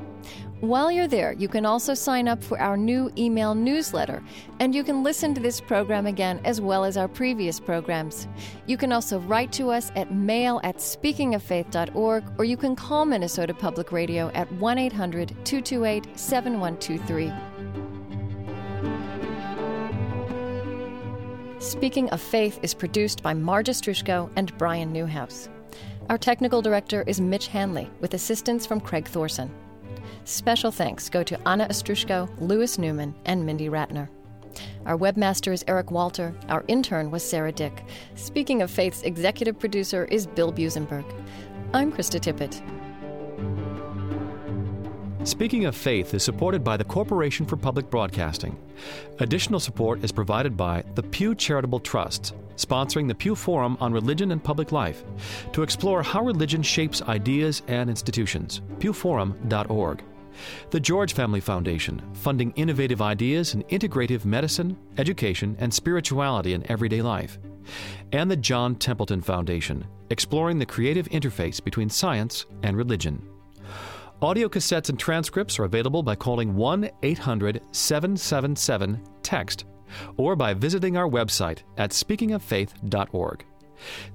While 0.62 0.90
you're 0.90 1.08
there, 1.08 1.34
you 1.34 1.50
can 1.50 1.66
also 1.66 1.94
sign 1.94 2.30
up 2.30 2.42
for 2.42 2.60
our 2.60 2.78
new 2.78 3.12
email 3.18 3.54
newsletter, 3.54 4.24
and 4.60 4.74
you 4.74 4.84
can 4.86 5.04
listen 5.04 5.34
to 5.34 5.42
this 5.42 5.60
program 5.60 6.06
again 6.06 6.40
as 6.46 6.62
well 6.62 6.86
as 6.86 6.96
our 6.96 7.10
previous 7.10 7.60
programs. 7.60 8.28
You 8.66 8.78
can 8.78 8.94
also 8.94 9.20
write 9.20 9.52
to 9.54 9.70
us 9.70 9.92
at 9.96 10.14
mail 10.14 10.62
at 10.64 10.78
speakingoffaith.org, 10.78 12.24
or 12.38 12.46
you 12.46 12.56
can 12.56 12.76
call 12.76 13.06
Minnesota 13.06 13.54
Public 13.54 13.92
Radio 13.92 14.30
at 14.30 14.52
1 14.54 14.78
800 14.78 15.28
228 15.44 16.18
7123. 16.18 17.34
Speaking 21.66 22.12
of 22.12 22.22
Faith 22.22 22.60
is 22.62 22.76
produced 22.76 23.24
by 23.24 23.34
Marja 23.34 23.74
Strushko 23.74 24.30
and 24.36 24.56
Brian 24.60 24.94
Newhouse. 24.94 25.50
Our 26.10 26.18
technical 26.20 26.62
director 26.62 27.04
is 27.08 27.20
Mitch 27.20 27.48
Hanley, 27.48 27.90
with 28.02 28.14
assistance 28.14 28.68
from 28.68 28.80
Craig 28.80 29.08
Thorson. 29.08 29.50
Special 30.26 30.70
thanks 30.70 31.10
go 31.10 31.24
to 31.24 31.48
Anna 31.48 31.68
Ostrushko, 31.68 32.30
Lewis 32.40 32.78
Newman, 32.78 33.16
and 33.26 33.44
Mindy 33.44 33.68
Ratner. 33.68 34.10
Our 34.86 34.96
webmaster 34.96 35.52
is 35.52 35.66
Eric 35.68 35.90
Walter. 35.90 36.36
Our 36.50 36.64
intern 36.68 37.10
was 37.10 37.28
Sarah 37.28 37.52
Dick. 37.52 37.84
Speaking 38.14 38.62
of 38.62 38.70
Faith's 38.70 39.02
executive 39.02 39.58
producer 39.58 40.06
is 40.06 40.28
Bill 40.28 40.54
Buzenberg. 40.54 41.04
I'm 41.74 41.92
Krista 41.92 42.20
Tippett. 42.20 42.62
Speaking 45.26 45.66
of 45.66 45.76
Faith 45.76 46.14
is 46.14 46.22
supported 46.22 46.64
by 46.64 46.78
the 46.78 46.84
Corporation 46.84 47.48
for 47.48 47.58
Public 47.58 47.90
Broadcasting. 47.90 48.56
Additional 49.18 49.60
support 49.60 50.04
is 50.04 50.12
provided 50.12 50.56
by 50.56 50.84
the 50.94 51.02
Pew 51.02 51.34
Charitable 51.34 51.80
Trusts, 51.80 52.32
sponsoring 52.58 53.08
the 53.08 53.16
Pew 53.16 53.34
Forum 53.34 53.76
on 53.80 53.92
Religion 53.92 54.32
and 54.32 54.44
Public 54.44 54.72
Life 54.72 55.04
to 55.52 55.64
explore 55.64 56.04
how 56.04 56.24
religion 56.24 56.62
shapes 56.62 57.02
ideas 57.02 57.64
and 57.68 57.90
institutions. 57.90 58.62
pewforum.org. 58.78 60.04
The 60.70 60.80
George 60.80 61.14
Family 61.14 61.40
Foundation, 61.40 62.04
funding 62.14 62.52
innovative 62.52 63.02
ideas 63.02 63.56
in 63.56 63.64
integrative 63.64 64.26
medicine, 64.26 64.78
education, 65.00 65.56
and 65.58 65.74
spirituality 65.74 66.54
in 66.54 66.70
everyday 66.70 67.02
life. 67.02 67.40
And 68.12 68.30
the 68.30 68.38
John 68.38 68.76
Templeton 68.76 69.22
Foundation, 69.22 69.88
exploring 70.12 70.60
the 70.60 70.68
creative 70.68 71.10
interface 71.10 71.64
between 71.64 71.90
science 71.90 72.46
and 72.62 72.78
religion. 72.78 73.28
Audio 74.22 74.48
cassettes 74.48 74.90
and 74.90 74.98
transcripts 74.98 75.60
are 75.60 75.66
available 75.66 76.02
by 76.02 76.16
calling 76.16 76.56
1 76.56 76.90
800 77.04 77.62
777 77.72 79.02
TEXT 79.24 79.66
or 80.18 80.36
by 80.36 80.54
visiting 80.54 80.98
our 80.98 81.08
website 81.08 81.60
at 81.78 81.92
speakingoffaith.org. 81.92 83.46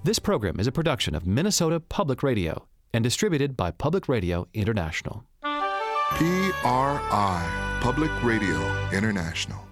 This 0.02 0.18
program 0.18 0.58
is 0.58 0.66
a 0.66 0.72
production 0.72 1.14
of 1.14 1.26
Minnesota 1.26 1.80
Public 1.80 2.22
Radio 2.22 2.66
and 2.94 3.04
distributed 3.04 3.56
by 3.56 3.70
Public 3.70 4.08
Radio 4.08 4.48
International. 4.54 5.24
PRI, 5.42 7.78
Public 7.80 8.10
Radio 8.24 8.90
International. 8.92 9.69